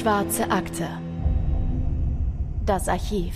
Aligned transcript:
Schwarze 0.00 0.50
Akte. 0.50 0.88
Das 2.64 2.88
Archiv. 2.88 3.34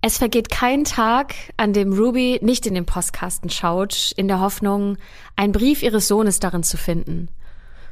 Es 0.00 0.18
vergeht 0.18 0.50
kein 0.50 0.82
Tag, 0.82 1.36
an 1.56 1.72
dem 1.72 1.92
Ruby 1.92 2.40
nicht 2.42 2.66
in 2.66 2.74
den 2.74 2.84
Postkasten 2.84 3.48
schaut, 3.48 4.10
in 4.16 4.26
der 4.26 4.40
Hoffnung, 4.40 4.96
einen 5.36 5.52
Brief 5.52 5.84
ihres 5.84 6.08
Sohnes 6.08 6.40
darin 6.40 6.64
zu 6.64 6.76
finden. 6.76 7.28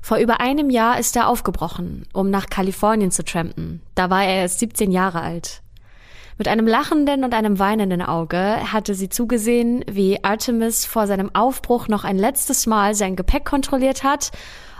Vor 0.03 0.17
über 0.17 0.41
einem 0.41 0.69
Jahr 0.69 0.99
ist 0.99 1.15
er 1.15 1.29
aufgebrochen, 1.29 2.09
um 2.13 2.29
nach 2.29 2.47
Kalifornien 2.47 3.13
zu 3.13 3.23
trampen. 3.23 3.81
Da 3.95 4.11
war 4.11 4.25
er 4.25 4.41
erst 4.41 4.59
17 4.59 4.91
Jahre 4.91 5.21
alt. 5.21 5.63
Mit 6.39 6.49
einem 6.49 6.67
lachenden 6.67 7.23
und 7.23 7.35
einem 7.35 7.61
weinenden 7.61 8.03
Auge 8.03 8.73
hatte 8.73 8.95
sie 8.95 9.09
zugesehen, 9.09 9.85
wie 9.89 10.25
Artemis 10.25 10.87
vor 10.87 11.07
seinem 11.07 11.33
Aufbruch 11.37 11.87
noch 11.87 12.03
ein 12.03 12.19
letztes 12.19 12.67
Mal 12.67 12.97
sein 12.97 13.15
Gepäck 13.15 13.45
kontrolliert 13.45 14.03
hat, 14.03 14.33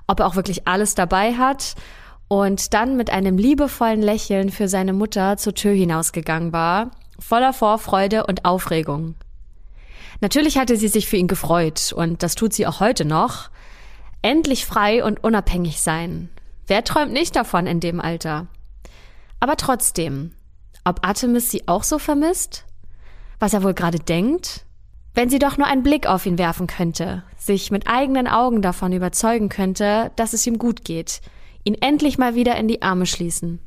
ob 0.09 0.21
er 0.21 0.27
auch 0.27 0.35
wirklich 0.35 0.67
alles 0.67 0.97
dabei 0.97 1.35
hat 1.35 1.77
und 2.27 2.75
dann 2.75 2.97
mit 2.97 3.11
einem 3.11 3.39
liebevollen 3.39 4.03
Lächeln 4.03 4.51
für 4.51 4.69
seine 4.69 4.93
Mutter 4.93 5.37
zur 5.37 5.55
Tür 5.55 5.73
hinausgegangen 5.73 6.53
war, 6.53 6.91
voller 7.19 7.53
Vorfreude 7.53 8.27
und 8.27 8.45
Aufregung. 8.45 9.15
Natürlich 10.21 10.59
hatte 10.59 10.77
sie 10.77 10.89
sich 10.89 11.07
für 11.07 11.17
ihn 11.17 11.29
gefreut 11.29 11.93
und 11.95 12.23
das 12.23 12.35
tut 12.35 12.53
sie 12.53 12.67
auch 12.67 12.81
heute 12.81 13.05
noch. 13.05 13.51
Endlich 14.21 14.67
frei 14.67 15.05
und 15.05 15.23
unabhängig 15.23 15.81
sein. 15.81 16.29
Wer 16.67 16.83
träumt 16.83 17.13
nicht 17.13 17.37
davon 17.37 17.67
in 17.67 17.81
dem 17.81 18.01
Alter? 18.01 18.49
Aber 19.41 19.57
trotzdem, 19.57 20.33
ob 20.85 21.07
Artemis 21.07 21.51
sie 21.51 21.69
auch 21.69 21.85
so 21.85 21.99
vermisst? 21.99 22.65
Was 23.39 23.55
er 23.55 23.63
wohl 23.63 23.75
gerade 23.75 24.01
denkt? 24.01 24.65
Wenn 25.19 25.31
sie 25.31 25.41
doch 25.41 25.57
nur 25.57 25.67
einen 25.67 25.83
Blick 25.83 26.07
auf 26.07 26.27
ihn 26.27 26.39
werfen 26.39 26.69
könnte, 26.69 27.25
sich 27.37 27.73
mit 27.73 27.89
eigenen 27.89 28.29
Augen 28.29 28.63
davon 28.63 28.93
überzeugen 28.93 29.49
könnte, 29.49 30.13
dass 30.15 30.33
es 30.33 30.47
ihm 30.47 30.59
gut 30.59 30.85
geht, 30.85 31.23
ihn 31.65 31.75
endlich 31.75 32.19
mal 32.19 32.37
wieder 32.37 32.55
in 32.57 32.69
die 32.69 32.83
Arme 32.83 33.05
schließen. 33.05 33.59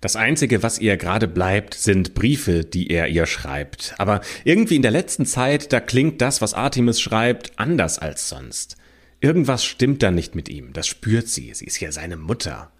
Das 0.00 0.16
Einzige, 0.16 0.62
was 0.62 0.78
ihr 0.78 0.96
gerade 0.96 1.28
bleibt, 1.28 1.74
sind 1.74 2.14
Briefe, 2.14 2.64
die 2.64 2.88
er 2.88 3.08
ihr 3.08 3.26
schreibt. 3.26 3.94
Aber 3.98 4.22
irgendwie 4.42 4.76
in 4.76 4.80
der 4.80 4.90
letzten 4.90 5.26
Zeit, 5.26 5.70
da 5.70 5.80
klingt 5.80 6.22
das, 6.22 6.40
was 6.40 6.54
Artemis 6.54 6.98
schreibt, 6.98 7.58
anders 7.58 7.98
als 7.98 8.30
sonst. 8.30 8.78
Irgendwas 9.20 9.66
stimmt 9.66 10.02
da 10.02 10.10
nicht 10.10 10.34
mit 10.34 10.48
ihm, 10.48 10.72
das 10.72 10.86
spürt 10.86 11.28
sie, 11.28 11.52
sie 11.52 11.66
ist 11.66 11.78
ja 11.78 11.92
seine 11.92 12.16
Mutter. 12.16 12.72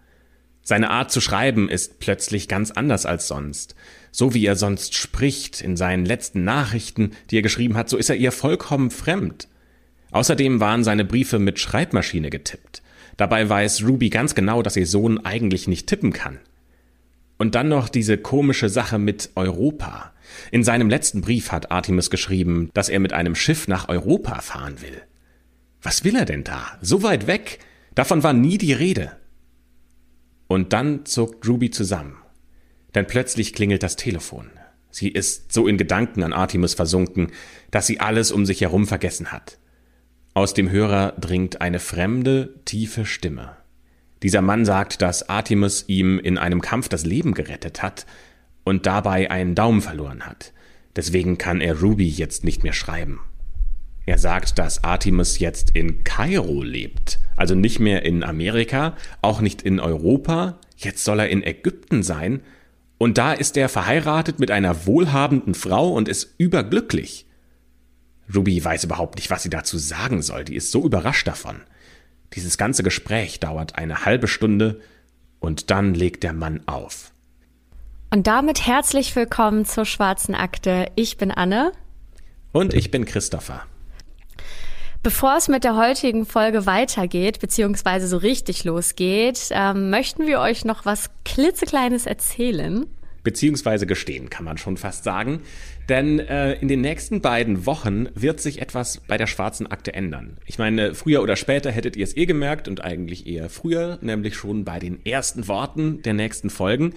Seine 0.62 0.89
Art 0.89 1.11
zu 1.11 1.20
schreiben 1.20 1.69
ist 1.69 1.98
plötzlich 1.98 2.48
ganz 2.48 2.70
anders 2.70 3.05
als 3.05 3.28
sonst. 3.28 3.75
So 4.12 4.34
wie 4.34 4.46
er 4.46 4.56
sonst 4.56 4.94
spricht 4.94 5.62
in 5.62 5.77
seinen 5.77 6.05
letzten 6.05 6.44
Nachrichten, 6.44 7.12
die 7.30 7.38
er 7.38 7.42
geschrieben 7.42 7.77
hat, 7.77 7.88
so 7.88 7.96
ist 7.96 8.10
er 8.10 8.16
ihr 8.16 8.30
vollkommen 8.30 8.91
fremd. 8.91 9.48
Außerdem 10.12 10.60
waren 10.60 10.84
seine 10.84 11.06
Briefe 11.06 11.38
mit 11.38 11.58
Schreibmaschine 11.58 12.28
getippt. 12.28 12.83
Dabei 13.16 13.48
weiß 13.48 13.84
Ruby 13.84 14.10
ganz 14.10 14.34
genau, 14.34 14.62
dass 14.62 14.77
ihr 14.77 14.86
Sohn 14.86 15.24
eigentlich 15.24 15.66
nicht 15.66 15.86
tippen 15.86 16.12
kann. 16.12 16.38
Und 17.38 17.55
dann 17.55 17.68
noch 17.68 17.88
diese 17.88 18.18
komische 18.18 18.68
Sache 18.68 18.98
mit 18.98 19.30
Europa. 19.34 20.12
In 20.50 20.62
seinem 20.62 20.90
letzten 20.90 21.22
Brief 21.22 21.50
hat 21.50 21.70
Artemis 21.70 22.10
geschrieben, 22.10 22.70
dass 22.74 22.90
er 22.90 23.00
mit 23.00 23.14
einem 23.14 23.34
Schiff 23.34 23.66
nach 23.66 23.88
Europa 23.88 24.40
fahren 24.42 24.80
will. 24.83 25.02
Was 25.80 26.05
will 26.05 26.16
er 26.16 26.27
denn 26.27 26.44
da? 26.44 26.78
So 26.83 27.02
weit 27.02 27.27
weg? 27.27 27.58
Davon 27.94 28.22
war 28.22 28.34
nie 28.34 28.58
die 28.58 28.72
Rede. 28.74 29.12
Und 30.46 30.72
dann 30.72 31.06
zuckt 31.06 31.48
Ruby 31.48 31.70
zusammen. 31.70 32.22
Denn 32.95 33.07
plötzlich 33.07 33.53
klingelt 33.53 33.83
das 33.83 33.97
Telefon. 33.97 34.51
Sie 34.91 35.09
ist 35.09 35.53
so 35.53 35.67
in 35.67 35.79
Gedanken 35.79 36.23
an 36.23 36.33
Artemis 36.33 36.75
versunken, 36.75 37.33
dass 37.71 37.87
sie 37.87 38.01
alles 38.01 38.31
um 38.31 38.45
sich 38.45 38.61
herum 38.61 38.87
vergessen 38.87 39.33
hat. 39.33 39.59
Aus 40.35 40.55
dem 40.55 40.70
Hörer 40.70 41.13
dringt 41.19 41.61
eine 41.61 41.79
fremde, 41.79 42.55
tiefe 42.64 43.07
Stimme. 43.07 43.57
Dieser 44.23 44.42
Mann 44.42 44.64
sagt, 44.64 45.02
dass 45.02 45.29
Artemis 45.29 45.85
ihm 45.89 46.19
in 46.19 46.39
einem 46.39 46.61
Kampf 46.61 46.89
das 46.89 47.05
Leben 47.05 47.35
gerettet 47.35 47.83
hat 47.83 48.07
und 48.64 48.86
dabei 48.86 49.31
einen 49.31 49.55
Daumen 49.55 49.81
verloren 49.81 50.27
hat. 50.27 50.52
Deswegen 50.95 51.39
kann 51.39 51.61
er 51.61 51.81
Ruby 51.81 52.08
jetzt 52.08 52.45
nicht 52.45 52.63
mehr 52.63 52.73
schreiben. 52.73 53.20
Er 54.05 54.19
sagt, 54.19 54.58
dass 54.58 54.85
Artemis 54.85 55.39
jetzt 55.39 55.70
in 55.70 56.05
Kairo 56.05 56.63
lebt, 56.63 57.19
also 57.36 57.55
nicht 57.55 57.81
mehr 57.81 58.05
in 58.05 58.23
Amerika, 58.23 58.97
auch 59.23 59.41
nicht 59.41 59.63
in 59.63 59.81
Europa, 59.81 60.58
jetzt 60.77 61.05
soll 61.05 61.20
er 61.20 61.29
in 61.29 61.42
Ägypten 61.42 62.02
sein, 62.02 62.42
und 63.02 63.18
da 63.18 63.33
ist 63.33 63.57
er 63.57 63.68
verheiratet 63.68 64.39
mit 64.39 64.52
einer 64.52 64.86
wohlhabenden 64.86 65.55
Frau 65.55 65.92
und 65.92 66.08
ist 66.08 66.36
überglücklich. 66.39 67.27
Ruby 68.33 68.64
weiß 68.64 68.85
überhaupt 68.85 69.17
nicht, 69.17 69.29
was 69.29 69.42
sie 69.42 69.51
dazu 69.51 69.77
sagen 69.77 70.23
soll, 70.23 70.45
die 70.45 70.55
ist 70.55 70.70
so 70.70 70.85
überrascht 70.85 71.27
davon. 71.27 71.63
Dieses 72.35 72.58
ganze 72.58 72.85
Gespräch 72.85 73.40
dauert 73.40 73.74
eine 73.74 74.05
halbe 74.05 74.29
Stunde 74.29 74.80
und 75.40 75.73
dann 75.73 75.95
legt 75.95 76.23
der 76.23 76.33
Mann 76.33 76.61
auf. 76.67 77.11
Und 78.11 78.29
damit 78.29 78.68
herzlich 78.68 79.17
willkommen 79.17 79.64
zur 79.64 79.84
Schwarzen 79.84 80.36
Akte. 80.36 80.86
Ich 80.95 81.17
bin 81.17 81.33
Anne. 81.33 81.73
Und 82.52 82.73
ich 82.73 82.92
bin 82.92 83.05
Christopher. 83.05 83.64
Bevor 85.02 85.36
es 85.36 85.48
mit 85.48 85.64
der 85.64 85.77
heutigen 85.77 86.24
Folge 86.27 86.64
weitergeht, 86.64 87.40
beziehungsweise 87.40 88.07
so 88.07 88.18
richtig 88.18 88.63
losgeht, 88.63 89.48
ähm, 89.51 89.90
möchten 89.90 90.29
wir 90.29 90.39
euch 90.39 90.64
noch 90.64 90.85
was 90.85 91.11
klitzekleines 91.24 92.07
erzählen 92.07 92.86
beziehungsweise 93.23 93.86
gestehen, 93.86 94.30
kann 94.30 94.45
man 94.45 94.58
schon 94.58 94.77
fast 94.77 95.05
sagen. 95.05 95.42
Denn 95.89 96.18
äh, 96.18 96.55
in 96.55 96.68
den 96.68 96.80
nächsten 96.80 97.20
beiden 97.20 97.67
Wochen 97.67 98.08
wird 98.14 98.40
sich 98.40 98.61
etwas 98.61 99.01
bei 99.07 99.17
der 99.17 99.27
schwarzen 99.27 99.67
Akte 99.67 99.95
ändern. 99.95 100.39
Ich 100.46 100.58
meine, 100.58 100.95
früher 100.95 101.23
oder 101.23 101.36
später 101.36 101.70
hättet 101.70 101.96
ihr 101.96 102.05
es 102.05 102.17
eh 102.17 102.27
gemerkt 102.27 102.69
und 102.69 102.83
eigentlich 102.83 103.27
eher 103.27 103.48
früher, 103.48 103.98
nämlich 104.01 104.36
schon 104.36 104.64
bei 104.64 104.79
den 104.79 105.05
ersten 105.05 105.48
Worten 105.48 106.02
der 106.02 106.14
nächsten 106.14 106.51
Folgen. 106.51 106.95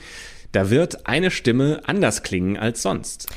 Da 0.51 0.69
wird 0.69 1.07
eine 1.07 1.31
Stimme 1.31 1.81
anders 1.85 2.23
klingen 2.23 2.57
als 2.57 2.81
sonst. 2.81 3.27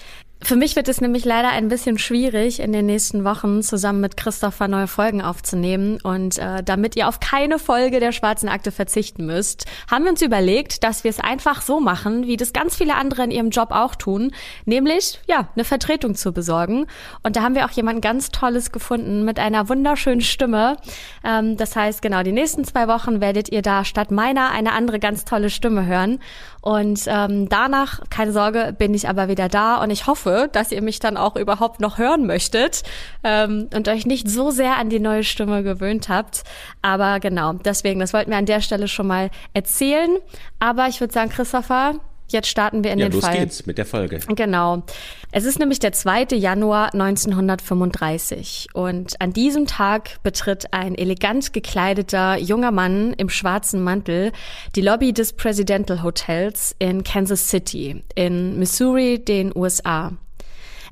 Für 0.41 0.55
mich 0.55 0.77
wird 0.77 0.89
es 0.89 1.01
nämlich 1.01 1.25
leider 1.25 1.49
ein 1.49 1.69
bisschen 1.69 1.99
schwierig, 1.99 2.61
in 2.61 2.73
den 2.73 2.87
nächsten 2.87 3.25
Wochen 3.25 3.61
zusammen 3.61 4.01
mit 4.01 4.17
Christopher 4.17 4.69
neue 4.69 4.87
Folgen 4.87 5.21
aufzunehmen. 5.21 5.99
Und 6.03 6.39
äh, 6.39 6.63
damit 6.63 6.95
ihr 6.95 7.09
auf 7.09 7.19
keine 7.19 7.59
Folge 7.59 7.99
der 7.99 8.13
Schwarzen 8.13 8.49
Akte 8.49 8.71
verzichten 8.71 9.27
müsst, 9.27 9.67
haben 9.91 10.05
wir 10.05 10.13
uns 10.13 10.23
überlegt, 10.23 10.85
dass 10.85 11.03
wir 11.03 11.11
es 11.11 11.19
einfach 11.19 11.61
so 11.61 11.81
machen, 11.81 12.27
wie 12.27 12.37
das 12.37 12.53
ganz 12.53 12.77
viele 12.77 12.95
andere 12.95 13.25
in 13.25 13.33
ihrem 13.33 13.51
Job 13.51 13.73
auch 13.73 13.97
tun, 13.97 14.31
nämlich 14.65 15.21
ja 15.27 15.49
eine 15.57 15.65
Vertretung 15.65 16.15
zu 16.15 16.33
besorgen. 16.33 16.87
Und 17.25 17.35
da 17.35 17.43
haben 17.43 17.57
wir 17.57 17.67
auch 17.67 17.73
jemand 17.73 18.01
ganz 18.01 18.31
Tolles 18.31 18.71
gefunden 18.71 19.25
mit 19.25 19.41
einer 19.41 19.69
wunderschönen 19.69 20.21
Stimme. 20.21 20.77
Ähm, 21.25 21.57
das 21.57 21.75
heißt, 21.75 22.01
genau 22.01 22.23
die 22.23 22.33
nächsten 22.33 22.65
zwei 22.65 22.87
Wochen 22.87 23.21
werdet 23.21 23.51
ihr 23.51 23.63
da 23.63 23.85
statt 23.85 24.13
meiner 24.13 24.53
eine 24.53 24.73
andere 24.73 25.01
ganz 25.01 25.25
tolle 25.25 25.51
Stimme 25.51 25.85
hören. 25.85 26.21
Und 26.61 27.05
ähm, 27.07 27.49
danach, 27.49 28.01
keine 28.11 28.33
Sorge, 28.33 28.75
bin 28.77 28.95
ich 28.95 29.09
aber 29.09 29.29
wieder 29.29 29.49
da 29.49 29.83
und 29.83 29.91
ich 29.91 30.07
hoffe, 30.07 30.28
dass 30.31 30.73
ihr 30.73 30.83
mich 30.83 31.01
dann 31.01 31.17
auch 31.17 31.37
überhaupt 31.37 31.81
noch 31.81 31.99
hören 31.99 32.27
möchtet 32.27 32.83
ähm, 33.25 33.69
und 33.75 33.89
euch 33.89 34.07
nicht 34.07 34.29
so 34.29 34.51
sehr 34.51 34.77
an 34.77 34.91
die 34.91 35.01
neue 35.01 35.25
Stimme 35.25 35.63
gewöhnt 35.63 36.09
habt. 36.09 36.45
Aber 36.83 37.21
genau, 37.21 37.55
deswegen, 37.55 38.01
das 38.01 38.13
wollten 38.13 38.31
wir 38.31 38.39
an 38.39 38.47
der 38.47 38.61
Stelle 38.61 38.89
schon 38.89 39.07
mal 39.07 39.31
erzählen. 39.55 40.17
Aber 40.61 40.89
ich 40.89 41.01
würde 41.01 41.13
sagen, 41.13 41.31
Christopher, 41.31 41.95
Jetzt 42.31 42.49
starten 42.49 42.85
wir 42.85 42.93
in 42.93 42.99
ja, 42.99 43.07
den 43.07 43.13
los 43.13 43.25
Fall. 43.25 43.39
geht's 43.39 43.67
mit 43.67 43.79
der 43.79 43.87
Folge. 43.87 44.21
Genau. 44.35 44.83
Es 45.33 45.45
ist 45.45 45.59
nämlich 45.59 45.79
der 45.79 45.93
2. 45.93 46.25
Januar 46.35 46.93
1935 46.93 48.69
und 48.75 49.21
an 49.21 49.33
diesem 49.33 49.67
Tag 49.67 50.23
betritt 50.23 50.73
ein 50.73 50.95
elegant 50.95 51.53
gekleideter 51.53 52.39
junger 52.39 52.71
Mann 52.71 53.15
im 53.15 53.31
schwarzen 53.31 53.83
Mantel 53.83 54.33
die 54.77 54.83
Lobby 54.83 55.13
des 55.13 55.33
Presidential 55.33 56.03
Hotels 56.03 56.75
in 56.79 57.03
Kansas 57.03 57.49
City 57.49 58.03
in 58.15 58.59
Missouri, 58.59 59.25
den 59.25 59.57
USA. 59.57 60.13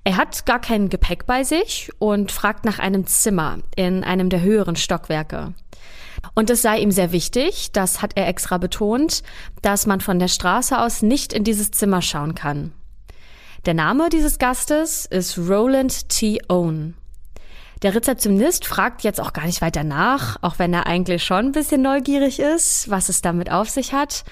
Er 0.05 0.17
hat 0.17 0.47
gar 0.47 0.61
kein 0.61 0.89
Gepäck 0.89 1.27
bei 1.27 1.43
sich 1.43 1.91
und 1.99 2.31
fragt 2.31 2.65
nach 2.65 2.79
einem 2.79 3.07
Zimmer 3.07 3.59
in 3.75 4.05
einem 4.05 4.31
der 4.31 4.41
höheren 4.41 4.77
Stockwerke. 4.77 5.53
Und 6.35 6.51
es 6.51 6.63
sei 6.63 6.79
ihm 6.79 6.91
sehr 6.91 7.13
wichtig, 7.13 7.73
das 7.73 8.03
hat 8.03 8.13
er 8.17 8.29
extra 8.29 8.59
betont, 8.59 9.23
dass 9.63 9.87
man 9.87 10.01
von 10.01 10.19
der 10.19 10.29
Straße 10.29 10.79
aus 10.79 11.03
nicht 11.03 11.33
in 11.33 11.45
dieses 11.45 11.71
Zimmer 11.71 12.03
schauen 12.03 12.35
kann. 12.35 12.73
Der 13.67 13.75
Name 13.75 14.09
dieses 14.09 14.39
Gastes 14.39 15.07
ist 15.07 15.39
Roland 15.39 16.09
T. 16.09 16.41
Owen. 16.49 16.95
Der 17.83 17.95
Rezeptionist 17.95 18.65
fragt 18.65 19.03
jetzt 19.03 19.21
auch 19.21 19.33
gar 19.33 19.45
nicht 19.45 19.61
weiter 19.61 19.85
nach, 19.85 20.39
auch 20.41 20.59
wenn 20.59 20.73
er 20.73 20.87
eigentlich 20.87 21.23
schon 21.25 21.47
ein 21.47 21.53
bisschen 21.53 21.83
neugierig 21.83 22.41
ist, 22.41 22.89
was 22.89 23.09
es 23.09 23.21
damit 23.21 23.51
auf 23.51 23.69
sich 23.69 23.93
hat. 23.93 24.25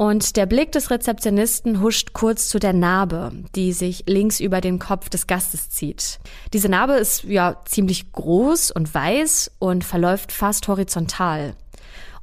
Und 0.00 0.38
der 0.38 0.46
Blick 0.46 0.72
des 0.72 0.90
Rezeptionisten 0.90 1.82
huscht 1.82 2.14
kurz 2.14 2.48
zu 2.48 2.58
der 2.58 2.72
Narbe, 2.72 3.32
die 3.54 3.74
sich 3.74 4.04
links 4.06 4.40
über 4.40 4.62
den 4.62 4.78
Kopf 4.78 5.10
des 5.10 5.26
Gastes 5.26 5.68
zieht. 5.68 6.20
Diese 6.54 6.70
Narbe 6.70 6.94
ist 6.94 7.24
ja 7.24 7.60
ziemlich 7.66 8.10
groß 8.10 8.70
und 8.70 8.94
weiß 8.94 9.50
und 9.58 9.84
verläuft 9.84 10.32
fast 10.32 10.68
horizontal. 10.68 11.54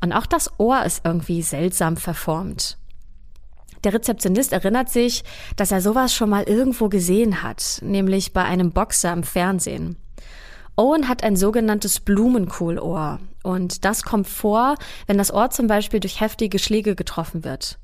Und 0.02 0.12
auch 0.12 0.26
das 0.26 0.50
Ohr 0.60 0.86
ist 0.86 1.06
irgendwie 1.06 1.44
seltsam 1.44 1.98
verformt. 1.98 2.80
Der 3.84 3.94
Rezeptionist 3.94 4.54
erinnert 4.54 4.90
sich, 4.90 5.24
dass 5.56 5.72
er 5.72 5.80
sowas 5.80 6.16
schon 6.16 6.32
mal 6.32 6.46
irgendwo 6.46 6.90
gesehen 6.90 7.44
hat, 7.44 7.78
nämlich 7.84 8.34
bei 8.34 8.44
einem 8.44 8.72
Boxer 8.72 9.14
im 9.14 9.22
Fernsehen. 9.22 9.98
Owen 10.80 11.10
hat 11.10 11.24
ein 11.24 11.36
sogenanntes 11.36 12.00
Blumenkohlohr 12.00 13.20
und 13.42 13.84
das 13.84 14.04
kommt 14.04 14.28
vor, 14.28 14.76
wenn 15.08 15.18
das 15.18 15.34
Ohr 15.34 15.50
zum 15.50 15.66
Beispiel 15.66 16.00
durch 16.00 16.22
heftige 16.22 16.60
Schläge 16.60 16.96
getroffen 16.96 17.44
wird. 17.44 17.80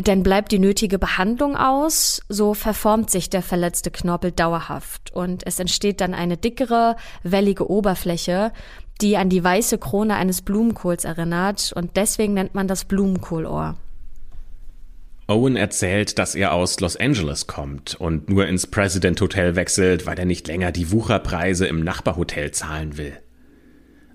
Denn 0.00 0.22
bleibt 0.22 0.52
die 0.52 0.60
nötige 0.60 1.00
Behandlung 1.00 1.56
aus, 1.56 2.22
so 2.28 2.54
verformt 2.54 3.10
sich 3.10 3.30
der 3.30 3.42
verletzte 3.42 3.90
Knorpel 3.90 4.30
dauerhaft 4.30 5.10
und 5.12 5.44
es 5.44 5.58
entsteht 5.58 6.00
dann 6.00 6.14
eine 6.14 6.36
dickere, 6.36 6.94
wellige 7.24 7.68
Oberfläche, 7.68 8.52
die 9.00 9.16
an 9.16 9.28
die 9.28 9.42
weiße 9.42 9.78
Krone 9.78 10.14
eines 10.14 10.42
Blumenkohls 10.42 11.04
erinnert 11.04 11.72
und 11.74 11.96
deswegen 11.96 12.34
nennt 12.34 12.54
man 12.54 12.68
das 12.68 12.84
Blumenkohlohr. 12.84 13.76
Owen 15.30 15.54
erzählt, 15.54 16.18
dass 16.18 16.34
er 16.34 16.52
aus 16.52 16.80
Los 16.80 16.96
Angeles 16.96 17.46
kommt 17.46 17.94
und 17.94 18.28
nur 18.28 18.48
ins 18.48 18.66
President 18.66 19.20
Hotel 19.20 19.54
wechselt, 19.54 20.04
weil 20.04 20.18
er 20.18 20.24
nicht 20.24 20.48
länger 20.48 20.72
die 20.72 20.90
Wucherpreise 20.90 21.68
im 21.68 21.84
Nachbarhotel 21.84 22.50
zahlen 22.50 22.98
will. 22.98 23.12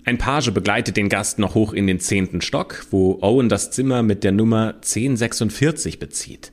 Ein 0.04 0.18
Page 0.18 0.52
begleitet 0.52 0.98
den 0.98 1.08
Gast 1.08 1.38
noch 1.38 1.54
hoch 1.54 1.72
in 1.72 1.86
den 1.86 2.00
zehnten 2.00 2.42
Stock, 2.42 2.86
wo 2.90 3.18
Owen 3.22 3.48
das 3.48 3.70
Zimmer 3.70 4.02
mit 4.02 4.24
der 4.24 4.32
Nummer 4.32 4.74
1046 4.74 5.98
bezieht. 5.98 6.52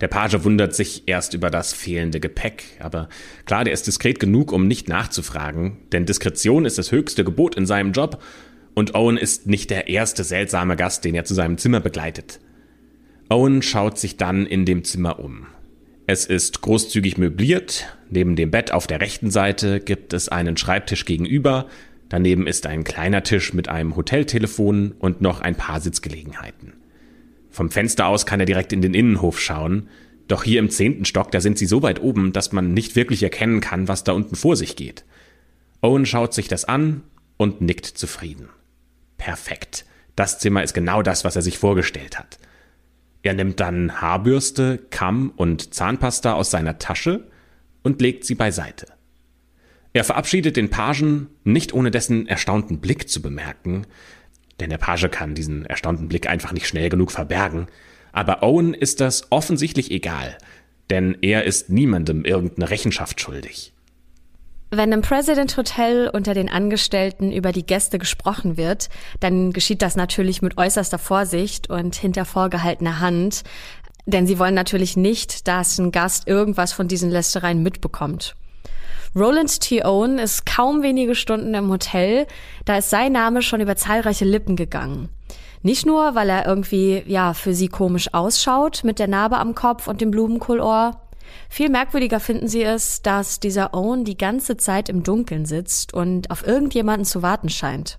Der 0.00 0.08
Page 0.08 0.42
wundert 0.44 0.74
sich 0.74 1.02
erst 1.06 1.34
über 1.34 1.50
das 1.50 1.74
fehlende 1.74 2.20
Gepäck, 2.20 2.64
aber 2.80 3.10
klar, 3.44 3.64
der 3.64 3.74
ist 3.74 3.86
diskret 3.86 4.18
genug, 4.18 4.50
um 4.50 4.66
nicht 4.66 4.88
nachzufragen, 4.88 5.76
denn 5.92 6.06
Diskretion 6.06 6.64
ist 6.64 6.78
das 6.78 6.90
höchste 6.90 7.22
Gebot 7.22 7.54
in 7.54 7.66
seinem 7.66 7.92
Job 7.92 8.22
und 8.74 8.94
Owen 8.94 9.18
ist 9.18 9.46
nicht 9.46 9.68
der 9.68 9.88
erste 9.88 10.24
seltsame 10.24 10.74
Gast, 10.74 11.04
den 11.04 11.14
er 11.14 11.26
zu 11.26 11.34
seinem 11.34 11.58
Zimmer 11.58 11.80
begleitet. 11.80 12.40
Owen 13.28 13.62
schaut 13.62 13.98
sich 13.98 14.16
dann 14.16 14.46
in 14.46 14.64
dem 14.64 14.84
Zimmer 14.84 15.18
um. 15.18 15.46
Es 16.06 16.26
ist 16.26 16.60
großzügig 16.60 17.16
möbliert, 17.16 17.96
neben 18.10 18.36
dem 18.36 18.50
Bett 18.50 18.72
auf 18.72 18.86
der 18.86 19.00
rechten 19.00 19.30
Seite 19.30 19.80
gibt 19.80 20.12
es 20.12 20.28
einen 20.28 20.56
Schreibtisch 20.58 21.06
gegenüber, 21.06 21.66
daneben 22.10 22.46
ist 22.46 22.66
ein 22.66 22.84
kleiner 22.84 23.22
Tisch 23.22 23.54
mit 23.54 23.68
einem 23.68 23.96
Hoteltelefon 23.96 24.92
und 24.98 25.22
noch 25.22 25.40
ein 25.40 25.54
paar 25.54 25.80
Sitzgelegenheiten. 25.80 26.74
Vom 27.48 27.70
Fenster 27.70 28.06
aus 28.06 28.26
kann 28.26 28.40
er 28.40 28.46
direkt 28.46 28.72
in 28.74 28.82
den 28.82 28.92
Innenhof 28.92 29.40
schauen, 29.40 29.88
doch 30.28 30.44
hier 30.44 30.58
im 30.58 30.70
zehnten 30.70 31.06
Stock, 31.06 31.30
da 31.32 31.40
sind 31.40 31.58
sie 31.58 31.66
so 31.66 31.82
weit 31.82 32.02
oben, 32.02 32.32
dass 32.32 32.52
man 32.52 32.74
nicht 32.74 32.96
wirklich 32.96 33.22
erkennen 33.22 33.60
kann, 33.60 33.88
was 33.88 34.04
da 34.04 34.12
unten 34.12 34.36
vor 34.36 34.56
sich 34.56 34.76
geht. 34.76 35.04
Owen 35.80 36.04
schaut 36.04 36.34
sich 36.34 36.48
das 36.48 36.64
an 36.66 37.02
und 37.36 37.60
nickt 37.60 37.86
zufrieden. 37.86 38.48
Perfekt. 39.16 39.86
Das 40.16 40.38
Zimmer 40.38 40.62
ist 40.62 40.74
genau 40.74 41.02
das, 41.02 41.24
was 41.24 41.36
er 41.36 41.42
sich 41.42 41.58
vorgestellt 41.58 42.18
hat. 42.18 42.38
Er 43.24 43.32
nimmt 43.32 43.58
dann 43.58 44.02
Haarbürste, 44.02 44.78
Kamm 44.90 45.32
und 45.34 45.74
Zahnpasta 45.74 46.34
aus 46.34 46.50
seiner 46.50 46.78
Tasche 46.78 47.26
und 47.82 48.02
legt 48.02 48.24
sie 48.24 48.34
beiseite. 48.34 48.86
Er 49.94 50.04
verabschiedet 50.04 50.56
den 50.56 50.68
Pagen, 50.68 51.28
nicht 51.42 51.72
ohne 51.72 51.90
dessen 51.90 52.26
erstaunten 52.26 52.80
Blick 52.80 53.08
zu 53.08 53.22
bemerken, 53.22 53.86
denn 54.60 54.68
der 54.70 54.78
Page 54.78 55.10
kann 55.10 55.34
diesen 55.34 55.64
erstaunten 55.64 56.08
Blick 56.08 56.28
einfach 56.28 56.52
nicht 56.52 56.68
schnell 56.68 56.90
genug 56.90 57.10
verbergen, 57.10 57.66
aber 58.12 58.42
Owen 58.42 58.74
ist 58.74 59.00
das 59.00 59.32
offensichtlich 59.32 59.90
egal, 59.90 60.36
denn 60.90 61.16
er 61.22 61.44
ist 61.44 61.70
niemandem 61.70 62.24
irgendeine 62.24 62.68
Rechenschaft 62.70 63.20
schuldig. 63.20 63.73
Wenn 64.76 64.90
im 64.90 65.02
President 65.02 65.56
Hotel 65.56 66.10
unter 66.12 66.34
den 66.34 66.48
Angestellten 66.48 67.30
über 67.30 67.52
die 67.52 67.64
Gäste 67.64 68.00
gesprochen 68.00 68.56
wird, 68.56 68.88
dann 69.20 69.52
geschieht 69.52 69.82
das 69.82 69.94
natürlich 69.94 70.42
mit 70.42 70.58
äußerster 70.58 70.98
Vorsicht 70.98 71.70
und 71.70 71.94
hinter 71.94 72.24
vorgehaltener 72.24 72.98
Hand, 72.98 73.44
denn 74.06 74.26
sie 74.26 74.40
wollen 74.40 74.54
natürlich 74.54 74.96
nicht, 74.96 75.46
dass 75.46 75.78
ein 75.78 75.92
Gast 75.92 76.26
irgendwas 76.26 76.72
von 76.72 76.88
diesen 76.88 77.08
Lästereien 77.10 77.62
mitbekommt. 77.62 78.34
Roland 79.14 79.60
T. 79.60 79.84
Owen 79.84 80.18
ist 80.18 80.44
kaum 80.44 80.82
wenige 80.82 81.14
Stunden 81.14 81.54
im 81.54 81.70
Hotel, 81.70 82.26
da 82.64 82.78
ist 82.78 82.90
sein 82.90 83.12
Name 83.12 83.42
schon 83.42 83.60
über 83.60 83.76
zahlreiche 83.76 84.24
Lippen 84.24 84.56
gegangen. 84.56 85.08
Nicht 85.62 85.86
nur, 85.86 86.14
weil 86.14 86.28
er 86.28 86.46
irgendwie, 86.46 87.02
ja, 87.06 87.32
für 87.32 87.54
sie 87.54 87.68
komisch 87.68 88.12
ausschaut, 88.12 88.82
mit 88.82 88.98
der 88.98 89.08
Narbe 89.08 89.38
am 89.38 89.54
Kopf 89.54 89.86
und 89.86 90.00
dem 90.00 90.10
Blumenkohlohr, 90.10 91.00
viel 91.48 91.68
merkwürdiger 91.68 92.20
finden 92.20 92.48
sie 92.48 92.62
es, 92.62 93.02
dass 93.02 93.40
dieser 93.40 93.74
Owen 93.74 94.04
die 94.04 94.18
ganze 94.18 94.56
Zeit 94.56 94.88
im 94.88 95.02
Dunkeln 95.02 95.46
sitzt 95.46 95.94
und 95.94 96.30
auf 96.30 96.46
irgendjemanden 96.46 97.04
zu 97.04 97.22
warten 97.22 97.48
scheint. 97.48 97.98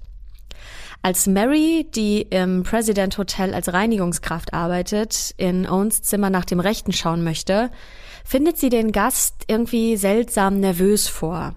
Als 1.01 1.27
Mary, 1.27 1.85
die 1.93 2.23
im 2.23 2.63
President 2.63 3.17
Hotel 3.17 3.53
als 3.53 3.71
Reinigungskraft 3.71 4.53
arbeitet, 4.53 5.35
in 5.37 5.69
Owens 5.69 6.01
Zimmer 6.01 6.31
nach 6.31 6.45
dem 6.45 6.59
Rechten 6.59 6.93
schauen 6.93 7.23
möchte, 7.23 7.69
findet 8.23 8.57
sie 8.57 8.69
den 8.69 8.91
Gast 8.91 9.43
irgendwie 9.47 9.97
seltsam 9.97 10.59
nervös 10.59 11.07
vor. 11.07 11.53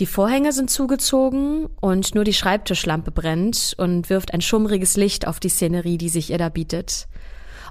Die 0.00 0.06
Vorhänge 0.06 0.52
sind 0.52 0.70
zugezogen 0.70 1.66
und 1.80 2.14
nur 2.14 2.24
die 2.24 2.34
Schreibtischlampe 2.34 3.10
brennt 3.10 3.74
und 3.78 4.10
wirft 4.10 4.32
ein 4.32 4.42
schummriges 4.42 4.96
Licht 4.96 5.26
auf 5.26 5.40
die 5.40 5.48
Szenerie, 5.48 5.98
die 5.98 6.08
sich 6.08 6.30
ihr 6.30 6.38
da 6.38 6.50
bietet. 6.50 7.08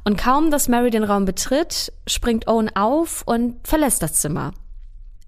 Und 0.04 0.18
kaum, 0.18 0.52
dass 0.52 0.68
Mary 0.68 0.90
den 0.90 1.04
Raum 1.04 1.26
betritt, 1.26 1.92
springt 2.08 2.48
Owen 2.48 2.76
auf 2.76 3.24
und 3.26 3.56
verlässt 3.68 4.02
das 4.02 4.14
Zimmer. 4.14 4.54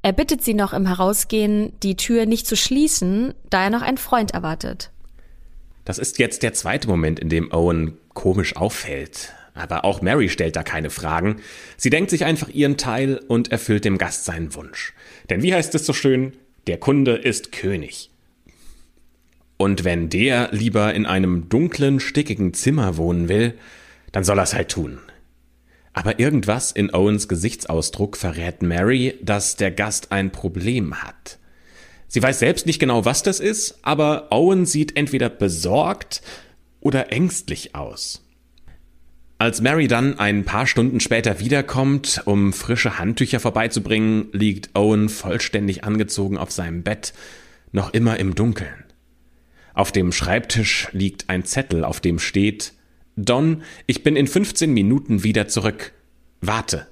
Er 0.01 0.13
bittet 0.13 0.43
sie 0.43 0.53
noch 0.53 0.73
im 0.73 0.87
Herausgehen, 0.87 1.73
die 1.83 1.97
Tür 1.97 2.25
nicht 2.25 2.47
zu 2.47 2.55
schließen, 2.55 3.33
da 3.49 3.63
er 3.63 3.69
noch 3.69 3.81
einen 3.81 3.97
Freund 3.97 4.31
erwartet. 4.31 4.91
Das 5.83 5.97
ist 5.97 6.19
jetzt 6.19 6.43
der 6.43 6.53
zweite 6.53 6.87
Moment, 6.87 7.19
in 7.19 7.29
dem 7.29 7.51
Owen 7.51 7.97
komisch 8.13 8.55
auffällt. 8.55 9.33
Aber 9.55 9.83
auch 9.83 10.01
Mary 10.01 10.29
stellt 10.29 10.55
da 10.55 10.63
keine 10.63 10.89
Fragen. 10.89 11.41
Sie 11.75 11.89
denkt 11.89 12.11
sich 12.11 12.23
einfach 12.23 12.49
ihren 12.49 12.77
Teil 12.77 13.19
und 13.27 13.51
erfüllt 13.51 13.83
dem 13.83 13.97
Gast 13.97 14.23
seinen 14.23 14.55
Wunsch. 14.55 14.93
Denn 15.29 15.41
wie 15.43 15.53
heißt 15.53 15.75
es 15.75 15.85
so 15.85 15.91
schön? 15.91 16.33
Der 16.67 16.77
Kunde 16.77 17.15
ist 17.15 17.51
König. 17.51 18.09
Und 19.57 19.83
wenn 19.83 20.09
der 20.09 20.49
lieber 20.51 20.93
in 20.93 21.05
einem 21.05 21.49
dunklen, 21.49 21.99
stickigen 21.99 22.53
Zimmer 22.53 22.95
wohnen 22.95 23.27
will, 23.27 23.55
dann 24.11 24.23
soll 24.23 24.39
er's 24.39 24.53
halt 24.53 24.69
tun. 24.69 24.99
Aber 25.93 26.19
irgendwas 26.19 26.71
in 26.71 26.93
Owens 26.93 27.27
Gesichtsausdruck 27.27 28.15
verrät 28.15 28.61
Mary, 28.61 29.19
dass 29.21 29.55
der 29.55 29.71
Gast 29.71 30.11
ein 30.11 30.31
Problem 30.31 31.01
hat. 31.01 31.39
Sie 32.07 32.21
weiß 32.23 32.39
selbst 32.39 32.65
nicht 32.65 32.79
genau, 32.79 33.05
was 33.05 33.21
das 33.21 33.39
ist, 33.39 33.79
aber 33.83 34.31
Owen 34.31 34.65
sieht 34.65 34.97
entweder 34.97 35.29
besorgt 35.29 36.21
oder 36.79 37.11
ängstlich 37.11 37.75
aus. 37.75 38.23
Als 39.37 39.61
Mary 39.61 39.87
dann 39.87 40.19
ein 40.19 40.43
paar 40.43 40.67
Stunden 40.67 40.99
später 40.99 41.39
wiederkommt, 41.39 42.23
um 42.25 42.51
frische 42.51 42.97
Handtücher 42.97 43.39
vorbeizubringen, 43.39 44.27
liegt 44.33 44.75
Owen 44.75 45.07
vollständig 45.07 45.83
angezogen 45.83 46.37
auf 46.37 46.51
seinem 46.51 46.83
Bett, 46.83 47.13
noch 47.71 47.93
immer 47.93 48.19
im 48.19 48.35
Dunkeln. 48.35 48.85
Auf 49.73 49.91
dem 49.91 50.11
Schreibtisch 50.11 50.89
liegt 50.91 51.29
ein 51.29 51.45
Zettel, 51.45 51.85
auf 51.85 51.99
dem 52.01 52.19
steht 52.19 52.73
Don, 53.25 53.63
ich 53.85 54.03
bin 54.03 54.15
in 54.15 54.27
15 54.27 54.73
Minuten 54.73 55.23
wieder 55.23 55.47
zurück. 55.47 55.91
Warte. 56.41 56.87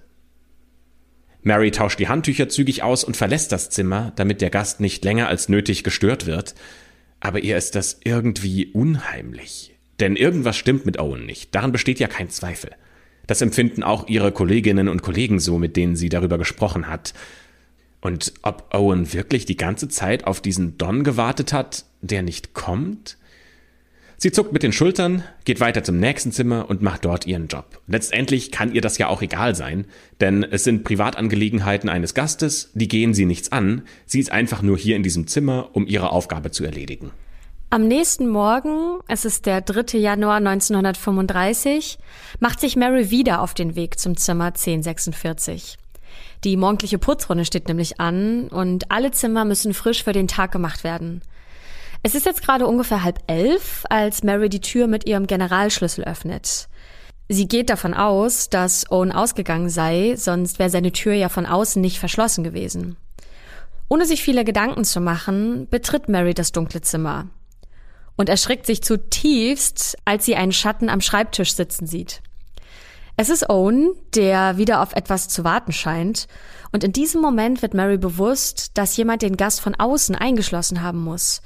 Mary 1.42 1.72
tauscht 1.72 2.00
die 2.00 2.10
Handtücher 2.10 2.50
zügig 2.50 2.84
aus 2.84 3.06
und 3.06 3.16
verlässt 3.16 3.54
das 3.54 3.70
Zimmer, 3.70 4.12
damit 4.18 4.42
der 4.42 4.50
Gast 4.50 4.82
nicht 4.82 5.06
länger 5.06 5.30
als 5.30 5.48
nötig 5.48 5.84
gestört 5.84 6.26
wird. 6.26 6.56
Aber 7.22 7.40
ihr 7.40 7.58
ist 7.58 7.76
das 7.76 8.00
irgendwie 8.04 8.68
unheimlich. 8.68 9.76
Denn 10.02 10.18
irgendwas 10.18 10.58
stimmt 10.58 10.86
mit 10.86 11.00
Owen 11.00 11.26
nicht. 11.26 11.56
Daran 11.56 11.72
besteht 11.72 12.00
ja 12.00 12.08
kein 12.08 12.30
Zweifel. 12.30 12.72
Das 13.26 13.42
empfinden 13.42 13.84
auch 13.84 14.08
ihre 14.08 14.32
Kolleginnen 14.32 14.90
und 14.90 15.02
Kollegen 15.02 15.40
so, 15.40 15.58
mit 15.58 15.78
denen 15.78 15.96
sie 15.96 16.10
darüber 16.10 16.38
gesprochen 16.38 16.88
hat. 16.88 17.14
Und 18.02 18.34
ob 18.42 18.74
Owen 18.74 19.14
wirklich 19.14 19.46
die 19.46 19.58
ganze 19.58 19.88
Zeit 19.88 20.28
auf 20.28 20.42
diesen 20.42 20.78
Don 20.78 21.04
gewartet 21.04 21.54
hat, 21.54 21.86
der 22.02 22.22
nicht 22.22 22.54
kommt? 22.54 23.18
Sie 24.20 24.32
zuckt 24.32 24.52
mit 24.52 24.64
den 24.64 24.74
Schultern, 24.74 25.24
geht 25.46 25.60
weiter 25.60 25.84
zum 25.84 26.00
nächsten 26.00 26.32
Zimmer 26.32 26.72
und 26.72 26.82
macht 26.82 27.06
dort 27.06 27.28
ihren 27.28 27.48
Job. 27.48 27.80
Letztendlich 27.86 28.52
kann 28.52 28.74
ihr 28.74 28.82
das 28.82 28.98
ja 28.98 29.10
auch 29.10 29.22
egal 29.22 29.54
sein, 29.54 29.86
denn 30.20 30.42
es 30.42 30.64
sind 30.64 30.84
Privatangelegenheiten 30.84 31.88
eines 31.88 32.16
Gastes, 32.16 32.72
die 32.74 32.88
gehen 32.88 33.14
sie 33.14 33.26
nichts 33.26 33.52
an, 33.52 33.84
sie 34.08 34.20
ist 34.20 34.32
einfach 34.32 34.64
nur 34.64 34.76
hier 34.76 34.96
in 34.96 35.04
diesem 35.04 35.28
Zimmer, 35.28 35.70
um 35.74 35.86
ihre 35.86 36.12
Aufgabe 36.12 36.50
zu 36.50 36.66
erledigen. 36.66 37.12
Am 37.70 37.88
nächsten 37.88 38.28
Morgen, 38.28 38.98
es 39.08 39.24
ist 39.24 39.46
der 39.46 39.62
3. 39.62 40.00
Januar 40.00 40.38
1935, 40.38 42.00
macht 42.40 42.60
sich 42.60 42.76
Mary 42.76 43.12
wieder 43.12 43.42
auf 43.42 43.54
den 43.54 43.76
Weg 43.76 44.00
zum 44.00 44.18
Zimmer 44.18 44.48
1046. 44.48 45.78
Die 46.44 46.58
morgendliche 46.58 46.98
Putzrunde 46.98 47.46
steht 47.46 47.68
nämlich 47.68 48.00
an 48.00 48.48
und 48.48 48.90
alle 48.90 49.12
Zimmer 49.12 49.46
müssen 49.46 49.76
frisch 49.76 50.04
für 50.04 50.14
den 50.14 50.28
Tag 50.28 50.52
gemacht 50.52 50.84
werden. 50.84 51.22
Es 52.08 52.16
ist 52.16 52.26
jetzt 52.26 52.42
gerade 52.42 52.66
ungefähr 52.66 53.04
halb 53.04 53.20
elf, 53.28 53.84
als 53.90 54.24
Mary 54.24 54.48
die 54.48 54.62
Tür 54.62 54.88
mit 54.88 55.06
ihrem 55.06 55.28
Generalschlüssel 55.28 56.06
öffnet. 56.06 56.70
Sie 57.28 57.50
geht 57.50 57.70
davon 57.70 57.94
aus, 57.94 58.50
dass 58.50 58.90
Owen 58.90 59.12
ausgegangen 59.12 59.70
sei, 59.70 60.16
sonst 60.16 60.58
wäre 60.58 60.70
seine 60.70 60.94
Tür 60.94 61.12
ja 61.12 61.28
von 61.28 61.46
außen 61.46 61.82
nicht 61.82 62.00
verschlossen 62.00 62.46
gewesen. 62.46 62.96
Ohne 63.90 64.06
sich 64.06 64.24
viele 64.24 64.46
Gedanken 64.46 64.86
zu 64.86 65.02
machen, 65.02 65.68
betritt 65.70 66.08
Mary 66.08 66.34
das 66.34 66.54
dunkle 66.54 66.80
Zimmer 66.80 67.28
und 68.16 68.30
erschrickt 68.30 68.68
sich 68.68 68.82
zutiefst, 68.82 69.98
als 70.06 70.24
sie 70.24 70.38
einen 70.38 70.54
Schatten 70.54 70.88
am 70.88 71.02
Schreibtisch 71.02 71.56
sitzen 71.56 71.88
sieht. 71.88 72.22
Es 73.20 73.30
ist 73.30 73.50
Owen, 73.50 73.96
der 74.14 74.58
wieder 74.58 74.80
auf 74.84 74.94
etwas 74.94 75.28
zu 75.28 75.44
warten 75.44 75.72
scheint. 75.72 76.28
Und 76.72 76.84
in 76.84 76.94
diesem 76.94 77.20
Moment 77.20 77.64
wird 77.64 77.74
Mary 77.74 77.98
bewusst, 77.98 78.78
dass 78.78 78.96
jemand 78.96 79.24
den 79.24 79.38
Gast 79.38 79.60
von 79.60 79.74
außen 79.74 80.16
eingeschlossen 80.16 80.84
haben 80.84 81.00
muss. 81.00 81.42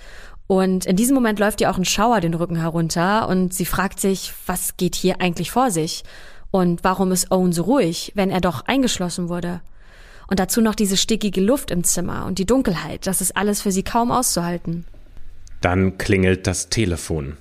Und 0.51 0.85
in 0.85 0.97
diesem 0.97 1.15
Moment 1.15 1.39
läuft 1.39 1.61
ihr 1.61 1.71
auch 1.71 1.77
ein 1.77 1.85
Schauer 1.85 2.19
den 2.19 2.33
Rücken 2.33 2.57
herunter 2.57 3.29
und 3.29 3.53
sie 3.53 3.63
fragt 3.63 4.01
sich, 4.01 4.33
was 4.47 4.75
geht 4.75 4.95
hier 4.95 5.21
eigentlich 5.21 5.49
vor 5.49 5.71
sich? 5.71 6.03
Und 6.51 6.83
warum 6.83 7.13
ist 7.13 7.31
Owen 7.31 7.53
so 7.53 7.63
ruhig, 7.63 8.11
wenn 8.15 8.29
er 8.29 8.41
doch 8.41 8.65
eingeschlossen 8.65 9.29
wurde? 9.29 9.61
Und 10.27 10.41
dazu 10.41 10.59
noch 10.59 10.75
diese 10.75 10.97
stickige 10.97 11.39
Luft 11.39 11.71
im 11.71 11.85
Zimmer 11.85 12.25
und 12.25 12.37
die 12.37 12.45
Dunkelheit, 12.45 13.07
das 13.07 13.21
ist 13.21 13.37
alles 13.37 13.61
für 13.61 13.71
sie 13.71 13.83
kaum 13.83 14.11
auszuhalten. 14.11 14.83
Dann 15.61 15.97
klingelt 15.97 16.45
das 16.47 16.67
Telefon. 16.67 17.37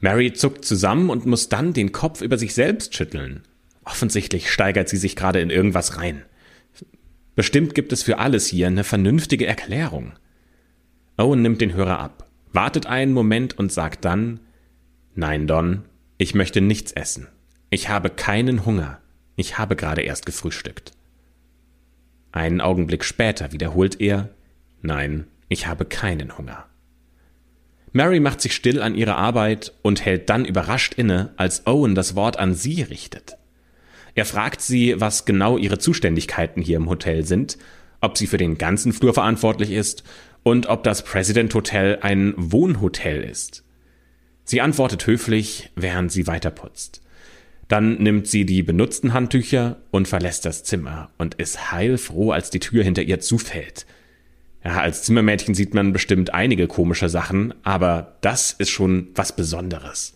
Mary 0.00 0.32
zuckt 0.32 0.64
zusammen 0.64 1.10
und 1.10 1.26
muss 1.26 1.48
dann 1.48 1.74
den 1.74 1.92
Kopf 1.92 2.22
über 2.22 2.38
sich 2.38 2.54
selbst 2.54 2.96
schütteln. 2.96 3.44
Offensichtlich 3.84 4.50
steigert 4.50 4.88
sie 4.88 4.96
sich 4.96 5.14
gerade 5.14 5.40
in 5.40 5.50
irgendwas 5.50 5.96
rein. 5.96 6.24
Bestimmt 7.36 7.76
gibt 7.76 7.92
es 7.92 8.02
für 8.02 8.18
alles 8.18 8.48
hier 8.48 8.66
eine 8.66 8.82
vernünftige 8.82 9.46
Erklärung. 9.46 10.14
Owen 11.20 11.42
nimmt 11.42 11.60
den 11.60 11.74
Hörer 11.74 11.98
ab, 11.98 12.26
wartet 12.52 12.86
einen 12.86 13.12
Moment 13.12 13.58
und 13.58 13.70
sagt 13.70 14.04
dann 14.04 14.40
Nein, 15.14 15.46
Don, 15.46 15.84
ich 16.16 16.34
möchte 16.34 16.60
nichts 16.60 16.92
essen. 16.92 17.28
Ich 17.68 17.90
habe 17.90 18.08
keinen 18.08 18.64
Hunger. 18.64 19.00
Ich 19.36 19.58
habe 19.58 19.76
gerade 19.76 20.02
erst 20.02 20.24
gefrühstückt. 20.24 20.92
Einen 22.32 22.60
Augenblick 22.60 23.04
später 23.04 23.52
wiederholt 23.52 24.00
er 24.00 24.30
Nein, 24.82 25.26
ich 25.48 25.66
habe 25.66 25.84
keinen 25.84 26.38
Hunger. 26.38 26.66
Mary 27.92 28.20
macht 28.20 28.40
sich 28.40 28.54
still 28.54 28.80
an 28.80 28.94
ihre 28.94 29.16
Arbeit 29.16 29.74
und 29.82 30.04
hält 30.04 30.30
dann 30.30 30.46
überrascht 30.46 30.94
inne, 30.94 31.34
als 31.36 31.66
Owen 31.66 31.94
das 31.94 32.14
Wort 32.14 32.38
an 32.38 32.54
sie 32.54 32.82
richtet. 32.82 33.36
Er 34.14 34.24
fragt 34.24 34.62
sie, 34.62 34.98
was 35.00 35.26
genau 35.26 35.58
ihre 35.58 35.78
Zuständigkeiten 35.78 36.62
hier 36.62 36.78
im 36.78 36.88
Hotel 36.88 37.26
sind, 37.26 37.58
ob 38.00 38.16
sie 38.16 38.26
für 38.26 38.38
den 38.38 38.56
ganzen 38.56 38.92
Flur 38.92 39.12
verantwortlich 39.12 39.70
ist 39.70 40.04
und 40.42 40.66
ob 40.66 40.84
das 40.84 41.04
President 41.04 41.54
Hotel 41.54 41.98
ein 42.02 42.34
Wohnhotel 42.36 43.22
ist. 43.22 43.64
Sie 44.44 44.60
antwortet 44.60 45.06
höflich, 45.06 45.70
während 45.76 46.10
sie 46.10 46.26
weiterputzt. 46.26 47.02
Dann 47.68 47.98
nimmt 47.98 48.26
sie 48.26 48.44
die 48.44 48.64
benutzten 48.64 49.12
Handtücher 49.12 49.76
und 49.92 50.08
verlässt 50.08 50.44
das 50.44 50.64
Zimmer 50.64 51.10
und 51.18 51.34
ist 51.34 51.70
heilfroh, 51.70 52.32
als 52.32 52.50
die 52.50 52.58
Tür 52.58 52.82
hinter 52.82 53.02
ihr 53.02 53.20
zufällt. 53.20 53.86
Ja, 54.64 54.80
als 54.80 55.04
Zimmermädchen 55.04 55.54
sieht 55.54 55.72
man 55.72 55.92
bestimmt 55.92 56.34
einige 56.34 56.66
komische 56.66 57.08
Sachen, 57.08 57.54
aber 57.62 58.16
das 58.20 58.52
ist 58.52 58.70
schon 58.70 59.08
was 59.14 59.34
Besonderes. 59.34 60.14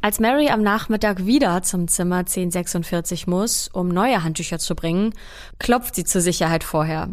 Als 0.00 0.18
Mary 0.18 0.48
am 0.48 0.62
Nachmittag 0.62 1.26
wieder 1.26 1.62
zum 1.62 1.86
Zimmer 1.86 2.20
1046 2.20 3.26
muss, 3.26 3.68
um 3.68 3.88
neue 3.88 4.24
Handtücher 4.24 4.58
zu 4.58 4.74
bringen, 4.74 5.12
klopft 5.58 5.94
sie 5.94 6.04
zur 6.04 6.22
Sicherheit 6.22 6.64
vorher. 6.64 7.10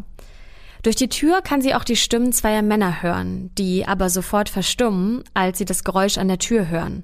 Durch 0.88 0.96
die 0.96 1.10
Tür 1.10 1.41
kann 1.41 1.62
sie 1.62 1.75
auch 1.75 1.84
die 1.84 1.98
Stimmen 1.98 2.32
zweier 2.32 2.62
Männer 2.62 3.01
hören, 3.01 3.51
die 3.58 3.86
aber 3.86 4.10
sofort 4.10 4.48
verstummen, 4.48 5.22
als 5.34 5.58
sie 5.58 5.65
das 5.65 5.84
Geräusch 5.84 6.17
an 6.17 6.29
der 6.29 6.39
Tür 6.39 6.70
hören. 6.70 7.03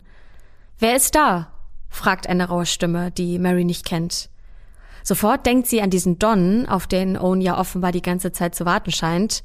Wer 0.80 0.96
ist 0.96 1.16
da? 1.16 1.52
fragt 1.90 2.28
eine 2.28 2.48
raue 2.48 2.66
Stimme, 2.66 3.12
die 3.12 3.38
Mary 3.40 3.66
nicht 3.66 3.84
kennt. 3.84 4.30
Sofort 5.04 5.46
denkt 5.46 5.68
sie 5.68 5.82
an 5.82 5.90
diesen 5.90 6.18
Don, 6.18 6.66
auf 6.66 6.88
den 6.88 7.18
Owen 7.18 7.42
ja 7.42 7.60
offenbar 7.60 7.92
die 7.92 8.02
ganze 8.02 8.32
Zeit 8.32 8.56
zu 8.56 8.66
warten 8.66 8.94
scheint. 8.94 9.44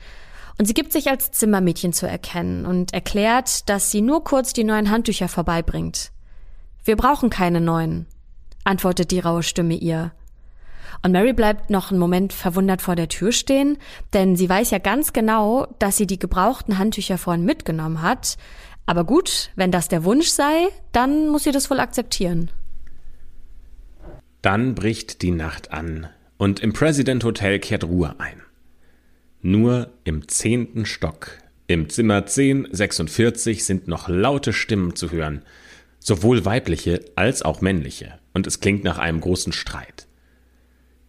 Und 0.57 0.67
sie 0.67 0.75
gibt 0.75 0.93
sich 0.93 1.09
als 1.09 1.33
Zimmermädchen 1.33 1.93
zu 1.93 2.07
erkennen 2.07 2.65
und 2.65 2.95
erklärt, 2.95 3.69
dass 3.69 3.91
sie 3.91 4.03
nur 4.03 4.23
kurz 4.23 4.53
die 4.53 4.63
neuen 4.63 4.93
Handtücher 4.93 5.27
vorbeibringt. 5.27 6.13
Wir 6.85 6.95
brauchen 6.95 7.29
keine 7.29 7.61
neuen, 7.61 8.07
antwortet 8.63 9.11
die 9.11 9.19
raue 9.19 9.43
Stimme 9.43 9.75
ihr. 9.75 10.13
Und 11.03 11.13
Mary 11.13 11.33
bleibt 11.33 11.71
noch 11.71 11.91
einen 11.91 12.01
Moment 12.01 12.33
verwundert 12.33 12.83
vor 12.83 12.97
der 12.97 13.09
Tür 13.09 13.33
stehen, 13.33 13.79
denn 14.13 14.37
sie 14.37 14.49
weiß 14.49 14.71
ja 14.71 14.79
ganz 14.79 15.13
genau, 15.13 15.67
dass 15.79 15.97
sie 15.97 16.07
die 16.07 16.19
gebrauchten 16.19 16.79
Handtücher 16.79 17.19
vorhin 17.19 17.45
mitgenommen 17.45 18.03
hat. 18.03 18.37
Aber 18.87 19.05
gut, 19.05 19.51
wenn 19.55 19.71
das 19.71 19.89
der 19.89 20.05
Wunsch 20.05 20.29
sei, 20.29 20.69
dann 20.93 21.29
muss 21.29 21.45
sie 21.45 21.53
das 21.53 21.71
wohl 21.71 21.79
akzeptieren. 21.79 22.51
Dann 24.43 24.75
bricht 24.75 25.23
die 25.23 25.31
Nacht 25.31 25.73
an 25.73 26.09
und 26.37 26.61
im 26.61 26.73
President 26.73 27.23
Hotel 27.25 27.59
kehrt 27.59 27.85
Ruhe 27.85 28.15
ein. 28.19 28.43
Nur 29.41 29.93
im 30.05 30.27
zehnten 30.27 30.85
Stock, 30.85 31.39
im 31.69 31.89
Zimmer 31.91 32.17
1046 32.17 33.65
sind 33.65 33.87
noch 33.87 34.09
laute 34.09 34.53
Stimmen 34.53 34.97
zu 34.97 35.13
hören, 35.13 35.43
sowohl 36.01 36.45
weibliche 36.45 37.05
als 37.15 37.43
auch 37.43 37.61
männliche, 37.61 38.19
und 38.33 38.47
es 38.47 38.61
klingt 38.61 38.85
nach 38.85 38.99
einem 38.99 39.21
großen 39.21 39.53
Streit. 39.53 40.08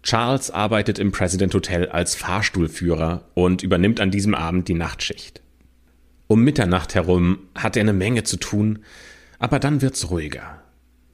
Charles 0.03 0.51
arbeitet 0.51 0.99
im 0.99 1.11
President 1.11 1.53
Hotel 1.53 1.89
als 1.89 2.15
Fahrstuhlführer 2.15 3.25
und 3.33 3.63
übernimmt 3.63 3.99
an 3.99 4.11
diesem 4.11 4.33
Abend 4.33 4.67
die 4.67 4.73
Nachtschicht. 4.73 5.41
Um 6.27 6.43
Mitternacht 6.43 6.95
herum 6.95 7.39
hat 7.55 7.75
er 7.75 7.81
eine 7.81 7.93
Menge 7.93 8.23
zu 8.23 8.37
tun, 8.37 8.79
aber 9.39 9.59
dann 9.59 9.81
wird's 9.81 10.09
ruhiger. 10.09 10.61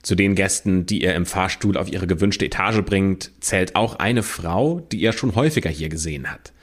Zu 0.02 0.14
den 0.14 0.36
Gästen, 0.36 0.86
die 0.86 1.04
er 1.04 1.16
im 1.16 1.26
Fahrstuhl 1.26 1.78
auf 1.78 1.92
ihre 1.92 2.06
gewünschte 2.06 2.46
Etage 2.46 2.82
bringt, 2.82 3.32
zählt 3.40 3.76
auch 3.76 3.96
eine 3.96 4.22
Frau, 4.22 4.82
die 4.92 5.02
er 5.02 5.14
schon 5.14 5.34
häufiger 5.34 5.70
hier 5.70 5.90
gesehen 5.90 6.32
hat. 6.32 6.54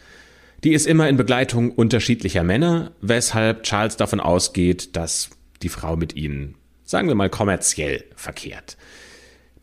Die 0.62 0.74
ist 0.74 0.86
immer 0.86 1.08
in 1.08 1.16
Begleitung 1.16 1.72
unterschiedlicher 1.72 2.44
Männer, 2.44 2.92
weshalb 3.00 3.64
Charles 3.64 3.96
davon 3.96 4.20
ausgeht, 4.20 4.94
dass 4.94 5.30
die 5.62 5.68
Frau 5.68 5.96
mit 5.96 6.14
ihnen, 6.14 6.54
sagen 6.84 7.08
wir 7.08 7.16
mal, 7.16 7.30
kommerziell 7.30 8.04
verkehrt. 8.14 8.76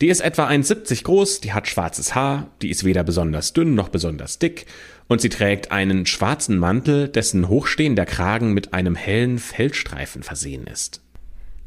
Die 0.00 0.08
ist 0.08 0.20
etwa 0.20 0.48
1,70 0.48 1.04
groß, 1.04 1.40
die 1.40 1.52
hat 1.52 1.68
schwarzes 1.68 2.14
Haar, 2.14 2.46
die 2.62 2.70
ist 2.70 2.84
weder 2.84 3.04
besonders 3.04 3.52
dünn 3.52 3.74
noch 3.74 3.90
besonders 3.90 4.38
dick 4.38 4.64
und 5.08 5.20
sie 5.20 5.28
trägt 5.28 5.72
einen 5.72 6.06
schwarzen 6.06 6.56
Mantel, 6.56 7.08
dessen 7.08 7.48
hochstehender 7.48 8.06
Kragen 8.06 8.54
mit 8.54 8.72
einem 8.72 8.94
hellen 8.94 9.38
Feldstreifen 9.38 10.22
versehen 10.22 10.66
ist. 10.66 11.02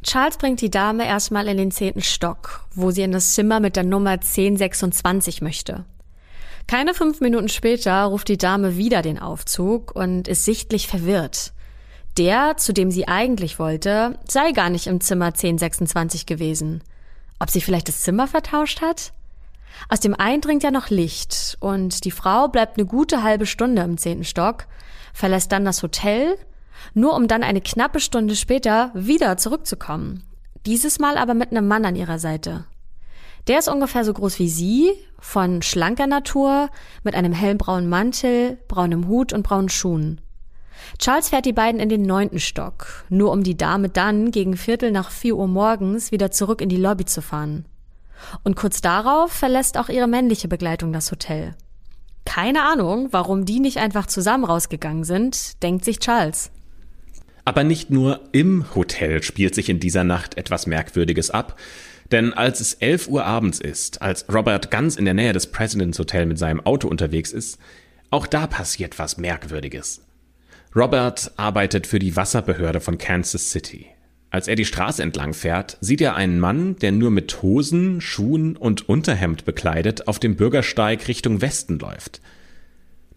Charles 0.01 0.37
bringt 0.37 0.61
die 0.61 0.71
Dame 0.71 1.05
erstmal 1.05 1.47
in 1.47 1.57
den 1.57 1.71
zehnten 1.71 2.01
Stock, 2.01 2.65
wo 2.73 2.89
sie 2.89 3.03
in 3.03 3.11
das 3.11 3.35
Zimmer 3.35 3.59
mit 3.59 3.75
der 3.75 3.83
Nummer 3.83 4.11
1026 4.11 5.41
möchte. 5.41 5.85
Keine 6.67 6.93
fünf 6.93 7.21
Minuten 7.21 7.49
später 7.49 8.03
ruft 8.05 8.29
die 8.29 8.37
Dame 8.37 8.77
wieder 8.77 9.01
den 9.01 9.19
Aufzug 9.19 9.95
und 9.95 10.27
ist 10.27 10.43
sichtlich 10.43 10.87
verwirrt. 10.87 11.53
Der, 12.17 12.57
zu 12.57 12.73
dem 12.73 12.89
sie 12.89 13.07
eigentlich 13.07 13.59
wollte, 13.59 14.17
sei 14.27 14.51
gar 14.53 14.69
nicht 14.69 14.87
im 14.87 15.01
Zimmer 15.01 15.27
1026 15.27 16.25
gewesen. 16.25 16.81
Ob 17.39 17.49
sie 17.49 17.61
vielleicht 17.61 17.87
das 17.87 18.01
Zimmer 18.01 18.27
vertauscht 18.27 18.81
hat? 18.81 19.13
Aus 19.89 19.99
dem 19.99 20.13
einen 20.13 20.41
dringt 20.41 20.63
ja 20.63 20.71
noch 20.71 20.89
Licht 20.89 21.57
und 21.59 22.05
die 22.05 22.11
Frau 22.11 22.47
bleibt 22.47 22.77
eine 22.77 22.85
gute 22.85 23.23
halbe 23.23 23.45
Stunde 23.45 23.81
im 23.81 23.97
zehnten 23.97 24.23
Stock, 24.23 24.67
verlässt 25.13 25.51
dann 25.51 25.65
das 25.65 25.81
Hotel 25.83 26.37
nur 26.93 27.15
um 27.15 27.27
dann 27.27 27.43
eine 27.43 27.61
knappe 27.61 27.99
Stunde 27.99 28.35
später 28.35 28.91
wieder 28.93 29.37
zurückzukommen. 29.37 30.23
Dieses 30.65 30.99
Mal 30.99 31.17
aber 31.17 31.33
mit 31.33 31.51
einem 31.51 31.67
Mann 31.67 31.85
an 31.85 31.95
ihrer 31.95 32.19
Seite. 32.19 32.65
Der 33.47 33.59
ist 33.59 33.67
ungefähr 33.67 34.05
so 34.05 34.13
groß 34.13 34.39
wie 34.39 34.47
sie, 34.47 34.91
von 35.19 35.61
schlanker 35.61 36.07
Natur, 36.07 36.69
mit 37.03 37.15
einem 37.15 37.33
hellbraunen 37.33 37.89
Mantel, 37.89 38.57
braunem 38.67 39.07
Hut 39.07 39.33
und 39.33 39.43
braunen 39.43 39.69
Schuhen. 39.69 40.21
Charles 40.99 41.29
fährt 41.29 41.45
die 41.45 41.53
beiden 41.53 41.79
in 41.79 41.89
den 41.89 42.03
neunten 42.03 42.39
Stock, 42.39 43.05
nur 43.09 43.31
um 43.31 43.43
die 43.43 43.57
Dame 43.57 43.89
dann 43.89 44.31
gegen 44.31 44.57
Viertel 44.57 44.91
nach 44.91 45.11
vier 45.11 45.35
Uhr 45.35 45.47
morgens 45.47 46.11
wieder 46.11 46.31
zurück 46.31 46.61
in 46.61 46.69
die 46.69 46.77
Lobby 46.77 47.05
zu 47.05 47.21
fahren. 47.21 47.65
Und 48.43 48.55
kurz 48.55 48.81
darauf 48.81 49.31
verlässt 49.31 49.77
auch 49.77 49.89
ihre 49.89 50.07
männliche 50.07 50.47
Begleitung 50.47 50.93
das 50.93 51.11
Hotel. 51.11 51.55
Keine 52.25 52.63
Ahnung, 52.63 53.09
warum 53.11 53.45
die 53.45 53.59
nicht 53.59 53.77
einfach 53.77 54.05
zusammen 54.05 54.45
rausgegangen 54.45 55.03
sind, 55.03 55.61
denkt 55.61 55.83
sich 55.83 55.99
Charles. 55.99 56.51
Aber 57.45 57.63
nicht 57.63 57.89
nur 57.89 58.21
im 58.31 58.73
Hotel 58.73 59.21
spielt 59.21 59.53
sich 59.53 59.69
in 59.69 59.79
dieser 59.79 60.03
Nacht 60.05 60.37
etwas 60.37 60.65
Merkwürdiges 60.65 61.29
ab. 61.29 61.59
Denn 62.11 62.33
als 62.33 62.59
es 62.59 62.75
11 62.75 63.07
Uhr 63.09 63.25
abends 63.25 63.59
ist, 63.59 64.01
als 64.01 64.25
Robert 64.31 64.71
ganz 64.71 64.95
in 64.95 65.05
der 65.05 65.13
Nähe 65.13 65.33
des 65.33 65.47
President's 65.47 65.99
Hotel 65.99 66.25
mit 66.25 66.37
seinem 66.37 66.65
Auto 66.65 66.87
unterwegs 66.87 67.31
ist, 67.31 67.57
auch 68.11 68.27
da 68.27 68.47
passiert 68.47 68.99
was 68.99 69.17
Merkwürdiges. 69.17 70.01
Robert 70.75 71.31
arbeitet 71.37 71.85
für 71.85 71.99
die 71.99 72.15
Wasserbehörde 72.15 72.79
von 72.79 72.97
Kansas 72.97 73.51
City. 73.51 73.85
Als 74.31 74.47
er 74.47 74.55
die 74.55 74.65
Straße 74.65 75.03
entlang 75.03 75.35
fährt, 75.35 75.77
sieht 75.81 76.01
er 76.01 76.15
einen 76.15 76.39
Mann, 76.39 76.75
der 76.77 76.91
nur 76.91 77.11
mit 77.11 77.43
Hosen, 77.43 78.01
Schuhen 78.01 78.57
und 78.57 78.89
Unterhemd 78.89 79.45
bekleidet 79.45 80.07
auf 80.07 80.17
dem 80.17 80.35
Bürgersteig 80.35 81.07
Richtung 81.07 81.41
Westen 81.41 81.77
läuft. 81.77 82.21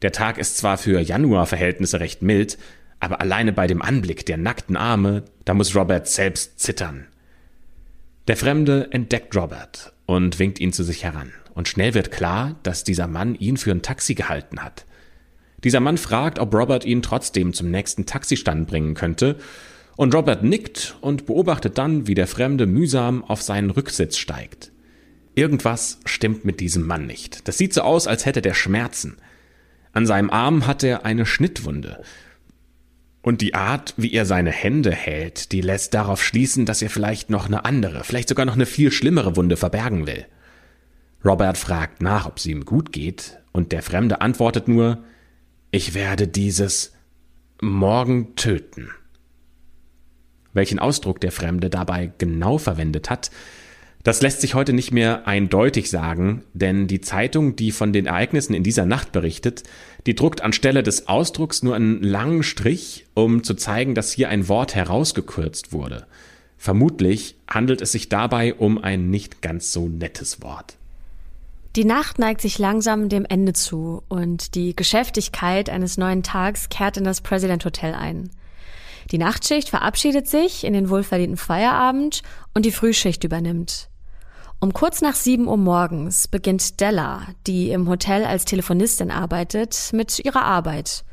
Der 0.03 0.13
Tag 0.13 0.37
ist 0.37 0.59
zwar 0.59 0.77
für 0.77 1.01
Januarverhältnisse 1.01 2.01
recht 2.01 2.21
mild, 2.21 2.59
aber 3.01 3.23
alleine 3.23 3.55
bei 3.55 3.67
dem 3.67 3.81
Anblick 3.81 4.27
der 4.27 4.37
nackten 4.37 4.77
Arme, 4.77 5.25
da 5.47 5.55
muss 5.55 5.75
Robert 5.75 6.07
selbst 6.09 6.61
zittern. 6.61 7.07
Der 8.29 8.37
Fremde 8.37 8.89
entdeckt 8.91 9.35
Robert 9.35 9.95
und 10.05 10.39
winkt 10.39 10.61
ihn 10.61 10.75
zu 10.75 10.85
sich 10.85 11.05
heran. 11.05 11.33
Und 11.55 11.69
schnell 11.69 11.95
wird 11.95 12.11
klar, 12.11 12.57
dass 12.65 12.85
dieser 12.85 13.07
Mann 13.07 13.35
ihn 13.35 13.57
für 13.57 13.71
ein 13.71 13.81
Taxi 13.81 14.15
gehalten 14.15 14.63
hat. 14.63 14.85
Dieser 15.67 15.81
Mann 15.81 15.99
fragt, 15.99 16.39
ob 16.39 16.55
Robert 16.55 16.85
ihn 16.85 17.03
trotzdem 17.03 17.53
zum 17.53 17.73
nächsten 17.73 18.07
Taxistand 18.07 18.69
bringen 18.69 18.95
könnte, 18.95 19.35
und 19.97 20.15
Robert 20.15 20.45
nickt 20.45 20.97
und 21.01 21.27
beobachtet 21.27 21.77
dann, 21.77 22.07
wie 22.07 22.15
der 22.15 22.29
Fremde 22.29 22.67
mühsam 22.67 23.25
auf 23.25 23.43
seinen 23.43 23.71
Rücksitz 23.71 24.17
steigt. 24.17 24.71
Irgendwas 25.35 25.99
stimmt 26.05 26.45
mit 26.45 26.61
diesem 26.61 26.87
Mann 26.87 27.05
nicht. 27.05 27.49
Das 27.49 27.59
sieht 27.59 27.75
so 27.75 27.81
aus, 27.81 28.07
als 28.07 28.27
hätte 28.27 28.43
der 28.43 28.55
Schmerzen. 28.55 29.17
An 29.93 30.07
seinem 30.07 30.31
Arm 30.31 30.69
hat 30.69 30.85
er 30.85 31.05
eine 31.05 31.27
Schnittwunde. 31.27 32.01
Und 33.21 33.41
die 33.41 33.55
Art, 33.55 33.93
wie 33.97 34.13
er 34.13 34.25
seine 34.25 34.53
Hände 34.53 34.93
hält, 34.93 35.51
die 35.51 35.63
lässt 35.63 35.95
darauf 35.95 36.23
schließen, 36.23 36.65
dass 36.65 36.81
er 36.81 36.91
vielleicht 36.91 37.29
noch 37.29 37.47
eine 37.47 37.65
andere, 37.65 38.05
vielleicht 38.05 38.29
sogar 38.29 38.47
noch 38.47 38.55
eine 38.55 38.67
viel 38.67 38.93
schlimmere 38.93 39.35
Wunde 39.35 39.57
verbergen 39.57 40.07
will. 40.07 40.27
Robert 41.25 41.59
fragt 41.59 42.03
nach, 42.03 42.25
ob 42.27 42.39
sie 42.39 42.53
ihm 42.53 42.65
gut 42.65 42.93
geht, 42.93 43.41
und 43.51 43.73
der 43.73 43.83
Fremde 43.83 44.21
antwortet 44.21 44.69
nur, 44.69 45.03
ich 45.77 45.93
werde 45.93 46.27
dieses 46.27 46.95
morgen 47.61 48.35
töten. 48.35 48.89
Welchen 50.55 50.79
Ausdruck 50.79 51.21
der 51.21 51.31
Fremde 51.31 51.69
dabei 51.69 52.11
genau 52.17 52.57
verwendet 52.57 53.11
hat, 53.11 53.31
das 54.03 54.23
lässt 54.23 54.41
sich 54.41 54.55
heute 54.55 54.73
nicht 54.73 54.91
mehr 54.91 55.29
eindeutig 55.29 55.91
sagen, 55.91 56.45
denn 56.55 56.87
die 56.87 57.03
Zeitung, 57.03 57.57
die 57.57 57.73
von 57.73 57.93
den 57.93 58.07
Ereignissen 58.07 58.55
in 58.55 58.63
dieser 58.63 58.87
Nacht 58.87 59.13
berichtet, 59.13 59.65
die 60.07 60.15
druckt 60.15 60.41
anstelle 60.41 60.83
des 60.83 61.09
Ausdrucks 61.09 61.63
nur 61.63 61.75
einen 61.75 62.03
langen 62.03 62.43
Strich, 62.43 63.05
um 63.13 63.45
zu 63.45 63.53
zeigen, 63.53 63.95
dass 63.95 64.13
hier 64.13 64.31
ein 64.31 64.49
Wort 64.49 64.75
herausgekürzt 64.75 65.73
wurde. 65.73 66.07
Vermutlich 66.57 67.37
handelt 67.47 67.83
es 67.83 67.93
sich 67.93 68.09
dabei 68.09 68.55
um 68.55 68.79
ein 68.79 69.11
nicht 69.11 69.43
ganz 69.43 69.75
so 69.75 69.89
nettes 69.89 70.41
Wort. 70.41 70.76
Die 71.77 71.85
Nacht 71.85 72.19
neigt 72.19 72.41
sich 72.41 72.59
langsam 72.59 73.11
dem 73.11 73.27
Ende 73.27 73.53
zu 73.53 74.03
und 74.09 74.55
die 74.55 74.75
Geschäftigkeit 74.75 75.69
eines 75.69 75.99
neuen 75.99 76.23
Tags 76.23 76.71
kehrt 76.71 76.97
in 76.97 77.05
das 77.05 77.21
President 77.21 77.67
Hotel 77.67 77.93
ein. 77.93 78.31
Die 79.11 79.19
Nachtschicht 79.19 79.69
verabschiedet 79.69 80.27
sich 80.27 80.65
in 80.65 80.73
den 80.73 80.89
wohlverdienten 80.89 81.37
Feierabend 81.37 82.23
und 82.55 82.65
die 82.65 82.73
Frühschicht 82.73 83.25
übernimmt. 83.25 83.91
Um 84.59 84.73
kurz 84.73 85.03
nach 85.03 85.15
sieben 85.15 85.49
Uhr 85.49 85.59
morgens 85.59 86.29
beginnt 86.29 86.81
Della, 86.81 87.27
die 87.47 87.69
im 87.69 87.91
Hotel 87.91 88.25
als 88.25 88.47
Telefonistin 88.47 89.11
arbeitet, 89.11 89.91
mit 89.93 90.19
ihrer 90.19 90.45
Arbeit. 90.47 91.05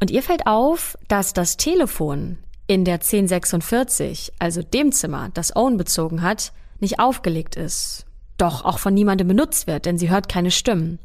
Und 0.00 0.10
ihr 0.10 0.24
fällt 0.24 0.48
auf, 0.48 0.98
dass 1.06 1.32
das 1.32 1.58
Telefon 1.58 2.38
in 2.66 2.84
der 2.84 2.94
1046, 2.94 4.32
also 4.40 4.62
dem 4.64 4.90
Zimmer, 4.90 5.30
das 5.32 5.54
Owen 5.54 5.76
bezogen 5.76 6.22
hat, 6.22 6.52
nicht 6.80 6.98
aufgelegt 6.98 7.54
ist. 7.54 8.04
Doch 8.42 8.64
auch 8.64 8.80
von 8.80 8.92
niemandem 8.92 9.28
benutzt 9.28 9.68
wird, 9.68 9.86
denn 9.86 9.98
sie 9.98 10.10
hört 10.10 10.28
keine 10.28 10.50
Stimmen. 10.50 10.98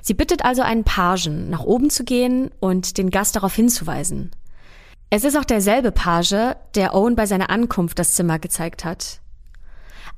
Sie 0.00 0.14
bittet 0.14 0.44
also 0.44 0.62
einen 0.62 0.84
Pagen, 0.84 1.50
nach 1.50 1.64
oben 1.64 1.90
zu 1.90 2.04
gehen 2.04 2.52
und 2.60 2.98
den 2.98 3.10
Gast 3.10 3.34
darauf 3.34 3.52
hinzuweisen. 3.52 4.30
Es 5.10 5.24
ist 5.24 5.36
auch 5.36 5.44
derselbe 5.44 5.90
Page, 5.90 6.54
der 6.76 6.94
Owen 6.94 7.16
bei 7.16 7.26
seiner 7.26 7.50
Ankunft 7.50 7.98
das 7.98 8.14
Zimmer 8.14 8.38
gezeigt 8.38 8.84
hat. 8.84 9.18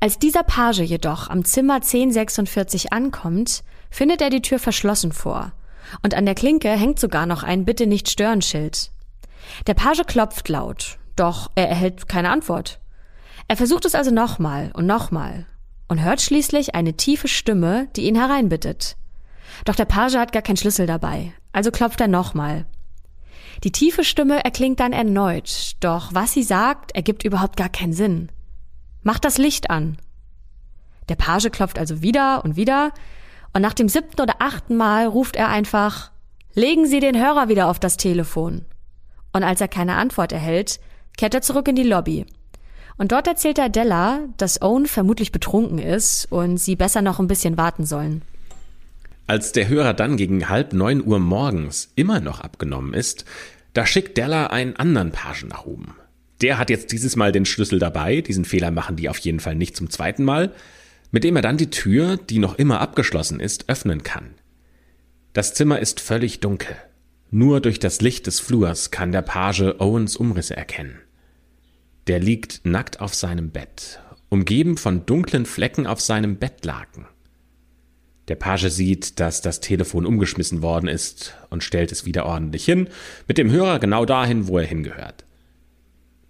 Als 0.01 0.19
dieser 0.19 0.43
Page 0.43 0.81
jedoch 0.81 1.31
am 1.31 1.47
Zimmer 1.47 1.77
1046 1.77 2.93
ankommt, 2.93 3.65
findet 3.89 4.21
er 4.21 4.29
die 4.29 4.43
Tür 4.43 4.59
verschlossen 4.59 5.13
vor. 5.13 5.53
Und 6.03 6.13
an 6.13 6.27
der 6.27 6.35
Klinke 6.35 6.69
hängt 6.69 7.01
sogar 7.01 7.25
noch 7.25 7.43
ein 7.43 7.65
Bitte 7.65 7.87
nicht 7.87 8.11
stören 8.11 8.43
Schild. 8.43 8.91
Der 9.67 9.73
Page 9.73 10.03
klopft 10.07 10.51
laut, 10.51 10.99
doch 11.17 11.51
er 11.55 11.71
erhält 11.71 12.07
keine 12.07 12.29
Antwort. 12.29 12.81
Er 13.49 13.57
versucht 13.57 13.87
es 13.87 13.95
also 13.95 14.11
nochmal 14.11 14.71
und 14.75 14.85
nochmal 14.85 15.47
und 15.89 16.03
hört 16.03 16.21
schließlich 16.21 16.75
eine 16.75 16.95
tiefe 16.95 17.29
Stimme, 17.29 17.89
die 17.97 18.03
ihn 18.03 18.15
hereinbittet. 18.15 18.97
Doch 19.65 19.75
der 19.75 19.87
Page 19.87 20.15
hat 20.17 20.33
gar 20.33 20.43
keinen 20.43 20.57
Schlüssel 20.57 20.87
dabei, 20.87 21.33
also 21.53 21.71
klopft 21.71 22.01
er 22.01 22.09
nochmal. 22.09 22.67
Die 23.65 23.73
tiefe 23.73 24.05
Stimme 24.05 24.45
erklingt 24.45 24.79
dann 24.79 24.93
erneut, 24.93 25.73
doch 25.81 26.15
was 26.15 26.33
sie 26.33 26.45
sagt, 26.45 26.95
ergibt 26.95 27.25
überhaupt 27.25 27.57
gar 27.57 27.69
keinen 27.69 27.93
Sinn. 27.93 28.31
Mach 29.03 29.19
das 29.19 29.39
Licht 29.39 29.71
an. 29.71 29.99
Der 31.09 31.17
Page 31.17 31.51
klopft 31.51 31.79
also 31.79 32.03
wieder 32.03 32.45
und 32.45 32.57
wieder, 32.57 32.93
und 33.55 33.63
nach 33.63 33.75
dem 33.75 33.89
siebten 33.89 34.21
oder 34.21 34.37
achten 34.41 34.77
Mal 34.77 35.07
ruft 35.07 35.35
er 35.35 35.49
einfach 35.49 36.13
Legen 36.55 36.87
Sie 36.87 36.99
den 36.99 37.17
Hörer 37.17 37.49
wieder 37.49 37.69
auf 37.69 37.79
das 37.79 37.97
Telefon. 37.97 38.65
Und 39.33 39.45
als 39.45 39.61
er 39.61 39.69
keine 39.69 39.95
Antwort 39.95 40.33
erhält, 40.33 40.81
kehrt 41.17 41.35
er 41.35 41.41
zurück 41.41 41.69
in 41.69 41.77
die 41.77 41.85
Lobby. 41.85 42.27
Und 42.99 43.13
dort 43.13 43.29
erzählt 43.29 43.59
er 43.59 43.69
Della, 43.69 44.21
dass 44.37 44.61
Owen 44.61 44.87
vermutlich 44.87 45.33
betrunken 45.33 45.79
ist 45.79 46.27
und 46.31 46.59
sie 46.59 46.75
besser 46.75 47.01
noch 47.01 47.21
ein 47.21 47.29
bisschen 47.29 47.57
warten 47.57 47.87
sollen. 47.87 48.23
Als 49.29 49.53
der 49.53 49.69
Hörer 49.69 49.95
dann 49.95 50.17
gegen 50.17 50.49
halb 50.49 50.73
neun 50.73 51.07
Uhr 51.07 51.21
morgens 51.21 51.93
immer 51.95 52.21
noch 52.21 52.41
abgenommen 52.41 52.95
ist, 52.95 53.25
da 53.73 53.87
schickt 53.87 54.19
Della 54.19 54.49
einen 54.49 54.77
anderen 54.77 55.13
Pagen 55.13 55.49
nach 55.49 55.65
oben. 55.65 55.95
Der 56.41 56.59
hat 56.59 56.71
jetzt 56.71 56.93
dieses 56.93 57.15
Mal 57.15 57.31
den 57.31 57.45
Schlüssel 57.45 57.79
dabei, 57.79 58.21
diesen 58.21 58.45
Fehler 58.45 58.71
machen 58.71 58.97
die 58.97 59.09
auf 59.09 59.19
jeden 59.19 59.41
Fall 59.41 59.55
nicht 59.55 59.77
zum 59.77 59.91
zweiten 59.91 60.25
Mal, 60.25 60.53
mit 61.11 61.25
dem 61.25 61.37
er 61.37 61.43
dann 61.43 61.57
die 61.57 61.71
Tür, 61.71 62.17
die 62.17 62.39
noch 62.39 62.59
immer 62.59 62.81
abgeschlossen 62.81 63.39
ist, 63.39 63.69
öffnen 63.69 64.03
kann. 64.03 64.31
Das 65.33 65.55
Zimmer 65.55 65.79
ist 65.79 66.01
völlig 66.01 66.41
dunkel. 66.41 66.77
Nur 67.31 67.61
durch 67.61 67.79
das 67.79 68.01
Licht 68.01 68.27
des 68.27 68.41
Flurs 68.41 68.91
kann 68.91 69.13
der 69.13 69.23
Page 69.23 69.75
Owens 69.79 70.17
Umrisse 70.17 70.57
erkennen. 70.57 70.99
Der 72.09 72.19
liegt 72.19 72.63
nackt 72.65 73.01
auf 73.01 73.15
seinem 73.15 73.51
Bett, 73.51 74.01
umgeben 74.31 74.79
von 74.79 75.05
dunklen 75.05 75.45
Flecken 75.45 75.87
auf 75.87 76.01
seinem 76.01 76.39
Bettlaken. 76.39 77.07
Der 78.29 78.37
Page 78.37 78.71
sieht, 78.71 79.21
dass 79.21 79.43
das 79.43 79.61
Telefon 79.61 80.07
umgeschmissen 80.07 80.63
worden 80.63 80.89
ist 80.89 81.35
und 81.51 81.63
stellt 81.63 81.93
es 81.93 82.07
wieder 82.07 82.25
ordentlich 82.25 82.65
hin, 82.65 82.89
mit 83.27 83.37
dem 83.37 83.51
Hörer 83.51 83.79
genau 83.79 84.07
dahin, 84.07 84.49
wo 84.49 84.57
er 84.57 84.65
hingehört. 84.65 85.27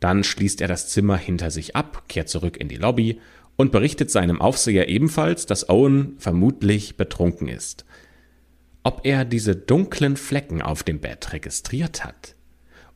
Dann 0.00 0.24
schließt 0.24 0.60
er 0.60 0.66
das 0.66 0.88
Zimmer 0.88 1.16
hinter 1.16 1.52
sich 1.52 1.76
ab, 1.76 2.08
kehrt 2.08 2.28
zurück 2.28 2.56
in 2.56 2.68
die 2.68 2.76
Lobby 2.76 3.20
und 3.54 3.70
berichtet 3.70 4.10
seinem 4.10 4.40
Aufseher 4.40 4.88
ebenfalls, 4.88 5.46
dass 5.46 5.68
Owen 5.68 6.16
vermutlich 6.18 6.96
betrunken 6.96 7.46
ist. 7.46 7.84
Ob 8.82 9.02
er 9.04 9.24
diese 9.24 9.54
dunklen 9.54 10.16
Flecken 10.16 10.60
auf 10.60 10.82
dem 10.82 10.98
Bett 10.98 11.32
registriert 11.32 12.04
hat? 12.04 12.34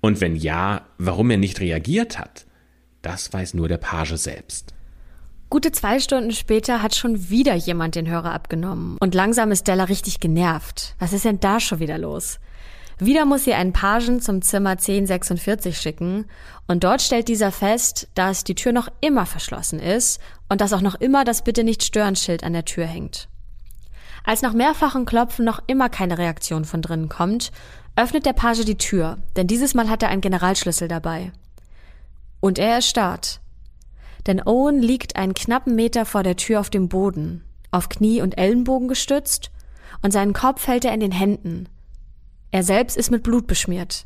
Und 0.01 0.21
wenn 0.21 0.35
ja, 0.35 0.89
warum 0.99 1.31
er 1.31 1.39
nicht 1.39 1.61
reagiert 1.61 2.19
hat? 2.19 2.47
Das 3.03 3.33
weiß 3.33 3.55
nur 3.55 3.69
der 3.69 3.79
Page 3.79 4.15
selbst. 4.15 4.75
Gute 5.51 5.71
zwei 5.71 6.01
Stunden 6.01 6.33
später 6.33 6.81
hat 6.83 6.95
schon 6.95 7.29
wieder 7.29 7.55
jemand 7.55 7.95
den 7.95 8.09
Hörer 8.09 8.33
abgenommen. 8.33 8.97
Und 9.01 9.15
langsam 9.15 9.51
ist 9.53 9.69
Della 9.69 9.85
richtig 9.85 10.19
genervt. 10.19 10.95
Was 10.99 11.13
ist 11.13 11.27
denn 11.27 11.41
da 11.41 11.61
schon 11.61 11.79
wieder 11.79 11.99
los? 11.99 12.39
Wieder 12.99 13.25
muss 13.25 13.45
sie 13.45 13.53
einen 13.53 13.73
Pagen 13.73 14.21
zum 14.21 14.43
Zimmer 14.43 14.71
1046 14.71 15.77
schicken 15.77 16.27
und 16.69 16.85
dort 16.85 17.03
stellt 17.03 17.29
dieser 17.29 17.51
fest, 17.51 18.09
dass 18.15 18.45
die 18.45 18.55
Tür 18.55 18.73
noch 18.73 18.89
immer 19.01 19.27
verschlossen 19.27 19.81
ist 19.81 20.21
und 20.49 20.61
dass 20.61 20.73
auch 20.73 20.81
noch 20.81 20.95
immer 20.95 21.25
das 21.25 21.43
Bitte 21.43 21.65
nicht 21.65 21.83
stören 21.83 22.17
Schild 22.17 22.45
an 22.45 22.53
der 22.53 22.65
Tür 22.65 22.87
hängt. 22.87 23.29
Als 24.25 24.41
nach 24.43 24.53
mehrfachen 24.53 25.05
Klopfen 25.05 25.45
noch 25.45 25.61
immer 25.67 25.89
keine 25.89 26.17
Reaktion 26.17 26.65
von 26.65 26.81
drinnen 26.81 27.09
kommt, 27.09 27.51
öffnet 27.97 28.25
der 28.25 28.35
Page 28.35 28.65
die 28.65 28.79
Tür, 28.79 29.19
denn 29.37 29.49
dieses 29.49 29.75
Mal 29.75 29.91
hat 29.91 30.03
er 30.03 30.11
einen 30.11 30.21
Generalschlüssel 30.21 30.87
dabei. 30.87 31.33
Und 32.43 32.59
er 32.59 32.75
erstarrt. 32.75 33.41
Denn 34.27 34.43
Owen 34.45 34.83
liegt 34.83 35.17
einen 35.17 35.33
knappen 35.33 35.75
Meter 35.75 36.05
vor 36.05 36.23
der 36.23 36.37
Tür 36.37 36.61
auf 36.61 36.69
dem 36.69 36.91
Boden, 36.91 37.43
auf 37.71 37.89
Knie 37.89 38.21
und 38.21 38.37
Ellenbogen 38.37 38.89
gestützt, 38.89 39.51
und 40.03 40.13
seinen 40.13 40.35
Kopf 40.35 40.67
hält 40.67 40.85
er 40.85 40.93
in 40.93 41.01
den 41.01 41.13
Händen, 41.13 41.69
er 42.53 42.63
selbst 42.63 42.99
ist 42.99 43.11
mit 43.11 43.23
Blut 43.23 43.47
beschmiert. 43.47 44.05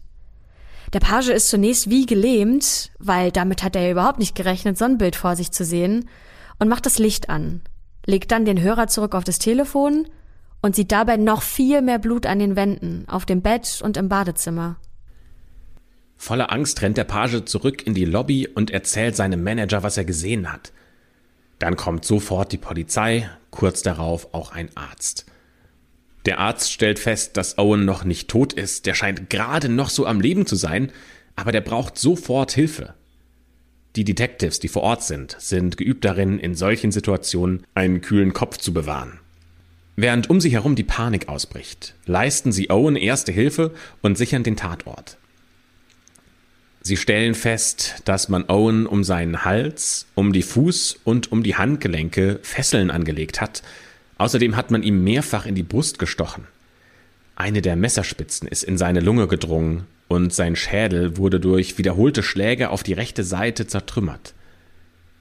Der 0.93 1.01
Page 1.01 1.31
ist 1.31 1.49
zunächst 1.49 1.91
wie 1.91 2.07
gelähmt, 2.07 2.93
weil 3.01 3.33
damit 3.33 3.65
hat 3.65 3.75
er 3.75 3.91
überhaupt 3.91 4.21
nicht 4.21 4.37
gerechnet, 4.37 4.79
so 4.79 4.85
ein 4.85 4.99
Bild 4.99 5.17
vor 5.17 5.35
sich 5.35 5.51
zu 5.51 5.65
sehen, 5.65 6.09
und 6.61 6.69
macht 6.69 6.87
das 6.87 6.99
Licht 6.99 7.29
an, 7.29 7.61
legt 8.07 8.31
dann 8.31 8.45
den 8.45 8.63
Hörer 8.63 8.87
zurück 8.87 9.15
auf 9.17 9.25
das 9.25 9.41
Telefon 9.41 10.07
und 10.63 10.77
sieht 10.77 10.93
dabei 10.93 11.17
noch 11.17 11.43
viel 11.43 11.83
mehr 11.83 11.99
Blut 11.99 12.25
an 12.25 12.39
den 12.39 12.55
Wänden, 12.55 13.05
auf 13.09 13.27
dem 13.27 13.43
Bett 13.43 13.81
und 13.83 13.97
im 13.97 14.09
Badezimmer. 14.09 14.77
Voller 16.17 16.53
Angst 16.53 16.83
rennt 16.83 16.97
der 16.97 17.05
Page 17.05 17.45
zurück 17.45 17.87
in 17.87 17.95
die 17.95 18.05
Lobby 18.05 18.49
und 18.49 18.71
erzählt 18.71 19.17
seinem 19.17 19.43
Manager, 19.43 19.83
was 19.83 19.97
er 19.97 20.05
gesehen 20.05 20.53
hat. 20.53 20.73
Dann 21.59 21.77
kommt 21.77 22.05
sofort 22.05 22.53
die 22.53 22.59
Polizei, 22.59 23.31
kurz 23.51 23.83
darauf 23.83 24.35
auch 24.35 24.53
ein 24.53 24.71
Arzt. 24.75 25.27
Der 26.27 26.39
Arzt 26.39 26.73
stellt 26.73 26.99
fest, 26.99 27.37
dass 27.37 27.57
Owen 27.57 27.85
noch 27.85 28.05
nicht 28.05 28.29
tot 28.29 28.53
ist, 28.53 28.87
der 28.87 28.95
scheint 28.95 29.31
gerade 29.31 29.69
noch 29.69 29.91
so 29.91 30.07
am 30.07 30.21
Leben 30.21 30.45
zu 30.45 30.57
sein, 30.57 30.91
aber 31.37 31.53
der 31.53 31.61
braucht 31.61 31.99
sofort 31.99 32.53
Hilfe. 32.53 32.95
Die 33.95 34.05
Detectives, 34.05 34.59
die 34.59 34.69
vor 34.69 34.83
Ort 34.83 35.05
sind, 35.05 35.37
sind 35.39 35.77
geübt 35.77 36.05
darin, 36.05 36.39
in 36.39 36.55
solchen 36.55 36.93
Situationen 36.93 37.65
einen 37.75 38.01
kühlen 38.01 38.33
Kopf 38.33 38.59
zu 38.59 38.75
bewahren. 38.75 39.21
Während 39.95 40.29
um 40.29 40.41
sie 40.41 40.51
herum 40.51 40.75
die 40.75 40.83
Panik 40.83 41.29
ausbricht, 41.29 41.95
leisten 42.05 42.53
sie 42.53 42.71
Owen 42.71 42.97
erste 42.97 43.33
Hilfe 43.33 43.73
und 44.03 44.19
sichern 44.19 44.43
den 44.43 44.57
Tatort. 44.57 45.17
Sie 46.87 46.97
stellen 46.97 47.35
fest, 47.35 48.03
dass 48.05 48.29
man 48.29 48.45
Owen 48.49 48.87
um 48.87 49.03
seinen 49.03 49.45
Hals, 49.45 50.07
um 50.15 50.33
die 50.33 50.45
Fuß- 50.45 50.99
und 51.05 51.33
um 51.33 51.43
die 51.43 51.57
Handgelenke 51.57 52.39
Fesseln 52.43 52.91
angelegt 52.91 53.41
hat, 53.41 53.63
Außerdem 54.19 54.57
hat 54.57 54.71
man 54.71 54.83
ihm 54.83 55.05
mehrfach 55.05 55.47
in 55.47 55.55
die 55.55 55.63
Brust 55.63 55.99
gestochen. 55.99 56.47
Eine 57.35 57.61
der 57.61 57.77
Messerspitzen 57.77 58.49
ist 58.49 58.65
in 58.65 58.79
seine 58.79 59.01
Lunge 59.01 59.29
gedrungen 59.29 59.85
und 60.09 60.33
sein 60.33 60.57
Schädel 60.57 61.19
wurde 61.19 61.39
durch 61.39 61.77
wiederholte 61.77 62.23
Schläge 62.23 62.71
auf 62.71 62.83
die 62.83 62.95
rechte 62.95 63.25
Seite 63.25 63.67
zertrümmert. 63.67 64.33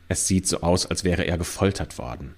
Es 0.08 0.28
sieht 0.28 0.48
so 0.48 0.62
aus, 0.62 0.86
als 0.86 1.04
wäre 1.04 1.24
er 1.24 1.38
gefoltert 1.38 1.98
worden. 1.98 2.36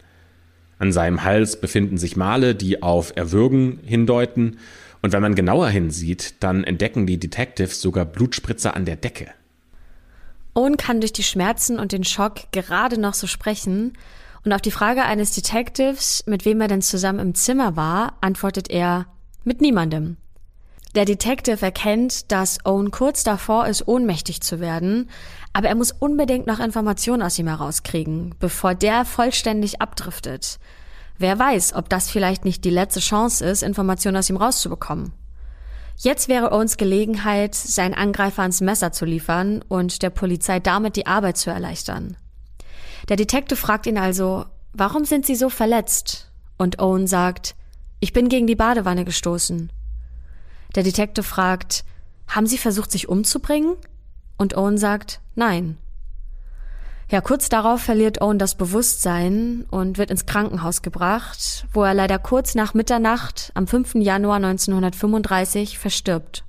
An 0.80 0.92
seinem 0.92 1.24
Hals 1.24 1.60
befinden 1.60 1.98
sich 1.98 2.16
Male, 2.16 2.56
die 2.56 2.82
auf 2.82 3.13
Erwürgen 3.16 3.80
hindeuten. 3.84 4.58
Und 5.08 5.13
wenn 5.13 5.22
man 5.22 5.36
genauer 5.36 5.70
hinsieht, 5.70 6.34
dann 6.41 6.65
entdecken 6.65 7.08
die 7.08 7.17
Detectives 7.17 7.80
sogar 7.80 8.04
Blutspritzer 8.04 8.76
an 8.76 8.84
der 8.84 8.98
Decke. 8.98 9.30
Owen 10.54 10.76
kann 10.76 11.00
durch 11.00 11.13
die 11.13 11.24
Schmerzen 11.24 11.80
und 11.80 11.93
den 11.93 12.04
Schock 12.04 12.52
gerade 12.52 13.00
noch 13.00 13.13
so 13.13 13.26
sprechen. 13.26 13.93
Und 14.43 14.52
auf 14.52 14.60
die 14.60 14.70
Frage 14.70 15.04
eines 15.04 15.32
Detectives, 15.32 16.26
mit 16.28 16.43
wem 16.43 16.60
er 16.60 16.67
denn 16.67 16.82
zusammen 16.82 17.20
im 17.20 17.36
Zimmer 17.36 17.78
war, 17.78 18.17
antwortet 18.20 18.70
er, 18.70 19.06
mit 19.46 19.62
niemandem. 19.62 20.17
Der 20.93 21.06
Detective 21.06 21.62
erkennt, 21.62 22.30
dass 22.34 22.65
Owen 22.65 22.91
kurz 22.91 23.24
davor 23.24 23.65
ist, 23.67 23.88
ohnmächtig 23.88 24.41
zu 24.41 24.60
werden, 24.60 25.10
aber 25.54 25.70
er 25.70 25.76
muss 25.76 25.93
unbedingt 25.93 26.48
noch 26.48 26.60
Informationen 26.60 27.22
aus 27.22 27.39
ihm 27.39 27.48
herauskriegen, 27.48 28.36
bevor 28.39 28.76
der 28.76 29.06
vollständig 29.06 29.82
abdriftet. 29.82 30.60
Wer 31.17 31.39
weiß, 31.39 31.73
ob 31.73 31.89
das 31.89 32.10
vielleicht 32.10 32.45
nicht 32.45 32.63
die 32.63 32.69
letzte 32.69 32.99
Chance 32.99 33.45
ist, 33.45 33.63
Informationen 33.63 34.17
aus 34.17 34.30
ihm 34.30 34.38
rauszubekommen. 34.38 35.13
Jetzt 35.97 36.27
wäre 36.27 36.51
Owens 36.51 36.77
Gelegenheit, 36.77 37.56
seinen 37.56 37.95
Angreifer 37.95 38.43
ans 38.43 38.62
Messer 38.62 38.91
zu 38.91 39.06
liefern 39.06 39.63
und 39.67 40.03
der 40.03 40.12
Polizei 40.12 40.60
damit 40.60 40.95
die 40.95 41.08
Arbeit 41.08 41.38
zu 41.38 41.49
erleichtern. 41.49 42.17
Der 43.10 43.15
Detective 43.15 43.58
fragt 43.58 43.88
ihn 43.88 43.97
also, 43.97 44.45
warum 44.73 45.06
sind 45.06 45.25
Sie 45.25 45.36
so 45.36 45.49
verletzt? 45.49 46.32
Und 46.58 46.80
Owen 46.80 47.08
sagt, 47.08 47.56
ich 47.99 48.13
bin 48.13 48.30
gegen 48.30 48.45
die 48.45 48.56
Badewanne 48.56 49.06
gestoßen. 49.06 49.71
Der 50.75 50.84
Detective 50.84 51.23
fragt, 51.23 51.84
haben 52.27 52.45
Sie 52.45 52.60
versucht, 52.60 52.91
sich 52.91 53.10
umzubringen? 53.10 53.75
Und 54.38 54.56
Owen 54.56 54.77
sagt, 54.77 55.19
nein. 55.34 55.77
Ja, 57.10 57.22
kurz 57.22 57.48
darauf 57.48 57.82
verliert 57.82 58.22
Owen 58.22 58.38
das 58.38 58.56
Bewusstsein 58.56 59.65
und 59.72 59.98
wird 59.98 60.12
ins 60.12 60.26
Krankenhaus 60.26 60.82
gebracht, 60.82 61.65
wo 61.72 61.84
er 61.84 61.93
leider 61.93 62.20
kurz 62.20 62.54
nach 62.54 62.74
Mitternacht 62.74 63.52
am 63.54 63.65
5. 63.65 63.96
Januar 63.96 64.36
1935 64.38 65.78
verstirbt. 65.78 66.43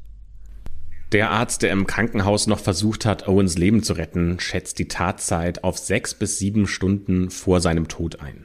Der 1.13 1.31
Arzt, 1.31 1.63
der 1.63 1.71
im 1.71 1.87
Krankenhaus 1.87 2.49
noch 2.49 2.59
versucht 2.59 3.07
hat, 3.07 3.29
Owens 3.29 3.57
Leben 3.57 3.85
zu 3.85 3.93
retten, 3.93 4.41
schätzt 4.41 4.81
die 4.81 4.89
Tatzeit 4.89 5.63
auf 5.63 5.79
sechs 5.79 6.13
bis 6.15 6.39
sieben 6.39 6.67
Stunden 6.67 7.31
vor 7.31 7.61
seinem 7.61 7.87
Tod 7.87 8.21
ein. 8.21 8.45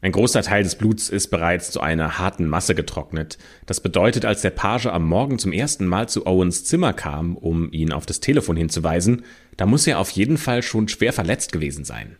Ein 0.00 0.12
großer 0.12 0.42
Teil 0.42 0.62
des 0.62 0.76
Bluts 0.76 1.08
ist 1.08 1.28
bereits 1.28 1.72
zu 1.72 1.80
einer 1.80 2.18
harten 2.18 2.46
Masse 2.46 2.74
getrocknet. 2.74 3.36
Das 3.66 3.80
bedeutet, 3.80 4.24
als 4.24 4.42
der 4.42 4.50
Page 4.50 4.86
am 4.86 5.04
Morgen 5.04 5.38
zum 5.38 5.52
ersten 5.52 5.86
Mal 5.86 6.08
zu 6.08 6.24
Owens 6.24 6.64
Zimmer 6.64 6.92
kam, 6.92 7.36
um 7.36 7.70
ihn 7.72 7.92
auf 7.92 8.06
das 8.06 8.20
Telefon 8.20 8.56
hinzuweisen, 8.56 9.24
da 9.58 9.66
muss 9.66 9.86
er 9.86 9.98
auf 9.98 10.10
jeden 10.10 10.38
Fall 10.38 10.62
schon 10.62 10.88
schwer 10.88 11.12
verletzt 11.12 11.52
gewesen 11.52 11.84
sein. 11.84 12.16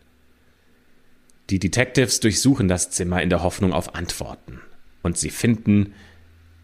Die 1.49 1.57
Detectives 1.57 2.19
durchsuchen 2.19 2.67
das 2.67 2.91
Zimmer 2.91 3.23
in 3.23 3.29
der 3.31 3.41
Hoffnung 3.41 3.73
auf 3.73 3.95
Antworten. 3.95 4.59
Und 5.01 5.17
sie 5.17 5.31
finden 5.31 5.93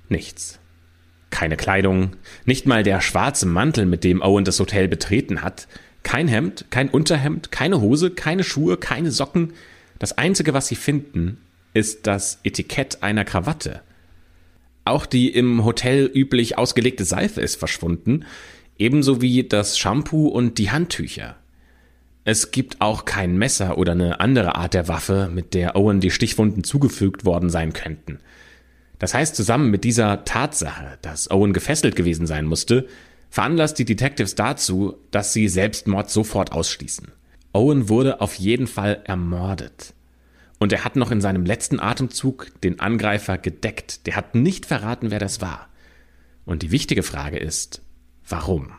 nichts. 0.09 0.59
Keine 1.31 1.57
Kleidung, 1.57 2.17
nicht 2.45 2.67
mal 2.67 2.83
der 2.83 3.01
schwarze 3.01 3.47
Mantel, 3.47 3.85
mit 3.85 4.03
dem 4.03 4.21
Owen 4.21 4.45
das 4.45 4.59
Hotel 4.59 4.87
betreten 4.87 5.41
hat, 5.41 5.67
kein 6.03 6.27
Hemd, 6.27 6.65
kein 6.69 6.89
Unterhemd, 6.89 7.51
keine 7.51 7.81
Hose, 7.81 8.11
keine 8.11 8.43
Schuhe, 8.43 8.77
keine 8.77 9.11
Socken, 9.11 9.53
das 9.97 10.17
Einzige, 10.17 10.53
was 10.53 10.67
sie 10.67 10.75
finden, 10.75 11.39
ist 11.73 12.05
das 12.05 12.39
Etikett 12.43 13.01
einer 13.01 13.25
Krawatte. 13.25 13.81
Auch 14.83 15.05
die 15.05 15.29
im 15.29 15.65
Hotel 15.65 16.11
üblich 16.13 16.57
ausgelegte 16.57 17.05
Seife 17.05 17.41
ist 17.41 17.55
verschwunden, 17.55 18.25
ebenso 18.77 19.21
wie 19.21 19.43
das 19.43 19.77
Shampoo 19.77 20.27
und 20.27 20.57
die 20.57 20.71
Handtücher. 20.71 21.35
Es 22.23 22.51
gibt 22.51 22.81
auch 22.81 23.05
kein 23.05 23.37
Messer 23.37 23.77
oder 23.77 23.91
eine 23.91 24.19
andere 24.19 24.55
Art 24.55 24.73
der 24.73 24.87
Waffe, 24.87 25.29
mit 25.31 25.53
der 25.53 25.75
Owen 25.75 26.01
die 26.01 26.11
Stichwunden 26.11 26.63
zugefügt 26.63 27.23
worden 27.23 27.49
sein 27.49 27.73
könnten. 27.73 28.19
Das 28.97 29.13
heißt, 29.13 29.35
zusammen 29.35 29.69
mit 29.69 29.83
dieser 29.83 30.25
Tatsache, 30.25 30.97
dass 31.01 31.29
Owen 31.29 31.53
gefesselt 31.53 31.95
gewesen 31.95 32.25
sein 32.25 32.45
musste, 32.45 32.87
veranlasst 33.29 33.77
die 33.77 33.85
Detectives 33.85 34.35
dazu, 34.35 34.97
dass 35.11 35.33
sie 35.33 35.47
Selbstmord 35.47 36.09
sofort 36.09 36.51
ausschließen. 36.51 37.09
Owen 37.53 37.89
wurde 37.89 38.21
auf 38.21 38.35
jeden 38.35 38.67
Fall 38.67 39.01
ermordet. 39.05 39.93
Und 40.57 40.73
er 40.73 40.83
hat 40.83 40.95
noch 40.95 41.11
in 41.11 41.21
seinem 41.21 41.45
letzten 41.45 41.79
Atemzug 41.79 42.51
den 42.63 42.79
Angreifer 42.79 43.37
gedeckt. 43.37 44.07
Der 44.07 44.15
hat 44.15 44.35
nicht 44.35 44.65
verraten, 44.65 45.11
wer 45.11 45.19
das 45.19 45.41
war. 45.41 45.69
Und 46.45 46.63
die 46.63 46.71
wichtige 46.71 47.03
Frage 47.03 47.37
ist, 47.37 47.81
warum? 48.27 48.71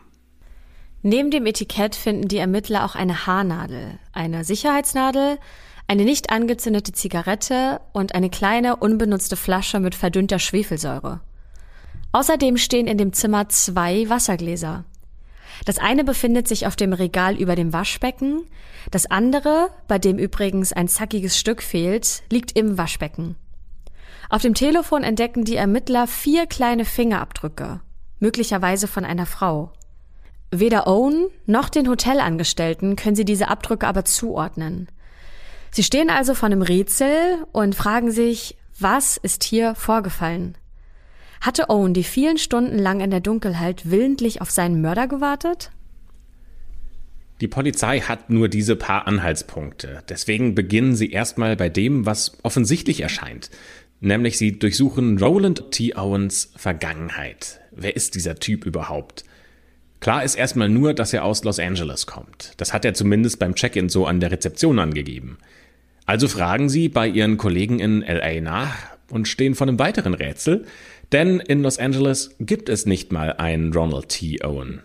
Neben 1.03 1.31
dem 1.31 1.45
Etikett 1.45 1.95
finden 1.95 2.27
die 2.27 2.37
Ermittler 2.37 2.83
auch 2.83 2.95
eine 2.95 3.25
Haarnadel, 3.25 3.99
eine 4.11 4.43
Sicherheitsnadel, 4.43 5.37
eine 5.87 6.03
nicht 6.03 6.29
angezündete 6.29 6.91
Zigarette 6.91 7.79
und 7.93 8.13
eine 8.13 8.29
kleine 8.29 8.75
unbenutzte 8.75 9.37
Flasche 9.37 9.79
mit 9.79 9.95
verdünnter 9.95 10.39
Schwefelsäure. 10.39 11.21
Außerdem 12.11 12.57
stehen 12.57 12.87
in 12.87 12.97
dem 12.97 13.13
Zimmer 13.13 13.47
zwei 13.49 14.09
Wassergläser. 14.09 14.85
Das 15.65 15.79
eine 15.79 16.03
befindet 16.03 16.47
sich 16.47 16.67
auf 16.67 16.75
dem 16.75 16.93
Regal 16.93 17.35
über 17.35 17.55
dem 17.55 17.73
Waschbecken, 17.73 18.43
das 18.91 19.09
andere, 19.09 19.69
bei 19.87 19.97
dem 19.97 20.17
übrigens 20.17 20.73
ein 20.73 20.87
zackiges 20.87 21.37
Stück 21.37 21.61
fehlt, 21.63 22.23
liegt 22.31 22.57
im 22.57 22.77
Waschbecken. 22.77 23.35
Auf 24.29 24.41
dem 24.41 24.53
Telefon 24.53 25.03
entdecken 25.03 25.45
die 25.45 25.55
Ermittler 25.55 26.05
vier 26.05 26.47
kleine 26.47 26.85
Fingerabdrücke, 26.85 27.79
möglicherweise 28.19 28.87
von 28.87 29.05
einer 29.05 29.25
Frau. 29.25 29.71
Weder 30.51 30.87
Owen 30.87 31.27
noch 31.45 31.69
den 31.69 31.89
Hotelangestellten 31.89 32.95
können 32.95 33.15
sie 33.15 33.25
diese 33.25 33.49
Abdrücke 33.49 33.85
aber 33.85 34.05
zuordnen. 34.05 34.87
Sie 35.71 35.83
stehen 35.83 36.09
also 36.09 36.33
vor 36.33 36.47
einem 36.47 36.61
Rätsel 36.61 37.45
und 37.51 37.75
fragen 37.75 38.11
sich, 38.11 38.57
was 38.79 39.17
ist 39.17 39.43
hier 39.43 39.75
vorgefallen? 39.75 40.57
Hatte 41.41 41.69
Owen 41.69 41.93
die 41.93 42.03
vielen 42.03 42.37
Stunden 42.37 42.79
lang 42.79 42.99
in 42.99 43.11
der 43.11 43.19
Dunkelheit 43.19 43.89
willentlich 43.91 44.41
auf 44.41 44.49
seinen 44.49 44.81
Mörder 44.81 45.07
gewartet? 45.07 45.71
Die 47.41 47.47
Polizei 47.47 47.99
hat 47.99 48.31
nur 48.31 48.49
diese 48.49 48.75
paar 48.75 49.05
Anhaltspunkte. 49.05 50.03
Deswegen 50.09 50.55
beginnen 50.55 50.95
sie 50.95 51.11
erstmal 51.11 51.55
bei 51.55 51.69
dem, 51.69 52.05
was 52.05 52.37
offensichtlich 52.41 53.01
erscheint. 53.01 53.51
Nämlich 53.99 54.37
sie 54.37 54.57
durchsuchen 54.57 55.19
Roland 55.19 55.71
T. 55.71 55.95
Owens 55.95 56.51
Vergangenheit. 56.55 57.59
Wer 57.77 57.95
ist 57.95 58.15
dieser 58.15 58.35
Typ 58.35 58.65
überhaupt? 58.65 59.23
Klar 59.99 60.23
ist 60.23 60.35
erstmal 60.35 60.69
nur, 60.69 60.93
dass 60.93 61.13
er 61.13 61.23
aus 61.23 61.43
Los 61.43 61.59
Angeles 61.59 62.05
kommt. 62.05 62.53
Das 62.57 62.73
hat 62.73 62.85
er 62.85 62.93
zumindest 62.93 63.39
beim 63.39 63.55
Check-in 63.55 63.89
so 63.89 64.05
an 64.05 64.19
der 64.19 64.31
Rezeption 64.31 64.79
angegeben. 64.79 65.37
Also 66.05 66.27
fragen 66.27 66.69
sie 66.69 66.89
bei 66.89 67.07
ihren 67.07 67.37
Kollegen 67.37 67.79
in 67.79 68.01
LA 68.01 68.41
nach 68.41 68.75
und 69.09 69.27
stehen 69.27 69.55
vor 69.55 69.67
einem 69.67 69.79
weiteren 69.79 70.13
Rätsel, 70.13 70.65
denn 71.11 71.39
in 71.39 71.61
Los 71.61 71.79
Angeles 71.79 72.35
gibt 72.39 72.69
es 72.69 72.85
nicht 72.85 73.11
mal 73.11 73.33
einen 73.33 73.73
Ronald 73.73 74.09
T. 74.09 74.43
Owen. 74.43 74.81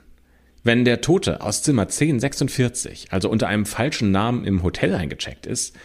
Wenn 0.65 0.85
der 0.85 1.01
Tote 1.01 1.41
aus 1.41 1.63
Zimmer 1.63 1.83
1046, 1.83 3.09
also 3.11 3.29
unter 3.29 3.49
einem 3.49 3.67
falschen 3.67 4.13
Namen 4.13 4.45
im 4.45 4.63
Hotel 4.63 4.95
eingecheckt 4.95 5.47
ist, 5.47 5.77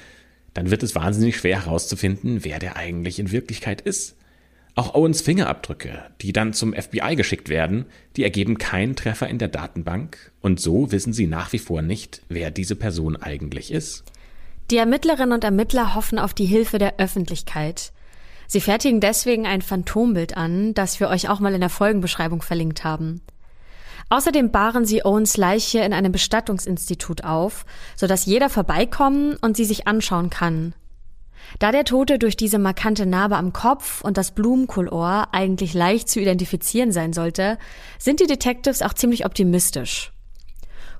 dann 0.53 0.71
wird 0.71 0.83
es 0.83 0.95
wahnsinnig 0.95 1.37
schwer 1.37 1.65
herauszufinden, 1.65 2.43
wer 2.43 2.59
der 2.59 2.77
eigentlich 2.77 3.19
in 3.19 3.31
Wirklichkeit 3.31 3.81
ist. 3.81 4.15
Auch 4.77 4.93
Owens 4.93 5.21
Fingerabdrücke, 5.21 6.03
die 6.21 6.33
dann 6.33 6.53
zum 6.53 6.71
FBI 6.71 7.15
geschickt 7.15 7.49
werden, 7.49 7.87
die 8.15 8.23
ergeben 8.23 8.59
keinen 8.59 8.95
Treffer 8.95 9.27
in 9.27 9.39
der 9.39 9.47
Datenbank 9.47 10.31
und 10.39 10.59
so 10.59 10.91
wissen 10.91 11.13
sie 11.13 11.25
nach 11.25 11.51
wie 11.51 11.57
vor 11.57 11.81
nicht, 11.81 12.21
wer 12.29 12.51
diese 12.51 12.75
Person 12.75 13.15
eigentlich 13.15 13.71
ist. 13.71 14.03
Die 14.69 14.77
Ermittlerinnen 14.77 15.31
und 15.31 15.43
Ermittler 15.43 15.95
hoffen 15.95 16.19
auf 16.19 16.35
die 16.35 16.45
Hilfe 16.45 16.77
der 16.77 16.99
Öffentlichkeit. 16.99 17.91
Sie 18.45 18.61
fertigen 18.61 18.99
deswegen 18.99 19.47
ein 19.47 19.63
Phantombild 19.63 20.37
an, 20.37 20.75
das 20.75 20.99
wir 20.99 21.09
euch 21.09 21.27
auch 21.27 21.39
mal 21.39 21.55
in 21.55 21.61
der 21.61 21.71
Folgenbeschreibung 21.71 22.43
verlinkt 22.43 22.83
haben. 22.83 23.21
Außerdem 24.09 24.51
bahren 24.51 24.85
sie 24.85 25.03
Owens 25.03 25.37
Leiche 25.37 25.79
in 25.79 25.91
einem 25.91 26.11
Bestattungsinstitut 26.11 27.23
auf, 27.23 27.65
sodass 27.95 28.27
jeder 28.27 28.47
vorbeikommen 28.47 29.37
und 29.37 29.57
sie 29.57 29.65
sich 29.65 29.87
anschauen 29.87 30.29
kann. 30.29 30.75
Da 31.59 31.71
der 31.71 31.85
Tote 31.85 32.19
durch 32.19 32.37
diese 32.37 32.59
markante 32.59 33.05
Narbe 33.05 33.37
am 33.37 33.53
Kopf 33.53 34.01
und 34.01 34.17
das 34.17 34.31
Blumenkohlohr 34.31 35.27
eigentlich 35.31 35.73
leicht 35.73 36.09
zu 36.09 36.19
identifizieren 36.19 36.91
sein 36.91 37.13
sollte, 37.13 37.57
sind 37.97 38.19
die 38.19 38.27
Detectives 38.27 38.81
auch 38.81 38.93
ziemlich 38.93 39.25
optimistisch. 39.25 40.11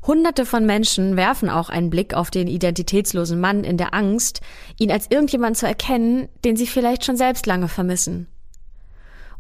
Hunderte 0.06 0.46
von 0.46 0.66
Menschen 0.66 1.18
werfen 1.18 1.50
auch 1.50 1.70
einen 1.70 1.90
Blick 1.90 2.14
auf 2.14 2.32
den 2.32 2.48
identitätslosen 2.48 3.40
Mann 3.40 3.64
in 3.64 3.78
der 3.78 3.94
Angst, 3.94 4.42
ihn 4.78 4.92
als 4.92 5.12
irgendjemand 5.12 5.58
zu 5.58 5.68
erkennen, 5.68 6.30
den 6.46 6.56
sie 6.56 6.68
vielleicht 6.68 7.04
schon 7.04 7.18
selbst 7.18 7.46
lange 7.46 7.68
vermissen. 7.68 8.28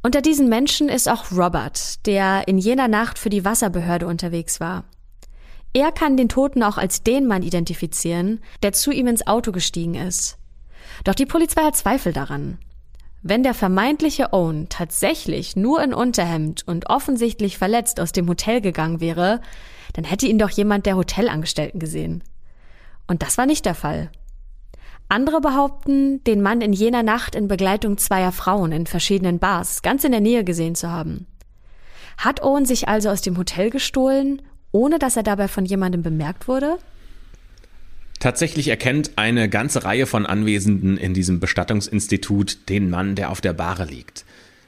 Unter 0.03 0.21
diesen 0.21 0.49
Menschen 0.49 0.89
ist 0.89 1.09
auch 1.09 1.31
Robert, 1.31 2.05
der 2.05 2.47
in 2.47 2.57
jener 2.57 2.87
Nacht 2.87 3.17
für 3.17 3.29
die 3.29 3.45
Wasserbehörde 3.45 4.07
unterwegs 4.07 4.59
war. 4.59 4.83
Er 5.73 5.91
kann 5.91 6.17
den 6.17 6.29
Toten 6.29 6.63
auch 6.63 6.77
als 6.77 7.03
den 7.03 7.27
Mann 7.27 7.43
identifizieren, 7.43 8.41
der 8.61 8.73
zu 8.73 8.91
ihm 8.91 9.07
ins 9.07 9.25
Auto 9.25 9.51
gestiegen 9.51 9.95
ist. 9.95 10.37
Doch 11.03 11.15
die 11.15 11.25
Polizei 11.25 11.61
hat 11.61 11.75
Zweifel 11.75 12.13
daran. 12.13 12.57
Wenn 13.23 13.43
der 13.43 13.53
vermeintliche 13.53 14.31
Owen 14.31 14.69
tatsächlich 14.69 15.55
nur 15.55 15.81
in 15.83 15.93
Unterhemd 15.93 16.63
und 16.67 16.89
offensichtlich 16.89 17.57
verletzt 17.57 17.99
aus 17.99 18.11
dem 18.11 18.29
Hotel 18.29 18.61
gegangen 18.61 19.01
wäre, 19.01 19.41
dann 19.93 20.05
hätte 20.05 20.27
ihn 20.27 20.39
doch 20.39 20.49
jemand 20.49 20.85
der 20.85 20.95
Hotelangestellten 20.95 21.79
gesehen. 21.79 22.23
Und 23.07 23.23
das 23.23 23.37
war 23.37 23.45
nicht 23.45 23.65
der 23.65 23.75
Fall. 23.75 24.11
Andere 25.09 25.39
behaupten, 25.39 26.23
den 26.25 26.41
Mann 26.41 26.61
in 26.61 26.73
jener 26.73 27.01
Nacht 27.01 27.33
in 27.33 27.47
Begleitung 27.47 27.97
zweier 27.97 28.33
Frauen 28.33 28.71
in 28.71 28.85
verschiedenen 28.85 29.39
Bars 29.39 29.81
ganz 29.81 30.03
in 30.03 30.11
der 30.11 30.21
Nähe 30.21 30.43
gesehen 30.43 30.75
zu 30.75 30.91
haben. 30.91 31.25
Hat 32.17 32.43
Owen 32.43 32.65
sich 32.65 32.87
also 32.87 33.09
aus 33.09 33.21
dem 33.21 33.37
Hotel 33.37 33.69
gestohlen, 33.69 34.41
ohne 34.71 34.99
dass 34.99 35.15
er 35.15 35.23
dabei 35.23 35.47
von 35.47 35.65
jemandem 35.65 36.03
bemerkt 36.03 36.47
wurde? 36.47 36.77
Tatsächlich 38.19 38.67
erkennt 38.67 39.11
eine 39.15 39.47
ganze 39.47 39.83
Reihe 39.83 40.07
von 40.07 40.25
Anwesenden 40.25 40.97
in 40.97 41.13
diesem 41.13 41.39
Bestattungsinstitut 41.39 42.69
den 42.69 42.89
Mann, 42.89 43.15
der 43.15 43.29
auf 43.29 43.41
der 43.41 43.53
Bahre 43.53 43.85
liegt. 43.85 44.25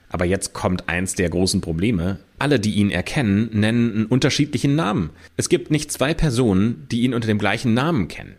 Aber 0.09 0.25
jetzt 0.25 0.53
kommt 0.53 0.89
eins 0.89 1.13
der 1.15 1.29
großen 1.29 1.61
Probleme. 1.61 2.19
Alle, 2.39 2.59
die 2.59 2.73
ihn 2.73 2.91
erkennen, 2.91 3.49
nennen 3.51 3.91
einen 3.93 4.05
unterschiedlichen 4.05 4.75
Namen. 4.75 5.11
Es 5.37 5.49
gibt 5.49 5.71
nicht 5.71 5.91
zwei 5.91 6.13
Personen, 6.13 6.87
die 6.91 7.01
ihn 7.01 7.13
unter 7.13 7.27
dem 7.27 7.37
gleichen 7.37 7.73
Namen 7.73 8.07
kennen. 8.07 8.37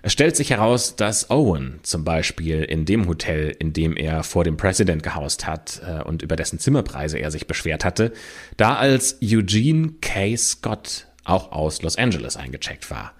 Es 0.00 0.12
stellt 0.12 0.36
sich 0.36 0.50
heraus, 0.50 0.96
dass 0.96 1.28
Owen 1.28 1.80
zum 1.82 2.04
Beispiel 2.04 2.62
in 2.62 2.84
dem 2.84 3.08
Hotel, 3.08 3.54
in 3.58 3.72
dem 3.72 3.96
er 3.96 4.22
vor 4.22 4.44
dem 4.44 4.56
President 4.56 5.02
gehaust 5.02 5.46
hat 5.46 5.82
äh, 5.86 6.02
und 6.02 6.22
über 6.22 6.36
dessen 6.36 6.58
Zimmerpreise 6.58 7.18
er 7.18 7.30
sich 7.30 7.46
beschwert 7.46 7.84
hatte, 7.84 8.12
da 8.56 8.76
als 8.76 9.18
Eugene 9.22 9.94
K. 10.00 10.36
Scott 10.36 11.08
auch 11.24 11.52
aus 11.52 11.82
Los 11.82 11.96
Angeles 11.96 12.36
eingecheckt 12.36 12.90
war. 12.90 13.12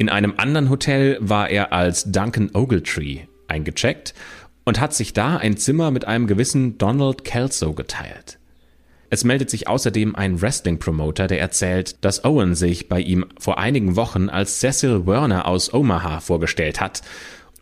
In 0.00 0.08
einem 0.08 0.34
anderen 0.36 0.70
Hotel 0.70 1.18
war 1.20 1.50
er 1.50 1.72
als 1.72 2.04
Duncan 2.04 2.50
Ogletree 2.54 3.22
eingecheckt 3.48 4.14
und 4.64 4.78
hat 4.78 4.94
sich 4.94 5.12
da 5.12 5.38
ein 5.38 5.56
Zimmer 5.56 5.90
mit 5.90 6.04
einem 6.04 6.28
gewissen 6.28 6.78
Donald 6.78 7.24
Kelso 7.24 7.72
geteilt. 7.72 8.38
Es 9.10 9.24
meldet 9.24 9.50
sich 9.50 9.66
außerdem 9.66 10.14
ein 10.14 10.40
Wrestling-Promoter, 10.40 11.26
der 11.26 11.40
erzählt, 11.40 12.04
dass 12.04 12.24
Owen 12.24 12.54
sich 12.54 12.88
bei 12.88 13.00
ihm 13.00 13.26
vor 13.40 13.58
einigen 13.58 13.96
Wochen 13.96 14.28
als 14.28 14.60
Cecil 14.60 15.04
Werner 15.06 15.48
aus 15.48 15.74
Omaha 15.74 16.20
vorgestellt 16.20 16.80
hat 16.80 17.02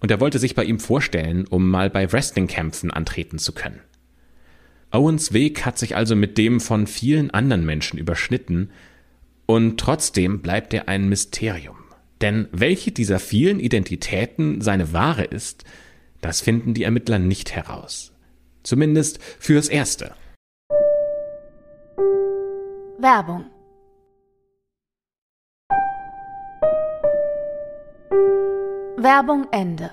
und 0.01 0.11
er 0.11 0.21
wollte 0.21 0.39
sich 0.39 0.55
bei 0.55 0.65
ihm 0.65 0.79
vorstellen, 0.79 1.47
um 1.47 1.71
mal 1.71 1.89
bei 1.89 2.13
Wrestling-Kämpfen 2.13 2.91
antreten 2.91 3.39
zu 3.39 3.53
können. 3.53 3.81
Owens 4.91 5.33
Weg 5.33 5.65
hat 5.65 5.79
sich 5.79 5.97
also 5.97 6.15
mit 6.15 6.37
dem 6.37 6.61
von 6.61 6.87
vielen 6.87 7.31
anderen 7.31 7.65
Menschen 7.65 7.99
überschnitten 7.99 8.71
und 9.47 9.81
trotzdem 9.81 10.43
bleibt 10.43 10.75
er 10.75 10.89
ein 10.89 11.09
Mysterium. 11.09 11.86
Denn 12.21 12.49
welche 12.53 12.93
dieser 12.93 13.19
vielen 13.19 13.61
Identitäten 13.61 14.61
seine 14.61 14.93
wahre 14.93 15.25
ist, 15.25 15.65
das 16.21 16.41
finden 16.41 16.75
die 16.75 16.85
Ermittler 16.85 17.19
nicht 17.19 17.55
heraus. 17.55 18.13
Zumindest 18.63 19.23
fürs 19.39 19.69
Erste. 19.69 20.15
Werbung 22.99 23.45
Werbung 28.99 29.47
Ende. 29.53 29.91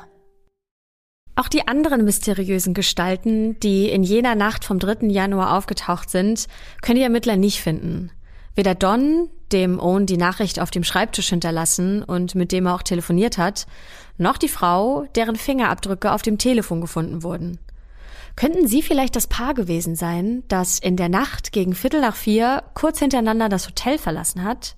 Auch 1.36 1.48
die 1.48 1.68
anderen 1.68 2.06
mysteriösen 2.06 2.74
Gestalten, 2.74 3.60
die 3.60 3.90
in 3.90 4.02
jener 4.02 4.34
Nacht 4.34 4.64
vom 4.66 4.80
3. 4.80 5.08
Januar 5.08 5.58
aufgetaucht 5.58 6.10
sind, 6.10 6.48
können 6.82 6.96
die 6.96 7.04
Ermittler 7.04 7.36
nicht 7.36 7.60
finden. 7.62 8.12
Weder 8.56 8.76
Don, 8.76 9.30
dem 9.52 9.80
Owen 9.80 10.06
die 10.06 10.18
Nachricht 10.18 10.60
auf 10.60 10.72
dem 10.72 10.84
Schreibtisch 10.84 11.30
hinterlassen 11.30 12.04
und 12.04 12.36
mit 12.36 12.52
dem 12.52 12.68
er 12.68 12.76
auch 12.76 12.84
telefoniert 12.84 13.38
hat, 13.38 13.66
noch 14.18 14.38
die 14.38 14.48
Frau, 14.48 15.06
deren 15.16 15.36
Fingerabdrücke 15.36 16.12
auf 16.12 16.22
dem 16.22 16.38
Telefon 16.38 16.82
gefunden 16.82 17.24
wurden. 17.24 17.60
Könnten 18.36 18.68
Sie 18.68 18.82
vielleicht 18.82 19.16
das 19.16 19.28
Paar 19.28 19.54
gewesen 19.54 19.96
sein, 19.96 20.44
das 20.48 20.80
in 20.80 20.98
der 20.98 21.10
Nacht 21.10 21.52
gegen 21.52 21.76
Viertel 21.76 22.02
nach 22.02 22.16
vier 22.16 22.64
kurz 22.74 23.00
hintereinander 23.00 23.50
das 23.50 23.68
Hotel 23.68 23.98
verlassen 23.98 24.44
hat? 24.44 24.76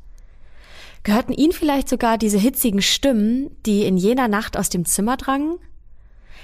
Gehörten 1.03 1.33
Ihnen 1.33 1.53
vielleicht 1.53 1.87
sogar 1.87 2.17
diese 2.17 2.37
hitzigen 2.37 2.81
Stimmen, 2.81 3.51
die 3.65 3.85
in 3.85 3.95
jener 3.95 4.27
Nacht 4.27 4.57
aus 4.57 4.69
dem 4.69 4.85
Zimmer 4.85 5.17
drangen? 5.17 5.57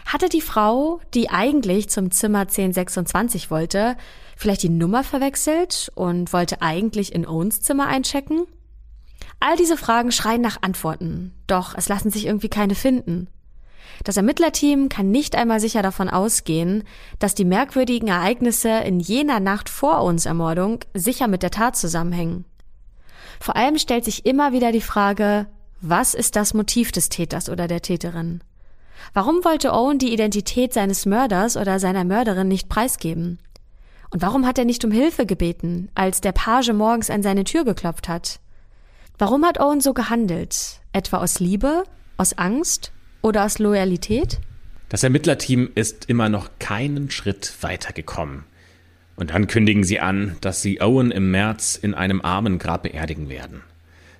Hatte 0.06 0.30
die 0.30 0.42
Frau, 0.42 1.00
die 1.14 1.30
eigentlich 1.30 1.90
zum 1.90 2.12
Zimmer 2.12 2.42
1026 2.42 3.52
wollte, 3.52 3.96
vielleicht 4.36 4.64
die 4.64 4.70
Nummer 4.70 5.04
verwechselt 5.04 5.92
und 5.96 6.34
wollte 6.34 6.62
eigentlich 6.62 7.14
in 7.14 7.28
Owens 7.28 7.62
Zimmer 7.62 7.88
einchecken? 7.88 8.46
All 9.40 9.56
diese 9.56 9.78
Fragen 9.78 10.12
schreien 10.12 10.42
nach 10.42 10.62
Antworten, 10.62 11.34
doch 11.48 11.76
es 11.76 11.90
lassen 11.90 12.12
sich 12.12 12.26
irgendwie 12.26 12.50
keine 12.50 12.76
finden. 12.76 13.28
Das 14.04 14.18
Ermittlerteam 14.18 14.90
kann 14.90 15.12
nicht 15.12 15.36
einmal 15.36 15.60
sicher 15.60 15.82
davon 15.82 16.10
ausgehen, 16.10 16.84
dass 17.20 17.36
die 17.36 17.46
merkwürdigen 17.46 18.08
Ereignisse 18.08 18.70
in 18.70 19.00
jener 19.00 19.40
Nacht 19.40 19.70
vor 19.70 20.04
uns 20.04 20.26
Ermordung 20.26 20.80
sicher 20.94 21.28
mit 21.28 21.44
der 21.44 21.52
Tat 21.52 21.76
zusammenhängen. 21.76 22.46
Vor 23.40 23.56
allem 23.56 23.78
stellt 23.78 24.06
sich 24.06 24.26
immer 24.26 24.54
wieder 24.54 24.72
die 24.72 24.82
Frage, 24.82 25.48
was 25.82 26.14
ist 26.14 26.36
das 26.36 26.54
Motiv 26.54 26.92
des 26.92 27.10
Täters 27.10 27.50
oder 27.50 27.68
der 27.68 27.82
Täterin? 27.82 28.42
Warum 29.14 29.44
wollte 29.44 29.74
Owen 29.74 30.00
die 30.00 30.14
Identität 30.14 30.74
seines 30.74 31.06
Mörders 31.06 31.58
oder 31.58 31.80
seiner 31.80 32.04
Mörderin 32.04 32.48
nicht 32.48 32.70
preisgeben? 32.70 33.40
Und 34.10 34.22
warum 34.22 34.46
hat 34.46 34.58
er 34.58 34.66
nicht 34.66 34.84
um 34.84 34.92
Hilfe 34.92 35.26
gebeten, 35.26 35.90
als 35.96 36.22
der 36.22 36.34
Page 36.34 36.74
morgens 36.74 37.10
an 37.10 37.24
seine 37.24 37.44
Tür 37.44 37.64
geklopft 37.64 38.10
hat? 38.10 38.40
Warum 39.18 39.46
hat 39.46 39.60
Owen 39.60 39.82
so 39.82 39.94
gehandelt? 39.94 40.82
Etwa 40.94 41.18
aus 41.18 41.40
Liebe? 41.40 41.84
Aus 42.18 42.38
Angst? 42.38 42.92
Oder 43.22 43.46
aus 43.46 43.60
Loyalität? 43.60 44.40
Das 44.90 45.04
Ermittlerteam 45.04 45.70
ist 45.76 46.10
immer 46.10 46.28
noch 46.28 46.50
keinen 46.60 47.10
Schritt 47.12 47.54
weitergekommen. 47.62 48.44
Und 49.16 49.30
dann 49.30 49.48
kündigen 49.48 49.84
sie 49.84 50.00
an, 50.00 50.36
dass 50.42 50.62
sie 50.62 50.82
Owen 50.82 51.12
im 51.12 51.32
März 51.32 51.76
in 51.76 51.94
einem 51.94 52.22
Armengrab 52.22 52.84
beerdigen 52.84 53.30
werden. 53.30 53.62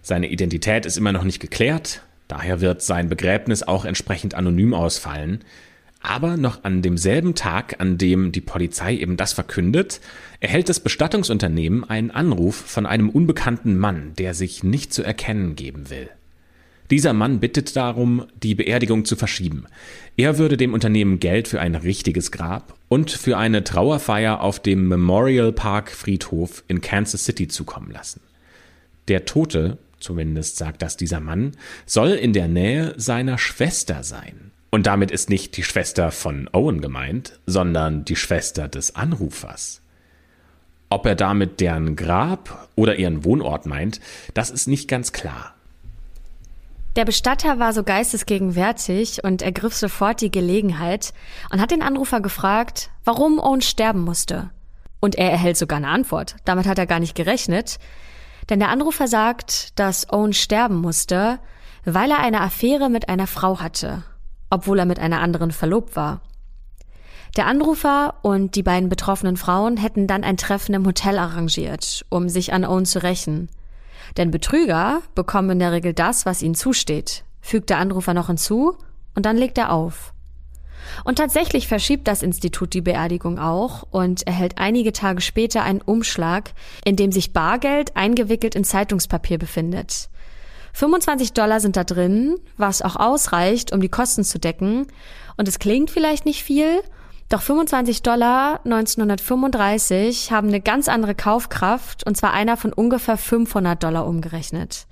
Seine 0.02 0.30
Identität 0.30 0.86
ist 0.86 0.98
immer 0.98 1.12
noch 1.12 1.24
nicht 1.24 1.40
geklärt, 1.40 2.04
daher 2.32 2.62
wird 2.62 2.82
sein 2.82 3.10
Begräbnis 3.10 3.64
auch 3.64 3.86
entsprechend 3.86 4.34
anonym 4.34 4.74
ausfallen. 4.74 5.40
Aber 6.02 6.38
noch 6.38 6.64
an 6.64 6.82
demselben 6.82 7.36
Tag, 7.36 7.76
an 7.80 7.98
dem 7.98 8.32
die 8.32 8.42
Polizei 8.42 8.96
eben 8.96 9.18
das 9.18 9.34
verkündet, 9.34 10.02
erhält 10.40 10.70
das 10.70 10.80
Bestattungsunternehmen 10.80 11.84
einen 11.84 12.10
Anruf 12.10 12.56
von 12.56 12.86
einem 12.86 13.10
unbekannten 13.10 13.78
Mann, 13.78 14.14
der 14.18 14.34
sich 14.34 14.64
nicht 14.64 14.94
zu 14.94 15.04
erkennen 15.04 15.56
geben 15.56 15.90
will. 15.90 16.10
Dieser 16.90 17.14
Mann 17.14 17.40
bittet 17.40 17.76
darum, 17.76 18.26
die 18.42 18.56
Beerdigung 18.56 19.06
zu 19.06 19.16
verschieben. 19.16 19.66
Er 20.18 20.38
würde 20.38 20.58
dem 20.58 20.74
Unternehmen 20.74 21.20
Geld 21.20 21.48
für 21.48 21.62
ein 21.62 21.76
richtiges 21.76 22.32
Grab 22.32 22.78
und 22.90 23.12
für 23.12 23.38
eine 23.38 23.64
Trauerfeier 23.64 24.42
auf 24.42 24.60
dem 24.60 24.88
Memorial 24.88 25.54
Park 25.54 25.92
Friedhof 25.92 26.64
in 26.68 26.82
Kansas 26.82 27.24
City 27.24 27.48
zukommen 27.48 27.92
lassen. 27.92 28.22
Der 29.08 29.26
Tote, 29.26 29.78
zumindest 30.02 30.58
sagt 30.58 30.82
das 30.82 30.98
dieser 30.98 31.20
Mann, 31.20 31.52
soll 31.86 32.10
in 32.10 32.34
der 32.34 32.48
Nähe 32.48 32.94
seiner 32.98 33.38
Schwester 33.38 34.04
sein. 34.04 34.52
Und 34.70 34.88
damit 34.88 35.12
ist 35.12 35.30
nicht 35.30 35.58
die 35.58 35.64
Schwester 35.64 36.12
von 36.12 36.50
Owen 36.54 36.82
gemeint, 36.82 37.40
sondern 37.46 38.06
die 38.06 38.16
Schwester 38.16 38.68
des 38.68 38.96
Anrufers. 38.96 39.82
Ob 40.90 41.06
er 41.06 41.16
damit 41.16 41.60
deren 41.60 41.96
Grab 41.96 42.70
oder 42.76 42.98
ihren 42.98 43.24
Wohnort 43.24 43.66
meint, 43.66 44.02
das 44.34 44.50
ist 44.50 44.68
nicht 44.68 44.88
ganz 44.88 45.12
klar. 45.12 45.54
Der 46.98 47.06
Bestatter 47.06 47.58
war 47.60 47.72
so 47.72 47.84
geistesgegenwärtig 47.84 49.24
und 49.24 49.42
ergriff 49.42 49.74
sofort 49.74 50.20
die 50.20 50.32
Gelegenheit 50.32 51.14
und 51.50 51.62
hat 51.62 51.72
den 51.72 51.82
Anrufer 51.82 52.20
gefragt, 52.20 52.90
warum 53.06 53.40
Owen 53.40 53.62
sterben 53.62 54.02
musste. 54.02 54.50
Und 55.00 55.16
er 55.16 55.32
erhält 55.32 55.56
sogar 55.56 55.78
eine 55.78 55.88
Antwort. 55.88 56.36
Damit 56.44 56.66
hat 56.66 56.78
er 56.78 56.88
gar 56.88 57.00
nicht 57.00 57.16
gerechnet. 57.16 57.80
Denn 58.50 58.60
der 58.60 58.70
Anrufer 58.70 59.08
sagt, 59.08 59.78
dass 59.80 60.12
Owen 60.12 60.34
sterben 60.34 60.78
musste, 60.78 61.40
weil 61.86 62.12
er 62.12 62.20
eine 62.20 62.42
Affäre 62.42 62.90
mit 62.90 63.10
einer 63.10 63.28
Frau 63.28 63.60
hatte, 63.60 64.04
obwohl 64.50 64.80
er 64.80 64.86
mit 64.86 65.00
einer 65.00 65.22
anderen 65.22 65.52
verlobt 65.52 65.96
war. 65.96 66.22
Der 67.38 67.48
Anrufer 67.48 68.16
und 68.24 68.56
die 68.56 68.64
beiden 68.64 68.90
betroffenen 68.90 69.38
Frauen 69.38 69.78
hätten 69.78 70.06
dann 70.06 70.24
ein 70.24 70.36
Treffen 70.36 70.76
im 70.76 70.86
Hotel 70.86 71.18
arrangiert, 71.18 72.06
um 72.10 72.28
sich 72.28 72.52
an 72.52 72.66
Owen 72.66 72.86
zu 72.86 73.02
rächen. 73.02 73.50
Denn 74.18 74.32
Betrüger 74.32 75.02
bekommen 75.16 75.52
in 75.52 75.60
der 75.60 75.72
Regel 75.72 75.94
das, 75.94 76.26
was 76.26 76.42
ihnen 76.42 76.56
zusteht, 76.56 77.24
fügt 77.40 77.70
der 77.70 77.78
Anrufer 77.78 78.14
noch 78.14 78.28
hinzu 78.28 78.76
und 79.16 79.26
dann 79.26 79.38
legt 79.38 79.58
er 79.58 79.72
auf. 79.72 80.14
Und 81.04 81.18
tatsächlich 81.18 81.68
verschiebt 81.68 82.08
das 82.08 82.24
Institut 82.24 82.74
die 82.74 82.82
Beerdigung 82.82 83.40
auch 83.40 83.84
und 83.92 84.26
erhält 84.28 84.58
einige 84.58 84.94
Tage 84.94 85.22
später 85.22 85.64
einen 85.64 85.82
Umschlag, 85.82 86.52
in 86.86 86.96
dem 86.96 87.12
sich 87.12 87.34
Bargeld 87.34 87.96
eingewickelt 87.96 88.56
in 88.56 88.64
Zeitungspapier 88.64 89.38
befindet. 89.38 90.10
25 90.74 91.34
Dollar 91.34 91.60
sind 91.60 91.76
da 91.76 91.84
drin, 91.84 92.38
was 92.58 92.82
auch 92.82 92.96
ausreicht, 92.96 93.74
um 93.74 93.82
die 93.82 93.90
Kosten 93.90 94.24
zu 94.24 94.40
decken. 94.40 94.88
Und 95.38 95.48
es 95.48 95.60
klingt 95.60 95.92
vielleicht 95.92 96.26
nicht 96.26 96.44
viel, 96.44 96.82
doch 97.32 97.42
25 97.42 98.04
Dollar 98.04 98.60
1935 98.66 100.34
haben 100.34 100.50
eine 100.50 100.60
ganz 100.60 100.90
andere 100.90 101.16
Kaufkraft, 101.16 102.06
und 102.06 102.18
zwar 102.18 102.34
einer 102.34 102.58
von 102.58 102.74
ungefähr 102.74 103.16
500 103.16 103.82
Dollar 103.82 104.06
umgerechnet. 104.06 104.86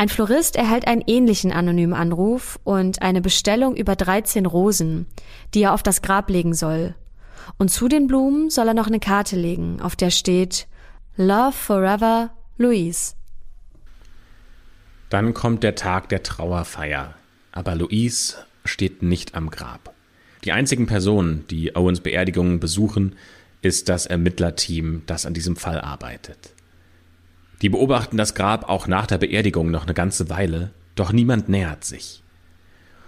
Ein 0.00 0.08
Florist 0.08 0.56
erhält 0.56 0.86
einen 0.86 1.04
ähnlichen 1.06 1.52
anonymen 1.52 1.92
Anruf 1.92 2.58
und 2.64 3.02
eine 3.02 3.20
Bestellung 3.20 3.76
über 3.76 3.96
13 3.96 4.46
Rosen, 4.46 5.04
die 5.52 5.64
er 5.64 5.74
auf 5.74 5.82
das 5.82 6.00
Grab 6.00 6.30
legen 6.30 6.54
soll. 6.54 6.94
Und 7.58 7.70
zu 7.70 7.86
den 7.86 8.06
Blumen 8.06 8.48
soll 8.48 8.68
er 8.68 8.72
noch 8.72 8.86
eine 8.86 8.98
Karte 8.98 9.36
legen, 9.36 9.82
auf 9.82 9.96
der 9.96 10.08
steht 10.08 10.68
Love 11.18 11.52
Forever 11.52 12.30
Louise. 12.56 13.12
Dann 15.10 15.34
kommt 15.34 15.62
der 15.62 15.74
Tag 15.74 16.08
der 16.08 16.22
Trauerfeier. 16.22 17.14
Aber 17.52 17.74
Louise 17.74 18.36
steht 18.64 19.02
nicht 19.02 19.34
am 19.34 19.50
Grab. 19.50 19.92
Die 20.44 20.52
einzigen 20.52 20.86
Personen, 20.86 21.44
die 21.50 21.76
Owens 21.76 22.00
Beerdigung 22.00 22.58
besuchen, 22.58 23.16
ist 23.60 23.90
das 23.90 24.06
Ermittlerteam, 24.06 25.02
das 25.04 25.26
an 25.26 25.34
diesem 25.34 25.56
Fall 25.56 25.78
arbeitet. 25.78 26.54
Die 27.62 27.68
beobachten 27.68 28.16
das 28.16 28.34
Grab 28.34 28.68
auch 28.68 28.86
nach 28.86 29.06
der 29.06 29.18
Beerdigung 29.18 29.70
noch 29.70 29.84
eine 29.84 29.94
ganze 29.94 30.30
Weile, 30.30 30.70
doch 30.94 31.12
niemand 31.12 31.48
nähert 31.48 31.84
sich. 31.84 32.22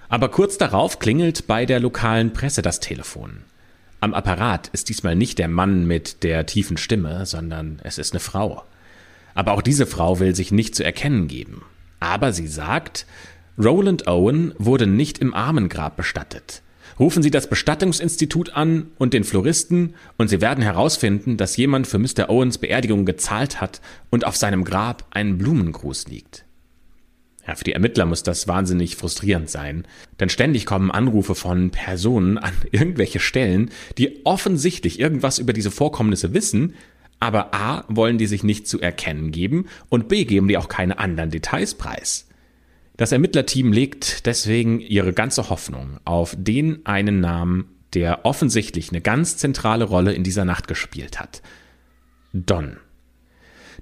Aber 0.08 0.28
kurz 0.28 0.58
darauf 0.58 0.98
klingelt 0.98 1.46
bei 1.46 1.64
der 1.64 1.80
lokalen 1.80 2.32
Presse 2.32 2.60
das 2.60 2.80
Telefon. 2.80 3.44
Am 4.00 4.14
Apparat 4.14 4.68
ist 4.68 4.88
diesmal 4.88 5.16
nicht 5.16 5.38
der 5.38 5.48
Mann 5.48 5.86
mit 5.86 6.22
der 6.22 6.44
tiefen 6.44 6.76
Stimme, 6.76 7.24
sondern 7.24 7.80
es 7.82 7.98
ist 7.98 8.12
eine 8.12 8.20
Frau. 8.20 8.64
Aber 9.34 9.52
auch 9.52 9.62
diese 9.62 9.86
Frau 9.86 10.18
will 10.18 10.34
sich 10.34 10.52
nicht 10.52 10.74
zu 10.74 10.84
erkennen 10.84 11.28
geben. 11.28 11.62
Aber 12.00 12.32
sie 12.32 12.48
sagt, 12.48 13.06
Roland 13.56 14.06
Owen 14.08 14.54
wurde 14.58 14.86
nicht 14.86 15.18
im 15.18 15.34
Armengrab 15.34 15.96
bestattet. 15.96 16.62
Rufen 17.02 17.24
Sie 17.24 17.32
das 17.32 17.48
Bestattungsinstitut 17.48 18.50
an 18.54 18.92
und 18.96 19.12
den 19.12 19.24
Floristen 19.24 19.94
und 20.18 20.28
Sie 20.28 20.40
werden 20.40 20.62
herausfinden, 20.62 21.36
dass 21.36 21.56
jemand 21.56 21.88
für 21.88 21.98
Mr. 21.98 22.30
Owens 22.30 22.58
Beerdigung 22.58 23.04
gezahlt 23.04 23.60
hat 23.60 23.80
und 24.10 24.24
auf 24.24 24.36
seinem 24.36 24.62
Grab 24.62 25.04
ein 25.10 25.36
Blumengruß 25.36 26.06
liegt. 26.06 26.44
Ja, 27.44 27.56
für 27.56 27.64
die 27.64 27.72
Ermittler 27.72 28.06
muss 28.06 28.22
das 28.22 28.46
wahnsinnig 28.46 28.94
frustrierend 28.94 29.50
sein, 29.50 29.84
denn 30.20 30.28
ständig 30.28 30.64
kommen 30.64 30.92
Anrufe 30.92 31.34
von 31.34 31.70
Personen 31.70 32.38
an 32.38 32.52
irgendwelche 32.70 33.18
Stellen, 33.18 33.72
die 33.98 34.24
offensichtlich 34.24 35.00
irgendwas 35.00 35.40
über 35.40 35.52
diese 35.52 35.72
Vorkommnisse 35.72 36.34
wissen, 36.34 36.74
aber 37.18 37.52
a 37.52 37.84
wollen 37.88 38.16
die 38.16 38.28
sich 38.28 38.44
nicht 38.44 38.68
zu 38.68 38.80
erkennen 38.80 39.32
geben 39.32 39.66
und 39.88 40.06
b 40.06 40.24
geben 40.24 40.46
die 40.46 40.56
auch 40.56 40.68
keine 40.68 41.00
anderen 41.00 41.30
Details 41.30 41.74
preis. 41.74 42.28
Das 42.96 43.12
Ermittlerteam 43.12 43.72
legt 43.72 44.26
deswegen 44.26 44.80
ihre 44.80 45.12
ganze 45.12 45.48
Hoffnung 45.48 45.98
auf 46.04 46.36
den 46.38 46.84
einen 46.84 47.20
Namen, 47.20 47.68
der 47.94 48.24
offensichtlich 48.24 48.90
eine 48.90 49.00
ganz 49.00 49.36
zentrale 49.36 49.84
Rolle 49.84 50.12
in 50.12 50.24
dieser 50.24 50.44
Nacht 50.44 50.68
gespielt 50.68 51.18
hat. 51.18 51.42
Don. 52.32 52.76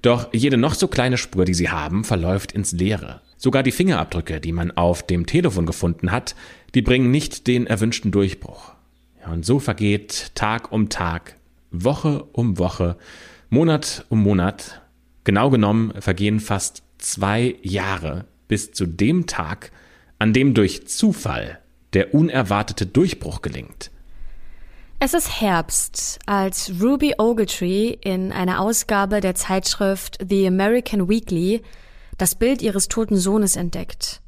Doch 0.01 0.33
jede 0.33 0.57
noch 0.57 0.73
so 0.73 0.87
kleine 0.87 1.17
Spur, 1.17 1.45
die 1.45 1.53
sie 1.53 1.69
haben, 1.69 2.03
verläuft 2.03 2.53
ins 2.53 2.71
Leere. 2.71 3.21
Sogar 3.37 3.63
die 3.63 3.71
Fingerabdrücke, 3.71 4.39
die 4.39 4.51
man 4.51 4.71
auf 4.71 5.03
dem 5.05 5.25
Telefon 5.25 5.65
gefunden 5.65 6.11
hat, 6.11 6.35
die 6.73 6.81
bringen 6.81 7.11
nicht 7.11 7.47
den 7.47 7.67
erwünschten 7.67 8.11
Durchbruch. 8.11 8.73
Und 9.25 9.45
so 9.45 9.59
vergeht 9.59 10.31
Tag 10.35 10.71
um 10.71 10.89
Tag, 10.89 11.35
Woche 11.69 12.23
um 12.33 12.57
Woche, 12.57 12.97
Monat 13.49 14.05
um 14.09 14.23
Monat. 14.23 14.81
Genau 15.23 15.49
genommen 15.49 15.93
vergehen 15.99 16.39
fast 16.39 16.83
zwei 16.97 17.55
Jahre, 17.61 18.25
bis 18.51 18.73
zu 18.73 18.85
dem 18.85 19.27
Tag, 19.27 19.71
an 20.19 20.33
dem 20.33 20.53
durch 20.53 20.85
Zufall 20.85 21.59
der 21.93 22.13
unerwartete 22.13 22.85
Durchbruch 22.85 23.41
gelingt. 23.41 23.91
Es 24.99 25.13
ist 25.13 25.39
Herbst, 25.39 26.19
als 26.25 26.69
Ruby 26.81 27.15
Ogletree 27.17 27.95
in 28.01 28.33
einer 28.33 28.59
Ausgabe 28.59 29.21
der 29.21 29.35
Zeitschrift 29.35 30.17
The 30.29 30.47
American 30.47 31.07
Weekly 31.07 31.61
das 32.17 32.35
Bild 32.35 32.61
ihres 32.61 32.89
toten 32.89 33.15
Sohnes 33.15 33.55
entdeckt. 33.55 34.19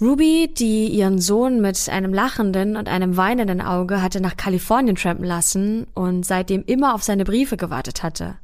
Ruby, 0.00 0.50
die 0.56 0.88
ihren 0.88 1.20
Sohn 1.20 1.60
mit 1.60 1.90
einem 1.90 2.14
lachenden 2.14 2.78
und 2.78 2.88
einem 2.88 3.18
weinenden 3.18 3.60
Auge 3.60 4.00
hatte 4.00 4.22
nach 4.22 4.38
Kalifornien 4.38 4.96
trampen 4.96 5.26
lassen 5.26 5.86
und 5.92 6.24
seitdem 6.24 6.64
immer 6.64 6.94
auf 6.94 7.02
seine 7.02 7.24
Briefe 7.24 7.58
gewartet 7.58 8.02
hatte. 8.02 8.36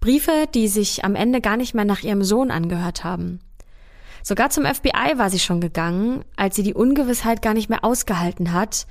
Briefe, 0.00 0.46
die 0.54 0.68
sich 0.68 1.04
am 1.04 1.16
Ende 1.16 1.42
gar 1.42 1.58
nicht 1.58 1.74
mehr 1.74 1.84
nach 1.84 2.02
ihrem 2.02 2.24
Sohn 2.24 2.50
angehört 2.50 3.04
haben. 3.04 3.40
Sogar 4.22 4.50
zum 4.50 4.64
FBI 4.64 5.16
war 5.16 5.30
sie 5.30 5.38
schon 5.38 5.60
gegangen, 5.60 6.24
als 6.36 6.56
sie 6.56 6.62
die 6.62 6.74
Ungewissheit 6.74 7.42
gar 7.42 7.54
nicht 7.54 7.68
mehr 7.68 7.84
ausgehalten 7.84 8.52
hat, 8.52 8.86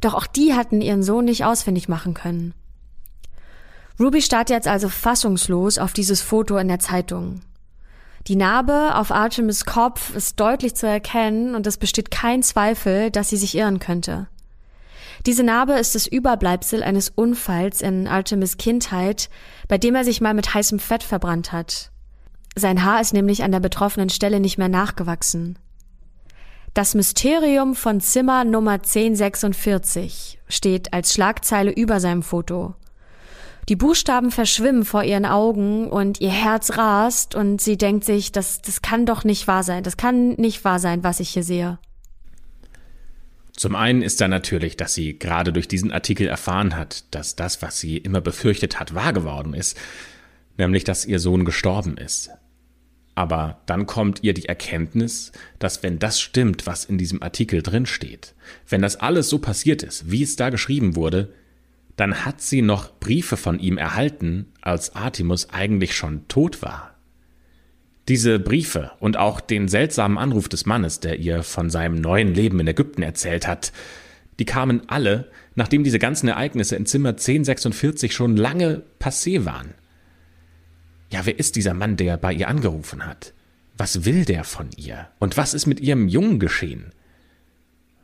doch 0.00 0.14
auch 0.14 0.26
die 0.26 0.54
hatten 0.54 0.80
ihren 0.80 1.02
Sohn 1.02 1.24
nicht 1.24 1.44
ausfindig 1.44 1.88
machen 1.88 2.14
können. 2.14 2.54
Ruby 3.98 4.20
starrt 4.20 4.50
jetzt 4.50 4.68
also 4.68 4.88
fassungslos 4.88 5.78
auf 5.78 5.92
dieses 5.92 6.20
Foto 6.20 6.58
in 6.58 6.68
der 6.68 6.78
Zeitung. 6.78 7.40
Die 8.26 8.36
Narbe 8.36 8.96
auf 8.96 9.10
Artemis 9.10 9.64
Kopf 9.64 10.14
ist 10.14 10.38
deutlich 10.40 10.74
zu 10.74 10.86
erkennen 10.86 11.54
und 11.54 11.66
es 11.66 11.78
besteht 11.78 12.10
kein 12.10 12.42
Zweifel, 12.42 13.10
dass 13.10 13.30
sie 13.30 13.36
sich 13.36 13.56
irren 13.56 13.78
könnte. 13.78 14.26
Diese 15.24 15.44
Narbe 15.44 15.74
ist 15.74 15.94
das 15.94 16.06
Überbleibsel 16.06 16.82
eines 16.82 17.08
Unfalls 17.08 17.80
in 17.80 18.06
Artemis 18.06 18.58
Kindheit, 18.58 19.30
bei 19.68 19.78
dem 19.78 19.94
er 19.94 20.04
sich 20.04 20.20
mal 20.20 20.34
mit 20.34 20.52
heißem 20.52 20.78
Fett 20.78 21.02
verbrannt 21.02 21.52
hat. 21.52 21.90
Sein 22.58 22.84
Haar 22.84 23.02
ist 23.02 23.12
nämlich 23.12 23.42
an 23.42 23.52
der 23.52 23.60
betroffenen 23.60 24.08
Stelle 24.08 24.40
nicht 24.40 24.56
mehr 24.56 24.70
nachgewachsen. 24.70 25.58
Das 26.72 26.94
Mysterium 26.94 27.74
von 27.74 28.00
Zimmer 28.00 28.44
Nummer 28.44 28.72
1046 28.72 30.38
steht 30.48 30.92
als 30.94 31.12
Schlagzeile 31.12 31.70
über 31.70 32.00
seinem 32.00 32.22
Foto. 32.22 32.74
Die 33.68 33.76
Buchstaben 33.76 34.30
verschwimmen 34.30 34.84
vor 34.84 35.02
ihren 35.02 35.26
Augen 35.26 35.88
und 35.88 36.20
ihr 36.20 36.30
Herz 36.30 36.78
rast 36.78 37.34
und 37.34 37.60
sie 37.60 37.76
denkt 37.76 38.04
sich, 38.04 38.32
das, 38.32 38.62
das 38.62 38.80
kann 38.80 39.06
doch 39.06 39.24
nicht 39.24 39.46
wahr 39.48 39.62
sein. 39.62 39.82
Das 39.82 39.96
kann 39.96 40.30
nicht 40.34 40.64
wahr 40.64 40.78
sein, 40.78 41.04
was 41.04 41.20
ich 41.20 41.30
hier 41.30 41.42
sehe. 41.42 41.78
Zum 43.52 43.74
einen 43.74 44.02
ist 44.02 44.20
da 44.20 44.28
natürlich, 44.28 44.76
dass 44.76 44.94
sie 44.94 45.18
gerade 45.18 45.52
durch 45.52 45.68
diesen 45.68 45.92
Artikel 45.92 46.26
erfahren 46.26 46.76
hat, 46.76 47.04
dass 47.14 47.36
das, 47.36 47.60
was 47.60 47.80
sie 47.80 47.96
immer 47.96 48.20
befürchtet 48.20 48.78
hat, 48.78 48.94
wahr 48.94 49.12
geworden 49.12 49.52
ist, 49.52 49.76
nämlich 50.58 50.84
dass 50.84 51.04
ihr 51.04 51.18
Sohn 51.18 51.44
gestorben 51.44 51.96
ist. 51.96 52.30
Aber 53.16 53.62
dann 53.64 53.86
kommt 53.86 54.22
ihr 54.22 54.34
die 54.34 54.44
Erkenntnis, 54.44 55.32
dass 55.58 55.82
wenn 55.82 55.98
das 55.98 56.20
stimmt, 56.20 56.66
was 56.66 56.84
in 56.84 56.98
diesem 56.98 57.22
Artikel 57.22 57.62
drin 57.62 57.86
steht, 57.86 58.34
wenn 58.68 58.82
das 58.82 58.96
alles 58.96 59.30
so 59.30 59.38
passiert 59.38 59.82
ist, 59.82 60.10
wie 60.10 60.22
es 60.22 60.36
da 60.36 60.50
geschrieben 60.50 60.96
wurde, 60.96 61.32
dann 61.96 62.26
hat 62.26 62.42
sie 62.42 62.60
noch 62.60 62.92
Briefe 63.00 63.38
von 63.38 63.58
ihm 63.58 63.78
erhalten, 63.78 64.52
als 64.60 64.94
Artemus 64.94 65.48
eigentlich 65.48 65.96
schon 65.96 66.28
tot 66.28 66.60
war. 66.60 66.94
Diese 68.06 68.38
Briefe 68.38 68.92
und 69.00 69.16
auch 69.16 69.40
den 69.40 69.66
seltsamen 69.66 70.18
Anruf 70.18 70.50
des 70.50 70.66
Mannes, 70.66 71.00
der 71.00 71.18
ihr 71.18 71.42
von 71.42 71.70
seinem 71.70 71.94
neuen 71.94 72.34
Leben 72.34 72.60
in 72.60 72.68
Ägypten 72.68 73.02
erzählt 73.02 73.48
hat, 73.48 73.72
die 74.38 74.44
kamen 74.44 74.82
alle, 74.88 75.30
nachdem 75.54 75.84
diese 75.84 75.98
ganzen 75.98 76.28
Ereignisse 76.28 76.76
in 76.76 76.84
Zimmer 76.84 77.10
1046 77.10 78.14
schon 78.14 78.36
lange 78.36 78.82
passé 79.00 79.46
waren. 79.46 79.72
Ja, 81.10 81.24
wer 81.24 81.38
ist 81.38 81.56
dieser 81.56 81.74
Mann, 81.74 81.96
der 81.96 82.16
bei 82.16 82.32
ihr 82.32 82.48
angerufen 82.48 83.06
hat? 83.06 83.32
Was 83.76 84.04
will 84.04 84.24
der 84.24 84.44
von 84.44 84.70
ihr? 84.76 85.08
Und 85.18 85.36
was 85.36 85.54
ist 85.54 85.66
mit 85.66 85.80
ihrem 85.80 86.08
Jungen 86.08 86.38
geschehen? 86.38 86.92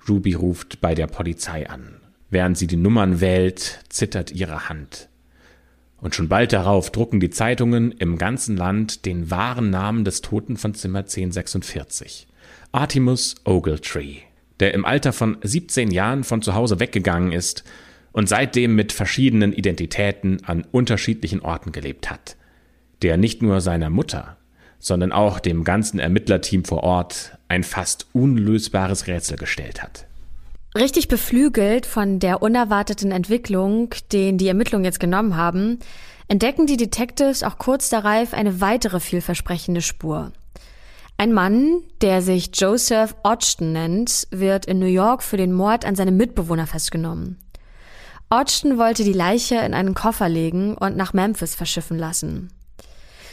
Ruby 0.09 0.35
ruft 0.35 0.81
bei 0.81 0.95
der 0.95 1.07
Polizei 1.07 1.69
an. 1.69 2.01
Während 2.31 2.59
sie 2.59 2.67
die 2.67 2.77
Nummern 2.77 3.21
wählt, 3.21 3.81
zittert 3.89 4.33
ihre 4.33 4.69
Hand. 4.69 5.09
Und 6.01 6.15
schon 6.15 6.29
bald 6.29 6.53
darauf 6.53 6.91
drucken 6.91 7.21
die 7.21 7.31
Zeitungen 7.31 7.93
im 7.93 8.19
ganzen 8.19 8.57
Land 8.57 9.07
den 9.07 9.31
wahren 9.31 9.71
Namen 9.71 10.05
des 10.05 10.21
Toten 10.21 10.57
von 10.57 10.75
Zimmer 10.75 11.01
1046. 11.01 12.27
Artemus 12.73 13.37
Ogletree, 13.45 14.17
der 14.61 14.75
im 14.75 14.85
Alter 14.85 15.13
von 15.13 15.39
17 15.43 15.91
Jahren 15.91 16.25
von 16.25 16.43
zu 16.43 16.55
Hause 16.55 16.81
weggegangen 16.81 17.33
ist 17.33 17.65
und 18.13 18.29
seitdem 18.29 18.75
mit 18.75 18.93
verschiedenen 18.93 19.53
Identitäten 19.53 20.45
an 20.45 20.65
unterschiedlichen 20.71 21.41
Orten 21.41 21.73
gelebt 21.73 22.11
hat 22.11 22.37
der 23.03 23.17
nicht 23.17 23.43
nur 23.43 23.61
seiner 23.61 23.91
Mutter, 23.91 24.37
sondern 24.79 25.13
auch 25.13 25.41
dem 25.41 25.65
ganzen 25.65 25.99
Ermittlerteam 25.99 26.65
vor 26.65 26.83
Ort 26.83 27.39
ein 27.49 27.65
fast 27.65 28.07
unlösbares 28.13 29.07
Rätsel 29.07 29.37
gestellt 29.37 29.83
hat. 29.83 30.07
Richtig 30.75 31.09
beflügelt 31.09 31.85
von 31.85 32.19
der 32.19 32.41
unerwarteten 32.41 33.13
Entwicklung, 33.13 33.95
den 34.11 34.39
die 34.39 34.49
Ermittlungen 34.49 34.87
jetzt 34.87 35.01
genommen 35.01 35.37
haben, 35.37 35.79
entdecken 36.29 36.67
die 36.67 36.79
Detectives 36.79 37.43
auch 37.43 37.59
kurz 37.59 37.91
darauf 37.91 38.33
eine 38.33 38.61
weitere 38.63 38.99
vielversprechende 38.99 39.83
Spur. 39.83 40.33
Ein 41.19 41.35
Mann, 41.35 41.83
der 42.01 42.23
sich 42.23 42.51
Joseph 42.55 43.15
Hodgson 43.23 43.73
nennt, 43.73 44.27
wird 44.31 44.65
in 44.65 44.79
New 44.79 44.87
York 44.87 45.23
für 45.23 45.37
den 45.37 45.53
Mord 45.53 45.85
an 45.85 45.95
seinem 45.95 46.17
Mitbewohner 46.17 46.67
festgenommen. 46.67 47.39
Hodgson 48.33 48.79
wollte 48.79 49.05
die 49.05 49.13
Leiche 49.13 49.57
in 49.57 49.75
einen 49.75 49.93
Koffer 49.95 50.31
legen 50.31 50.75
und 50.75 50.97
nach 50.97 51.13
Memphis 51.13 51.55
verschiffen 51.55 51.99
lassen. 51.99 52.49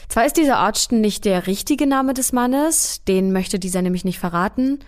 Zwar 0.10 0.26
ist 0.26 0.38
dieser 0.38 0.57
Archton 0.57 1.01
nicht 1.01 1.24
der 1.24 1.45
richtige 1.45 1.86
Name 1.86 2.16
des 2.16 2.34
Mannes, 2.34 3.03
den 3.07 3.32
möchte 3.32 3.60
dieser 3.60 3.84
nämlich 3.84 4.03
nicht 4.03 4.18
verraten, 4.18 4.80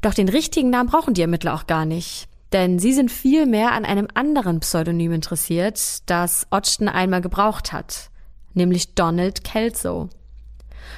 doch 0.00 0.14
den 0.14 0.28
richtigen 0.28 0.70
Namen 0.70 0.88
brauchen 0.88 1.12
die 1.12 1.22
Ermittler 1.22 1.54
auch 1.54 1.66
gar 1.66 1.84
nicht. 1.84 2.28
Denn 2.52 2.78
sie 2.78 2.92
sind 2.92 3.10
viel 3.10 3.46
mehr 3.46 3.72
an 3.72 3.84
einem 3.84 4.08
anderen 4.14 4.60
Pseudonym 4.60 5.12
interessiert, 5.12 6.08
das 6.08 6.46
Hodgson 6.52 6.88
einmal 6.88 7.20
gebraucht 7.20 7.72
hat, 7.72 8.10
nämlich 8.54 8.94
Donald 8.94 9.44
Kelso. 9.44 10.08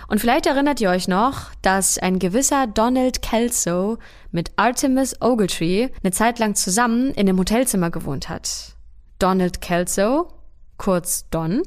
Und 0.08 0.20
vielleicht 0.20 0.46
erinnert 0.46 0.80
ihr 0.80 0.90
euch 0.90 1.08
noch, 1.08 1.50
dass 1.62 1.98
ein 1.98 2.18
gewisser 2.18 2.66
Donald 2.66 3.22
Kelso 3.22 3.98
mit 4.30 4.52
Artemis 4.56 5.20
Ogletree 5.20 5.88
eine 6.02 6.12
Zeit 6.12 6.38
lang 6.38 6.54
zusammen 6.54 7.10
in 7.12 7.28
einem 7.28 7.38
Hotelzimmer 7.38 7.90
gewohnt 7.90 8.28
hat. 8.28 8.76
Donald 9.18 9.60
Kelso, 9.60 10.28
kurz 10.76 11.28
Don, 11.30 11.62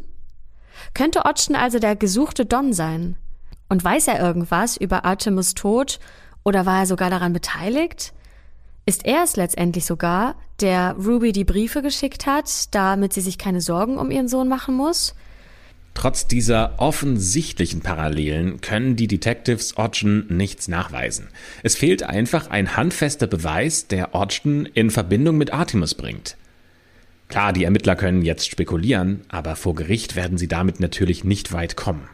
könnte 0.94 1.26
Otschen 1.26 1.56
also 1.56 1.80
der 1.80 1.96
gesuchte 1.96 2.46
Don 2.46 2.74
sein? 2.74 3.18
Und 3.70 3.84
weiß 3.84 4.08
er 4.08 4.20
irgendwas 4.20 4.78
über 4.78 5.06
Artemis 5.06 5.54
Tod 5.54 6.00
oder 6.44 6.66
war 6.66 6.82
er 6.82 6.86
sogar 6.86 7.10
daran 7.10 7.34
beteiligt? 7.34 8.14
Ist 8.86 9.06
er 9.06 9.24
es 9.24 9.36
letztendlich 9.36 9.86
sogar, 9.86 10.36
der 10.62 10.94
Ruby 10.94 11.32
die 11.32 11.44
Briefe 11.44 11.82
geschickt 11.82 12.28
hat, 12.28 12.74
damit 12.76 13.14
sie 13.14 13.22
sich 13.22 13.40
keine 13.40 13.62
Sorgen 13.62 13.98
um 13.98 14.12
ihren 14.12 14.28
Sohn 14.28 14.48
machen 14.48 14.76
muss? 14.76 15.16
Trotz 15.96 16.28
dieser 16.28 16.74
offensichtlichen 16.78 17.82
Parallelen 17.82 18.60
können 18.62 18.96
die 18.96 19.08
Detectives 19.08 19.78
Ogden 19.78 20.28
nichts 20.30 20.68
nachweisen. 20.68 21.30
Es 21.64 21.76
fehlt 21.76 22.04
einfach 22.04 22.50
ein 22.50 22.76
handfester 22.76 23.28
Beweis, 23.28 23.88
der 23.88 24.14
Ogden 24.14 24.66
in 24.68 24.92
Verbindung 24.92 25.38
mit 25.38 25.54
Artemis 25.54 25.96
bringt. 25.96 26.36
Klar, 27.28 27.54
die 27.54 27.64
Ermittler 27.64 27.96
können 27.96 28.22
jetzt 28.22 28.50
spekulieren, 28.50 29.22
aber 29.30 29.56
vor 29.56 29.76
Gericht 29.76 30.16
werden 30.16 30.38
sie 30.38 30.48
damit 30.48 30.80
natürlich 30.80 31.24
nicht 31.24 31.52
weit 31.54 31.76
kommen. 31.76 32.08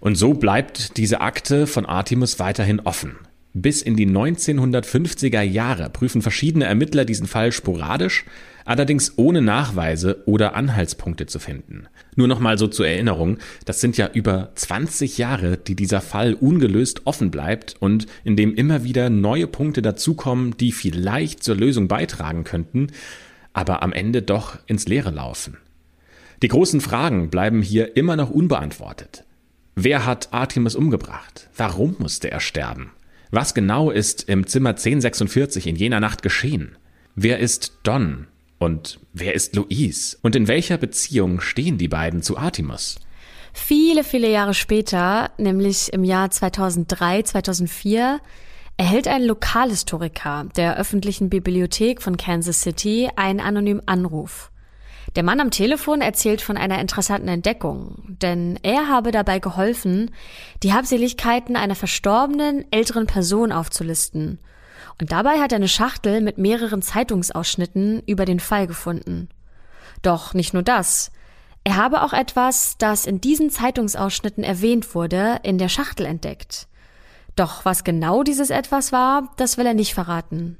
Und 0.00 0.16
so 0.16 0.34
bleibt 0.34 0.96
diese 0.96 1.20
Akte 1.20 1.66
von 1.66 1.86
Artemis 1.86 2.38
weiterhin 2.38 2.80
offen. 2.80 3.16
Bis 3.54 3.82
in 3.82 3.96
die 3.96 4.08
1950er 4.08 5.42
Jahre 5.42 5.90
prüfen 5.90 6.22
verschiedene 6.22 6.64
Ermittler 6.64 7.04
diesen 7.04 7.26
Fall 7.26 7.52
sporadisch, 7.52 8.24
allerdings 8.64 9.12
ohne 9.16 9.42
Nachweise 9.42 10.22
oder 10.26 10.54
Anhaltspunkte 10.54 11.26
zu 11.26 11.38
finden. 11.38 11.86
Nur 12.16 12.28
noch 12.28 12.40
mal 12.40 12.56
so 12.56 12.66
zur 12.66 12.86
Erinnerung, 12.86 13.38
das 13.66 13.80
sind 13.80 13.98
ja 13.98 14.08
über 14.12 14.52
20 14.54 15.18
Jahre, 15.18 15.58
die 15.58 15.76
dieser 15.76 16.00
Fall 16.00 16.34
ungelöst 16.34 17.02
offen 17.06 17.30
bleibt 17.30 17.76
und 17.78 18.06
in 18.24 18.36
dem 18.36 18.54
immer 18.54 18.84
wieder 18.84 19.10
neue 19.10 19.46
Punkte 19.46 19.82
dazukommen, 19.82 20.56
die 20.56 20.72
vielleicht 20.72 21.42
zur 21.42 21.56
Lösung 21.56 21.88
beitragen 21.88 22.44
könnten, 22.44 22.88
aber 23.52 23.82
am 23.82 23.92
Ende 23.92 24.22
doch 24.22 24.58
ins 24.66 24.86
Leere 24.86 25.10
laufen. 25.10 25.58
Die 26.42 26.48
großen 26.48 26.80
Fragen 26.80 27.30
bleiben 27.30 27.62
hier 27.62 27.96
immer 27.96 28.16
noch 28.16 28.30
unbeantwortet. 28.30 29.24
Wer 29.74 30.04
hat 30.04 30.32
Artemis 30.32 30.74
umgebracht? 30.74 31.48
Warum 31.56 31.96
musste 31.98 32.30
er 32.30 32.40
sterben? 32.40 32.92
Was 33.30 33.54
genau 33.54 33.90
ist 33.90 34.28
im 34.28 34.46
Zimmer 34.46 34.70
1046 34.70 35.66
in 35.66 35.76
jener 35.76 36.00
Nacht 36.00 36.22
geschehen? 36.22 36.76
Wer 37.14 37.38
ist 37.38 37.78
Don? 37.82 38.26
Und 38.58 39.00
wer 39.12 39.34
ist 39.34 39.56
Louise? 39.56 40.18
Und 40.22 40.36
in 40.36 40.48
welcher 40.48 40.76
Beziehung 40.76 41.40
stehen 41.40 41.78
die 41.78 41.88
beiden 41.88 42.22
zu 42.22 42.36
Artemis? 42.36 42.96
Viele, 43.52 44.04
viele 44.04 44.30
Jahre 44.30 44.54
später, 44.54 45.30
nämlich 45.38 45.92
im 45.92 46.04
Jahr 46.04 46.30
2003, 46.30 47.22
2004, 47.22 48.20
erhält 48.82 49.06
ein 49.06 49.22
Lokalhistoriker 49.22 50.46
der 50.56 50.76
öffentlichen 50.76 51.30
Bibliothek 51.30 52.02
von 52.02 52.16
Kansas 52.16 52.62
City 52.62 53.08
einen 53.14 53.38
anonymen 53.38 53.86
Anruf. 53.86 54.50
Der 55.14 55.22
Mann 55.22 55.38
am 55.38 55.52
Telefon 55.52 56.00
erzählt 56.00 56.42
von 56.42 56.56
einer 56.56 56.80
interessanten 56.80 57.28
Entdeckung, 57.28 58.02
denn 58.08 58.58
er 58.64 58.88
habe 58.88 59.12
dabei 59.12 59.38
geholfen, 59.38 60.10
die 60.64 60.72
Habseligkeiten 60.72 61.54
einer 61.54 61.76
verstorbenen 61.76 62.64
älteren 62.72 63.06
Person 63.06 63.52
aufzulisten. 63.52 64.40
Und 65.00 65.12
dabei 65.12 65.38
hat 65.38 65.52
er 65.52 65.56
eine 65.56 65.68
Schachtel 65.68 66.20
mit 66.20 66.38
mehreren 66.38 66.82
Zeitungsausschnitten 66.82 68.02
über 68.06 68.24
den 68.24 68.40
Fall 68.40 68.66
gefunden. 68.66 69.28
Doch 70.02 70.34
nicht 70.34 70.54
nur 70.54 70.64
das. 70.64 71.12
Er 71.62 71.76
habe 71.76 72.02
auch 72.02 72.12
etwas, 72.12 72.78
das 72.78 73.06
in 73.06 73.20
diesen 73.20 73.48
Zeitungsausschnitten 73.48 74.42
erwähnt 74.42 74.92
wurde, 74.96 75.38
in 75.44 75.58
der 75.58 75.68
Schachtel 75.68 76.04
entdeckt. 76.04 76.66
Doch 77.36 77.64
was 77.64 77.84
genau 77.84 78.22
dieses 78.22 78.50
etwas 78.50 78.92
war, 78.92 79.32
das 79.36 79.56
will 79.56 79.66
er 79.66 79.74
nicht 79.74 79.94
verraten. 79.94 80.58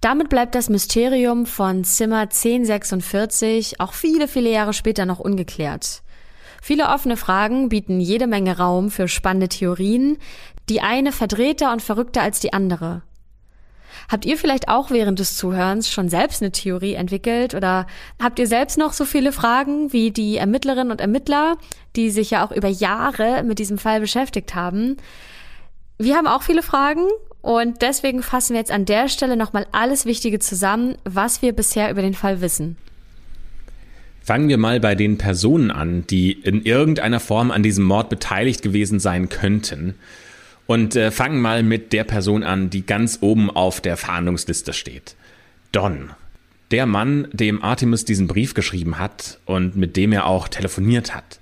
Damit 0.00 0.28
bleibt 0.28 0.54
das 0.54 0.68
Mysterium 0.68 1.46
von 1.46 1.84
Zimmer 1.84 2.20
1046 2.20 3.80
auch 3.80 3.92
viele, 3.92 4.28
viele 4.28 4.50
Jahre 4.50 4.72
später 4.72 5.06
noch 5.06 5.20
ungeklärt. 5.20 6.02
Viele 6.62 6.88
offene 6.88 7.16
Fragen 7.16 7.68
bieten 7.68 8.00
jede 8.00 8.26
Menge 8.26 8.56
Raum 8.56 8.90
für 8.90 9.08
spannende 9.08 9.48
Theorien, 9.48 10.16
die 10.70 10.80
eine 10.80 11.12
verdrehter 11.12 11.72
und 11.72 11.82
verrückter 11.82 12.22
als 12.22 12.40
die 12.40 12.54
andere. 12.54 13.02
Habt 14.10 14.24
ihr 14.24 14.36
vielleicht 14.36 14.68
auch 14.68 14.90
während 14.90 15.18
des 15.18 15.36
Zuhörens 15.36 15.90
schon 15.90 16.08
selbst 16.08 16.42
eine 16.42 16.52
Theorie 16.52 16.94
entwickelt 16.94 17.54
oder 17.54 17.86
habt 18.20 18.38
ihr 18.38 18.46
selbst 18.46 18.76
noch 18.76 18.92
so 18.92 19.04
viele 19.04 19.32
Fragen 19.32 19.92
wie 19.92 20.10
die 20.10 20.36
Ermittlerinnen 20.36 20.90
und 20.90 21.00
Ermittler, 21.00 21.56
die 21.96 22.10
sich 22.10 22.30
ja 22.30 22.44
auch 22.44 22.50
über 22.50 22.68
Jahre 22.68 23.42
mit 23.44 23.58
diesem 23.58 23.78
Fall 23.78 24.00
beschäftigt 24.00 24.54
haben? 24.54 24.96
Wir 25.98 26.16
haben 26.16 26.26
auch 26.26 26.42
viele 26.42 26.62
Fragen 26.62 27.06
und 27.40 27.82
deswegen 27.82 28.22
fassen 28.22 28.54
wir 28.54 28.60
jetzt 28.60 28.72
an 28.72 28.84
der 28.84 29.08
Stelle 29.08 29.36
nochmal 29.36 29.66
alles 29.70 30.06
Wichtige 30.06 30.40
zusammen, 30.40 30.96
was 31.04 31.40
wir 31.40 31.52
bisher 31.52 31.90
über 31.90 32.02
den 32.02 32.14
Fall 32.14 32.40
wissen. 32.40 32.76
Fangen 34.22 34.48
wir 34.48 34.58
mal 34.58 34.80
bei 34.80 34.94
den 34.94 35.18
Personen 35.18 35.70
an, 35.70 36.06
die 36.06 36.32
in 36.32 36.62
irgendeiner 36.62 37.20
Form 37.20 37.50
an 37.50 37.62
diesem 37.62 37.84
Mord 37.84 38.08
beteiligt 38.08 38.62
gewesen 38.62 38.98
sein 38.98 39.28
könnten. 39.28 39.94
Und 40.66 40.96
äh, 40.96 41.10
fangen 41.10 41.42
mal 41.42 41.62
mit 41.62 41.92
der 41.92 42.04
Person 42.04 42.42
an, 42.42 42.70
die 42.70 42.86
ganz 42.86 43.18
oben 43.20 43.50
auf 43.50 43.82
der 43.82 43.98
Fahndungsliste 43.98 44.72
steht. 44.72 45.14
Don. 45.72 46.10
Der 46.70 46.86
Mann, 46.86 47.28
dem 47.32 47.62
Artemis 47.62 48.06
diesen 48.06 48.26
Brief 48.26 48.54
geschrieben 48.54 48.98
hat 48.98 49.38
und 49.44 49.76
mit 49.76 49.96
dem 49.98 50.10
er 50.12 50.24
auch 50.24 50.48
telefoniert 50.48 51.14
hat. 51.14 51.38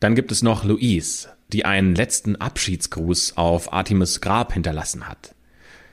Dann 0.00 0.14
gibt 0.14 0.32
es 0.32 0.42
noch 0.42 0.64
Louise, 0.64 1.28
die 1.52 1.64
einen 1.64 1.94
letzten 1.94 2.36
Abschiedsgruß 2.36 3.36
auf 3.36 3.72
Artemis 3.72 4.20
Grab 4.20 4.52
hinterlassen 4.52 5.08
hat. 5.08 5.34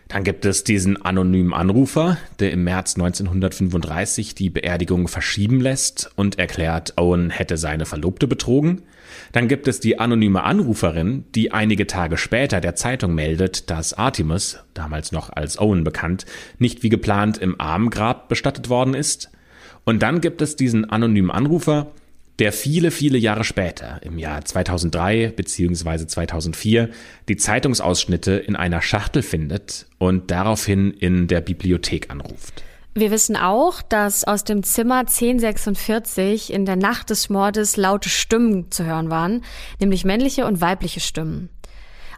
Dann 0.09 0.23
gibt 0.23 0.43
es 0.45 0.63
diesen 0.63 0.99
anonymen 0.99 1.53
Anrufer, 1.53 2.17
der 2.39 2.51
im 2.51 2.63
März 2.63 2.95
1935 2.95 4.33
die 4.33 4.49
Beerdigung 4.49 5.07
verschieben 5.07 5.61
lässt 5.61 6.09
und 6.15 6.39
erklärt, 6.39 6.93
Owen 6.97 7.29
hätte 7.29 7.57
seine 7.57 7.85
Verlobte 7.85 8.25
betrogen. 8.25 8.81
Dann 9.33 9.47
gibt 9.47 9.67
es 9.67 9.79
die 9.79 9.99
anonyme 9.99 10.43
Anruferin, 10.43 11.25
die 11.35 11.51
einige 11.51 11.85
Tage 11.85 12.17
später 12.17 12.59
der 12.59 12.73
Zeitung 12.73 13.13
meldet, 13.13 13.69
dass 13.69 13.93
Artemis, 13.93 14.57
damals 14.73 15.11
noch 15.11 15.29
als 15.29 15.59
Owen 15.59 15.83
bekannt, 15.83 16.25
nicht 16.57 16.81
wie 16.81 16.89
geplant 16.89 17.37
im 17.37 17.61
Armgrab 17.61 18.29
bestattet 18.29 18.67
worden 18.67 18.95
ist. 18.95 19.29
Und 19.85 20.01
dann 20.01 20.21
gibt 20.21 20.41
es 20.41 20.55
diesen 20.55 20.89
anonymen 20.89 21.29
Anrufer, 21.29 21.91
der 22.39 22.53
viele, 22.53 22.91
viele 22.91 23.17
Jahre 23.17 23.43
später, 23.43 23.99
im 24.01 24.17
Jahr 24.17 24.43
2003 24.43 25.33
bzw. 25.35 26.07
2004, 26.07 26.89
die 27.27 27.37
Zeitungsausschnitte 27.37 28.31
in 28.31 28.55
einer 28.55 28.81
Schachtel 28.81 29.21
findet 29.21 29.87
und 29.97 30.31
daraufhin 30.31 30.91
in 30.91 31.27
der 31.27 31.41
Bibliothek 31.41 32.09
anruft. 32.09 32.63
Wir 32.95 33.11
wissen 33.11 33.35
auch, 33.35 33.81
dass 33.81 34.23
aus 34.23 34.43
dem 34.43 34.63
Zimmer 34.63 34.99
1046 34.99 36.51
in 36.51 36.65
der 36.65 36.75
Nacht 36.75 37.11
des 37.11 37.29
Mordes 37.29 37.77
laute 37.77 38.09
Stimmen 38.09 38.71
zu 38.71 38.85
hören 38.85 39.09
waren, 39.09 39.43
nämlich 39.79 40.05
männliche 40.05 40.45
und 40.45 40.59
weibliche 40.59 40.99
Stimmen. 40.99 41.49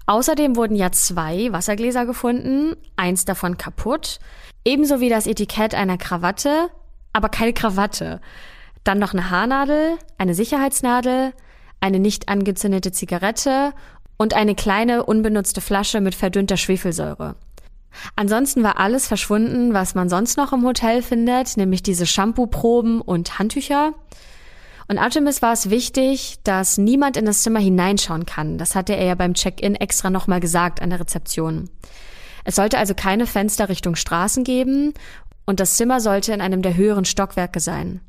Außerdem 0.06 0.56
wurden 0.56 0.76
ja 0.76 0.92
zwei 0.92 1.52
Wassergläser 1.52 2.06
gefunden, 2.06 2.76
eins 2.96 3.26
davon 3.26 3.58
kaputt, 3.58 4.20
ebenso 4.66 5.00
wie 5.00 5.10
das 5.10 5.28
Etikett 5.28 5.76
einer 5.76 5.98
Krawatte, 5.98 6.70
aber 7.14 7.30
keine 7.30 7.54
Krawatte. 7.54 8.22
Dann 8.84 9.00
noch 9.00 9.14
eine 9.14 9.30
Haarnadel, 9.30 9.98
eine 10.18 10.34
Sicherheitsnadel, 10.34 11.34
eine 11.80 12.00
nicht 12.00 12.30
angezündete 12.30 12.92
Zigarette 12.92 13.74
und 14.18 14.34
eine 14.34 14.56
kleine 14.56 15.04
unbenutzte 15.04 15.62
Flasche 15.62 16.02
mit 16.02 16.16
verdünnter 16.16 16.58
Schwefelsäure. 16.58 17.36
Ansonsten 18.16 18.64
war 18.64 18.80
alles 18.80 19.08
verschwunden, 19.08 19.74
was 19.74 19.96
man 19.96 20.10
sonst 20.10 20.38
noch 20.38 20.54
im 20.54 20.64
Hotel 20.64 21.02
findet, 21.02 21.58
nämlich 21.58 21.84
diese 21.84 22.06
Shampoo-Proben 22.06 23.02
und 23.02 23.38
Handtücher. 23.38 23.94
Und 24.88 24.98
Artemis 24.98 25.42
war 25.42 25.54
es 25.54 25.70
wichtig, 25.70 26.38
dass 26.44 26.78
niemand 26.78 27.18
in 27.18 27.26
das 27.26 27.44
Zimmer 27.44 27.60
hineinschauen 27.60 28.26
kann. 28.26 28.58
Das 28.58 28.76
hatte 28.76 28.96
er 28.96 29.06
ja 29.06 29.16
beim 29.16 29.34
Check-in 29.34 29.76
extra 29.76 30.10
nochmal 30.10 30.40
gesagt 30.40 30.82
an 30.82 30.90
der 30.90 31.00
Rezeption. 31.00 31.70
Es 32.44 32.56
sollte 32.56 32.78
also 32.78 32.94
keine 32.94 33.28
Fenster 33.28 33.70
Richtung 33.70 33.96
Straßen 33.96 34.44
geben 34.44 34.94
und 35.46 35.60
das 35.60 35.78
Zimmer 35.78 36.00
sollte 36.00 36.34
in 36.34 36.42
einem 36.42 36.62
der 36.62 36.76
höheren 36.76 37.06
Stockwerke 37.06 37.60
sein. 37.60 38.02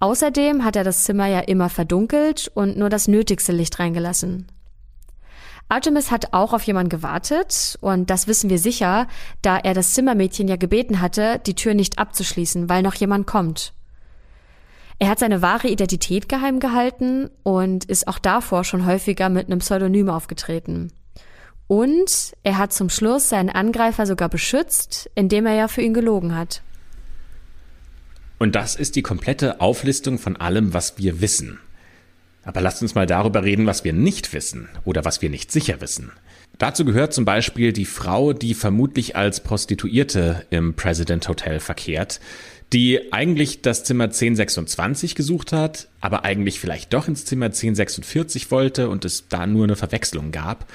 Außerdem 0.00 0.64
hat 0.64 0.76
er 0.76 0.84
das 0.84 1.04
Zimmer 1.04 1.26
ja 1.26 1.40
immer 1.40 1.70
verdunkelt 1.70 2.50
und 2.54 2.76
nur 2.76 2.90
das 2.90 3.08
nötigste 3.08 3.52
Licht 3.52 3.78
reingelassen. 3.78 4.46
Artemis 5.68 6.10
hat 6.10 6.32
auch 6.32 6.52
auf 6.52 6.62
jemanden 6.62 6.90
gewartet 6.90 7.76
und 7.80 8.08
das 8.08 8.28
wissen 8.28 8.50
wir 8.50 8.58
sicher, 8.58 9.08
da 9.42 9.58
er 9.58 9.74
das 9.74 9.94
Zimmermädchen 9.94 10.46
ja 10.46 10.56
gebeten 10.56 11.00
hatte, 11.00 11.40
die 11.44 11.54
Tür 11.54 11.74
nicht 11.74 11.98
abzuschließen, 11.98 12.68
weil 12.68 12.82
noch 12.82 12.94
jemand 12.94 13.26
kommt. 13.26 13.72
Er 14.98 15.08
hat 15.08 15.18
seine 15.18 15.42
wahre 15.42 15.68
Identität 15.68 16.28
geheim 16.28 16.60
gehalten 16.60 17.30
und 17.42 17.84
ist 17.84 18.06
auch 18.06 18.18
davor 18.18 18.64
schon 18.64 18.86
häufiger 18.86 19.28
mit 19.28 19.46
einem 19.46 19.58
Pseudonym 19.58 20.08
aufgetreten. 20.08 20.92
Und 21.66 22.32
er 22.44 22.58
hat 22.58 22.72
zum 22.72 22.88
Schluss 22.88 23.28
seinen 23.28 23.50
Angreifer 23.50 24.06
sogar 24.06 24.28
beschützt, 24.28 25.10
indem 25.16 25.46
er 25.46 25.54
ja 25.54 25.68
für 25.68 25.82
ihn 25.82 25.94
gelogen 25.94 26.36
hat. 26.36 26.62
Und 28.38 28.54
das 28.54 28.76
ist 28.76 28.96
die 28.96 29.02
komplette 29.02 29.60
Auflistung 29.60 30.18
von 30.18 30.36
allem, 30.36 30.74
was 30.74 30.98
wir 30.98 31.20
wissen. 31.20 31.58
Aber 32.44 32.60
lasst 32.60 32.82
uns 32.82 32.94
mal 32.94 33.06
darüber 33.06 33.42
reden, 33.42 33.66
was 33.66 33.82
wir 33.82 33.92
nicht 33.92 34.32
wissen 34.32 34.68
oder 34.84 35.04
was 35.04 35.20
wir 35.20 35.30
nicht 35.30 35.50
sicher 35.50 35.80
wissen. 35.80 36.12
Dazu 36.58 36.84
gehört 36.84 37.12
zum 37.12 37.24
Beispiel 37.24 37.72
die 37.72 37.84
Frau, 37.84 38.32
die 38.32 38.54
vermutlich 38.54 39.16
als 39.16 39.40
Prostituierte 39.40 40.46
im 40.50 40.74
President 40.74 41.28
Hotel 41.28 41.60
verkehrt, 41.60 42.20
die 42.72 43.12
eigentlich 43.12 43.62
das 43.62 43.84
Zimmer 43.84 44.04
1026 44.04 45.14
gesucht 45.14 45.52
hat, 45.52 45.88
aber 46.00 46.24
eigentlich 46.24 46.58
vielleicht 46.58 46.92
doch 46.92 47.08
ins 47.08 47.24
Zimmer 47.24 47.46
1046 47.46 48.50
wollte 48.50 48.88
und 48.88 49.04
es 49.04 49.28
da 49.28 49.46
nur 49.46 49.64
eine 49.64 49.76
Verwechslung 49.76 50.30
gab. 50.32 50.66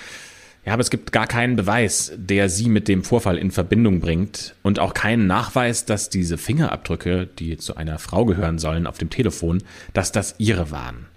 Ja, 0.64 0.74
aber 0.74 0.82
es 0.82 0.92
gibt 0.92 1.12
gar 1.12 1.26
keinen 1.26 1.56
Beweis, 1.56 2.12
der 2.16 2.48
sie 2.48 2.70
mit 2.70 2.88
dem 2.88 3.04
Vorfall 3.04 3.38
in 3.38 3.50
Verbindung 3.50 4.00
bringt 4.00 4.56
und 4.62 4.78
auch 4.78 4.94
keinen 4.94 5.26
Nachweis, 5.26 5.86
dass 5.86 6.10
diese 6.10 6.38
Fingerabdrücke, 6.38 7.28
die 7.28 7.58
zu 7.58 7.78
einer 7.78 7.98
Frau 7.98 8.26
gehören 8.26 8.60
sollen 8.60 8.86
auf 8.86 9.00
dem 9.00 9.10
Telefon, 9.10 9.64
dass 9.94 10.12
das 10.12 10.36
ihre 10.38 10.70
waren. 10.70 11.08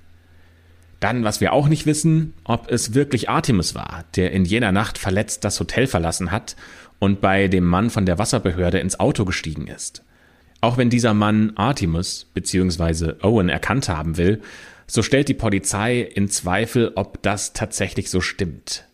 Dann, 0.99 1.25
was 1.25 1.43
wir 1.43 1.53
auch 1.53 1.69
nicht 1.69 1.85
wissen, 1.85 2.33
ob 2.45 2.71
es 2.71 2.95
wirklich 2.95 3.29
Artemis 3.29 3.75
war, 3.75 4.05
der 4.17 4.33
in 4.33 4.47
jener 4.47 4.73
Nacht 4.73 4.97
verletzt 4.97 5.45
das 5.45 5.61
Hotel 5.61 5.87
verlassen 5.87 6.31
hat 6.31 6.57
und 6.99 7.21
bei 7.21 7.49
dem 7.49 7.65
Mann 7.65 7.91
von 7.91 8.07
der 8.07 8.19
Wasserbehörde 8.19 8.79
ins 8.79 8.99
Auto 8.99 9.27
gestiegen 9.27 9.67
ist. 9.67 10.03
Auch 10.63 10.79
wenn 10.79 10.89
dieser 10.89 11.13
Mann 11.13 11.53
Artemis 11.57 12.31
bzw. 12.33 13.17
Owen 13.23 13.51
erkannt 13.51 13.91
haben 13.91 14.17
will, 14.17 14.41
so 14.87 15.03
stellt 15.03 15.29
die 15.29 15.35
Polizei 15.35 16.01
in 16.01 16.31
Zweifel, 16.31 16.93
ob 16.95 17.21
das 17.23 17.53
tatsächlich 17.53 18.09
so 18.09 18.23
stimmt. 18.23 18.87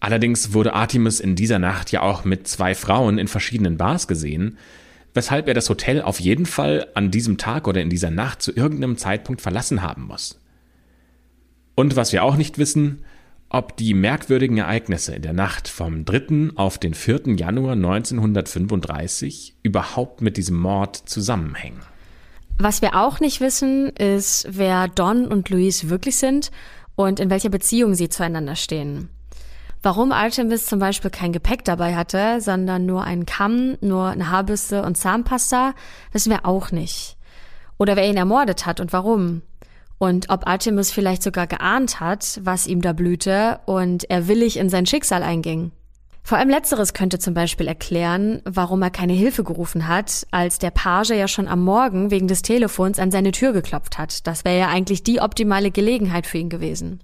Allerdings 0.00 0.52
wurde 0.52 0.74
Artemis 0.74 1.20
in 1.20 1.36
dieser 1.36 1.58
Nacht 1.58 1.90
ja 1.90 2.02
auch 2.02 2.24
mit 2.24 2.46
zwei 2.46 2.74
Frauen 2.74 3.18
in 3.18 3.28
verschiedenen 3.28 3.76
Bars 3.76 4.06
gesehen, 4.08 4.58
weshalb 5.14 5.48
er 5.48 5.54
das 5.54 5.70
Hotel 5.70 6.02
auf 6.02 6.20
jeden 6.20 6.46
Fall 6.46 6.88
an 6.94 7.10
diesem 7.10 7.38
Tag 7.38 7.66
oder 7.66 7.80
in 7.80 7.90
dieser 7.90 8.10
Nacht 8.10 8.42
zu 8.42 8.54
irgendeinem 8.54 8.98
Zeitpunkt 8.98 9.40
verlassen 9.40 9.82
haben 9.82 10.02
muss. 10.02 10.38
Und 11.74 11.96
was 11.96 12.12
wir 12.12 12.22
auch 12.22 12.36
nicht 12.36 12.58
wissen, 12.58 13.04
ob 13.48 13.76
die 13.76 13.94
merkwürdigen 13.94 14.58
Ereignisse 14.58 15.14
in 15.14 15.22
der 15.22 15.32
Nacht 15.32 15.68
vom 15.68 16.04
3. 16.04 16.50
auf 16.56 16.78
den 16.78 16.94
4. 16.94 17.36
Januar 17.36 17.72
1935 17.72 19.56
überhaupt 19.62 20.20
mit 20.20 20.36
diesem 20.36 20.58
Mord 20.58 20.96
zusammenhängen. 20.96 21.80
Was 22.58 22.82
wir 22.82 22.96
auch 22.96 23.20
nicht 23.20 23.40
wissen, 23.40 23.90
ist, 23.90 24.48
wer 24.50 24.88
Don 24.88 25.26
und 25.26 25.50
Louise 25.50 25.90
wirklich 25.90 26.16
sind 26.16 26.50
und 26.96 27.20
in 27.20 27.30
welcher 27.30 27.50
Beziehung 27.50 27.94
sie 27.94 28.08
zueinander 28.08 28.56
stehen. 28.56 29.10
Warum 29.86 30.10
Artemis 30.10 30.66
zum 30.66 30.80
Beispiel 30.80 31.12
kein 31.12 31.30
Gepäck 31.30 31.64
dabei 31.64 31.94
hatte, 31.94 32.40
sondern 32.40 32.86
nur 32.86 33.04
einen 33.04 33.24
Kamm, 33.24 33.76
nur 33.80 34.06
eine 34.08 34.30
Haarbürste 34.32 34.82
und 34.82 34.96
Zahnpasta, 34.96 35.74
wissen 36.10 36.32
wir 36.32 36.44
auch 36.44 36.72
nicht. 36.72 37.16
Oder 37.78 37.94
wer 37.94 38.08
ihn 38.08 38.16
ermordet 38.16 38.66
hat 38.66 38.80
und 38.80 38.92
warum. 38.92 39.42
Und 39.98 40.28
ob 40.28 40.48
Artemis 40.48 40.90
vielleicht 40.90 41.22
sogar 41.22 41.46
geahnt 41.46 42.00
hat, 42.00 42.40
was 42.42 42.66
ihm 42.66 42.82
da 42.82 42.94
blühte 42.94 43.60
und 43.66 44.10
er 44.10 44.26
willig 44.26 44.56
in 44.56 44.70
sein 44.70 44.86
Schicksal 44.86 45.22
einging. 45.22 45.70
Vor 46.24 46.38
allem 46.38 46.50
letzteres 46.50 46.92
könnte 46.92 47.20
zum 47.20 47.34
Beispiel 47.34 47.68
erklären, 47.68 48.42
warum 48.44 48.82
er 48.82 48.90
keine 48.90 49.12
Hilfe 49.12 49.44
gerufen 49.44 49.86
hat, 49.86 50.26
als 50.32 50.58
der 50.58 50.72
Page 50.72 51.10
ja 51.10 51.28
schon 51.28 51.46
am 51.46 51.62
Morgen 51.62 52.10
wegen 52.10 52.26
des 52.26 52.42
Telefons 52.42 52.98
an 52.98 53.12
seine 53.12 53.30
Tür 53.30 53.52
geklopft 53.52 53.98
hat. 53.98 54.26
Das 54.26 54.44
wäre 54.44 54.58
ja 54.58 54.68
eigentlich 54.68 55.04
die 55.04 55.20
optimale 55.20 55.70
Gelegenheit 55.70 56.26
für 56.26 56.38
ihn 56.38 56.48
gewesen 56.48 56.98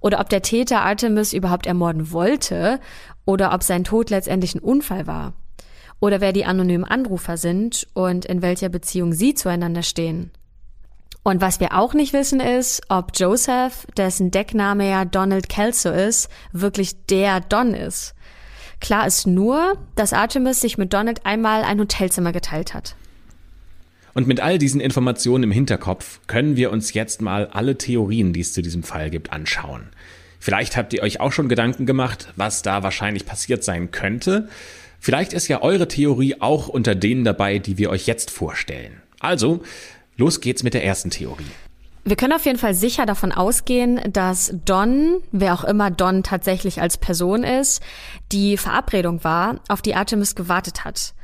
oder 0.00 0.20
ob 0.20 0.28
der 0.28 0.42
Täter 0.42 0.82
Artemis 0.82 1.32
überhaupt 1.32 1.66
ermorden 1.66 2.12
wollte 2.12 2.80
oder 3.24 3.52
ob 3.52 3.62
sein 3.62 3.84
Tod 3.84 4.10
letztendlich 4.10 4.54
ein 4.54 4.60
Unfall 4.60 5.06
war 5.06 5.34
oder 6.00 6.20
wer 6.20 6.32
die 6.32 6.44
anonymen 6.44 6.84
Anrufer 6.84 7.36
sind 7.36 7.86
und 7.94 8.24
in 8.24 8.42
welcher 8.42 8.68
Beziehung 8.68 9.12
sie 9.12 9.34
zueinander 9.34 9.82
stehen. 9.82 10.30
Und 11.24 11.40
was 11.40 11.60
wir 11.60 11.76
auch 11.76 11.94
nicht 11.94 12.12
wissen 12.12 12.40
ist, 12.40 12.82
ob 12.88 13.10
Joseph, 13.14 13.86
dessen 13.96 14.30
Deckname 14.30 14.88
ja 14.88 15.04
Donald 15.04 15.48
Kelso 15.48 15.90
ist, 15.90 16.30
wirklich 16.52 17.04
der 17.06 17.40
Don 17.40 17.74
ist. 17.74 18.14
Klar 18.80 19.06
ist 19.06 19.26
nur, 19.26 19.76
dass 19.96 20.12
Artemis 20.12 20.60
sich 20.60 20.78
mit 20.78 20.92
Donald 20.92 21.26
einmal 21.26 21.64
ein 21.64 21.80
Hotelzimmer 21.80 22.32
geteilt 22.32 22.74
hat. 22.74 22.94
Und 24.18 24.26
mit 24.26 24.40
all 24.40 24.58
diesen 24.58 24.80
Informationen 24.80 25.44
im 25.44 25.52
Hinterkopf 25.52 26.18
können 26.26 26.56
wir 26.56 26.72
uns 26.72 26.92
jetzt 26.92 27.22
mal 27.22 27.46
alle 27.52 27.78
Theorien, 27.78 28.32
die 28.32 28.40
es 28.40 28.52
zu 28.52 28.62
diesem 28.62 28.82
Fall 28.82 29.10
gibt, 29.10 29.32
anschauen. 29.32 29.90
Vielleicht 30.40 30.76
habt 30.76 30.92
ihr 30.92 31.04
euch 31.04 31.20
auch 31.20 31.30
schon 31.30 31.48
Gedanken 31.48 31.86
gemacht, 31.86 32.32
was 32.34 32.62
da 32.62 32.82
wahrscheinlich 32.82 33.26
passiert 33.26 33.62
sein 33.62 33.92
könnte. 33.92 34.48
Vielleicht 34.98 35.32
ist 35.32 35.46
ja 35.46 35.62
eure 35.62 35.86
Theorie 35.86 36.34
auch 36.40 36.66
unter 36.66 36.96
denen 36.96 37.22
dabei, 37.22 37.60
die 37.60 37.78
wir 37.78 37.90
euch 37.90 38.08
jetzt 38.08 38.32
vorstellen. 38.32 39.00
Also, 39.20 39.62
los 40.16 40.40
geht's 40.40 40.64
mit 40.64 40.74
der 40.74 40.84
ersten 40.84 41.10
Theorie. 41.10 41.46
Wir 42.02 42.16
können 42.16 42.32
auf 42.32 42.44
jeden 42.44 42.58
Fall 42.58 42.74
sicher 42.74 43.06
davon 43.06 43.30
ausgehen, 43.30 44.00
dass 44.12 44.52
Don, 44.64 45.22
wer 45.30 45.54
auch 45.54 45.62
immer 45.62 45.92
Don 45.92 46.24
tatsächlich 46.24 46.80
als 46.80 46.96
Person 46.96 47.44
ist, 47.44 47.84
die 48.32 48.56
Verabredung 48.56 49.22
war, 49.22 49.60
auf 49.68 49.80
die 49.80 49.94
Artemis 49.94 50.34
gewartet 50.34 50.84
hat. 50.84 51.14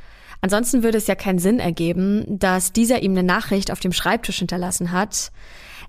Ansonsten 0.41 0.83
würde 0.83 0.97
es 0.97 1.07
ja 1.07 1.15
keinen 1.15 1.39
Sinn 1.39 1.59
ergeben, 1.59 2.23
dass 2.27 2.73
dieser 2.73 3.01
ihm 3.01 3.11
eine 3.11 3.23
Nachricht 3.23 3.71
auf 3.71 3.79
dem 3.79 3.93
Schreibtisch 3.93 4.39
hinterlassen 4.39 4.91
hat. 4.91 5.31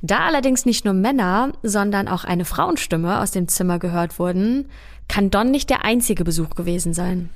Da 0.02 0.26
allerdings 0.26 0.66
nicht 0.66 0.84
nur 0.84 0.94
Männer, 0.94 1.52
sondern 1.62 2.08
auch 2.08 2.24
eine 2.24 2.44
Frauenstimme 2.44 3.20
aus 3.20 3.30
dem 3.30 3.48
Zimmer 3.48 3.78
gehört 3.78 4.18
wurden, 4.18 4.66
kann 5.08 5.30
Don 5.30 5.50
nicht 5.50 5.70
der 5.70 5.84
einzige 5.84 6.24
Besuch 6.24 6.50
gewesen 6.50 6.94
sein. 6.94 7.30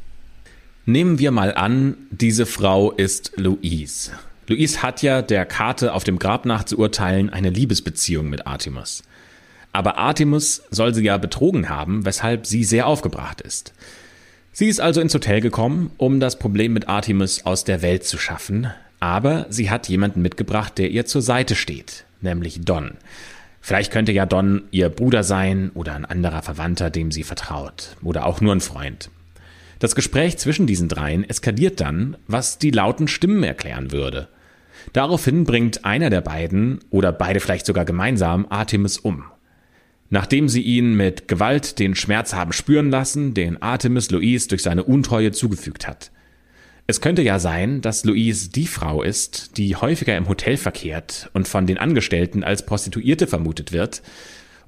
Nehmen 0.87 1.19
wir 1.19 1.31
mal 1.31 1.55
an, 1.55 1.97
diese 2.11 2.47
Frau 2.47 2.91
ist 2.91 3.33
Louise. 3.37 4.13
Louise 4.49 4.83
hat 4.83 5.03
ja 5.03 5.23
der 5.23 5.47
Karte 5.47 5.95
auf 5.95 6.05
dem 6.05 6.19
Grab 6.19 6.45
nachzuurteilen 6.47 7.31
eine 7.31 7.51
Liebesbeziehung 7.51 8.29
mit 8.29 8.47
Artemis. 8.47 9.03
Aber 9.73 9.99
Artemis 9.99 10.63
soll 10.71 10.95
sie 10.95 11.05
ja 11.05 11.17
betrogen 11.19 11.69
haben, 11.69 12.05
weshalb 12.05 12.47
sie 12.47 12.65
sehr 12.65 12.87
aufgebracht 12.87 13.41
ist. 13.41 13.73
Sie 14.53 14.69
ist 14.69 14.81
also 14.81 15.01
ins 15.01 15.15
Hotel 15.15 15.41
gekommen, 15.41 15.93
um 15.97 16.19
das 16.19 16.39
Problem 16.39 16.73
mit 16.73 16.89
Artemis 16.89 17.47
aus 17.47 17.65
der 17.65 17.83
Welt 17.83 18.05
zu 18.05 18.19
schaffen, 18.19 18.69
aber 18.99 19.47
sie 19.49 19.71
hat 19.71 19.89
jemanden 19.89 20.23
mitgebracht, 20.23 20.77
der 20.77 20.91
ihr 20.91 21.07
zur 21.07 21.23
Seite 21.23 21.55
steht, 21.55 22.05
nämlich 22.21 22.61
Don. 22.63 22.93
Vielleicht 23.61 23.93
könnte 23.93 24.13
ja 24.13 24.27
Don 24.27 24.63
ihr 24.71 24.89
Bruder 24.89 25.23
sein 25.23 25.71
oder 25.75 25.95
ein 25.95 26.05
anderer 26.05 26.43
Verwandter, 26.43 26.91
dem 26.91 27.13
sie 27.13 27.23
vertraut, 27.23 27.97
oder 28.03 28.27
auch 28.27 28.41
nur 28.41 28.55
ein 28.55 28.61
Freund. 28.61 29.11
Das 29.79 29.95
Gespräch 29.95 30.37
zwischen 30.37 30.67
diesen 30.67 30.89
dreien 30.89 31.29
eskaliert 31.29 31.81
dann, 31.81 32.17
was 32.27 32.59
die 32.59 32.71
lauten 32.71 33.09
Stimmen 33.09 33.43
erklären 33.45 33.93
würde. 33.93 34.29
Daraufhin 34.93 35.45
bringt 35.45 35.85
einer 35.85 36.11
der 36.11 36.23
beiden, 36.23 36.81
oder 36.91 37.13
beide 37.13 37.41
vielleicht 37.41 37.67
sogar 37.67 37.85
gemeinsam, 37.85 38.47
Artemis 38.51 38.99
um. 38.99 39.25
Nachdem 40.11 40.49
sie 40.49 40.63
ihn 40.63 40.95
mit 40.95 41.29
Gewalt 41.29 41.79
den 41.79 41.95
Schmerz 41.95 42.35
haben 42.35 42.53
spüren 42.53 42.91
lassen, 42.91 43.33
den 43.33 43.63
Artemis 43.63 44.11
Louise 44.11 44.49
durch 44.49 44.63
seine 44.63 44.83
Untreue 44.83 45.31
zugefügt 45.31 45.87
hat. 45.87 46.11
Es 46.89 47.01
könnte 47.01 47.23
ja 47.23 47.39
sein, 47.39 47.81
dass 47.81 48.05
Louise 48.05 48.51
die 48.51 48.67
Frau 48.67 49.05
ist, 49.05 49.57
die 49.57 49.77
häufiger 49.77 50.17
im 50.17 50.29
Hotel 50.29 50.57
verkehrt 50.57 51.31
und 51.33 51.47
von 51.47 51.65
den 51.65 51.79
Angestellten 51.79 52.43
als 52.43 52.67
Prostituierte 52.67 53.29
vermutet 53.29 53.71
wird, 53.73 54.03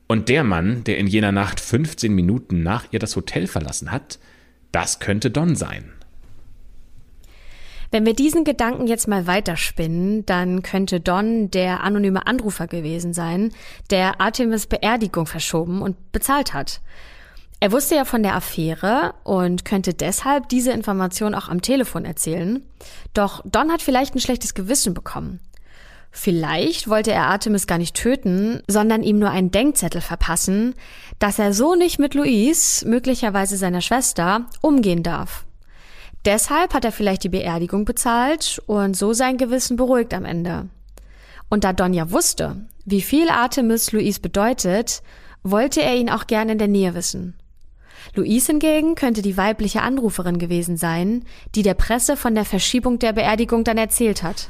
und 0.06 0.28
der 0.28 0.44
Mann, 0.44 0.84
der 0.84 0.98
in 0.98 1.06
jener 1.06 1.32
Nacht 1.32 1.58
15 1.58 2.14
Minuten 2.14 2.62
nach 2.62 2.86
ihr 2.90 2.98
das 2.98 3.16
Hotel 3.16 3.46
verlassen 3.46 3.90
hat, 3.90 4.18
das 4.70 5.00
könnte 5.00 5.30
Don 5.30 5.56
sein. 5.56 5.90
Wenn 7.92 8.06
wir 8.06 8.14
diesen 8.14 8.44
Gedanken 8.44 8.86
jetzt 8.86 9.06
mal 9.06 9.26
weiterspinnen, 9.26 10.24
dann 10.24 10.62
könnte 10.62 10.98
Don 10.98 11.50
der 11.50 11.84
anonyme 11.84 12.26
Anrufer 12.26 12.66
gewesen 12.66 13.12
sein, 13.12 13.52
der 13.90 14.18
Artemis 14.18 14.66
Beerdigung 14.66 15.26
verschoben 15.26 15.82
und 15.82 16.10
bezahlt 16.10 16.54
hat. 16.54 16.80
Er 17.60 17.70
wusste 17.70 17.94
ja 17.94 18.06
von 18.06 18.22
der 18.22 18.34
Affäre 18.34 19.12
und 19.24 19.66
könnte 19.66 19.92
deshalb 19.92 20.48
diese 20.48 20.72
Information 20.72 21.34
auch 21.34 21.50
am 21.50 21.60
Telefon 21.60 22.06
erzählen. 22.06 22.62
Doch 23.12 23.42
Don 23.44 23.70
hat 23.70 23.82
vielleicht 23.82 24.14
ein 24.14 24.20
schlechtes 24.20 24.54
Gewissen 24.54 24.94
bekommen. 24.94 25.38
Vielleicht 26.10 26.88
wollte 26.88 27.12
er 27.12 27.26
Artemis 27.26 27.66
gar 27.66 27.76
nicht 27.76 27.94
töten, 27.94 28.62
sondern 28.68 29.02
ihm 29.02 29.18
nur 29.18 29.30
einen 29.30 29.50
Denkzettel 29.50 30.00
verpassen, 30.00 30.74
dass 31.18 31.38
er 31.38 31.52
so 31.52 31.74
nicht 31.74 31.98
mit 31.98 32.14
Louise, 32.14 32.88
möglicherweise 32.88 33.58
seiner 33.58 33.82
Schwester, 33.82 34.46
umgehen 34.62 35.02
darf. 35.02 35.44
Deshalb 36.24 36.72
hat 36.74 36.84
er 36.84 36.92
vielleicht 36.92 37.24
die 37.24 37.28
Beerdigung 37.28 37.84
bezahlt 37.84 38.62
und 38.66 38.96
so 38.96 39.12
sein 39.12 39.38
Gewissen 39.38 39.76
beruhigt 39.76 40.14
am 40.14 40.24
Ende. 40.24 40.68
Und 41.48 41.64
da 41.64 41.72
Donja 41.72 42.10
wusste, 42.10 42.64
wie 42.84 43.02
viel 43.02 43.28
Artemis 43.28 43.92
Luis 43.92 44.20
bedeutet, 44.20 45.02
wollte 45.42 45.82
er 45.82 45.96
ihn 45.96 46.10
auch 46.10 46.26
gern 46.26 46.48
in 46.48 46.58
der 46.58 46.68
Nähe 46.68 46.94
wissen. 46.94 47.34
Luis 48.14 48.46
hingegen 48.46 48.94
könnte 48.94 49.22
die 49.22 49.36
weibliche 49.36 49.82
Anruferin 49.82 50.38
gewesen 50.38 50.76
sein, 50.76 51.24
die 51.54 51.62
der 51.62 51.74
Presse 51.74 52.16
von 52.16 52.34
der 52.34 52.44
Verschiebung 52.44 52.98
der 52.98 53.12
Beerdigung 53.12 53.64
dann 53.64 53.78
erzählt 53.78 54.22
hat. 54.22 54.48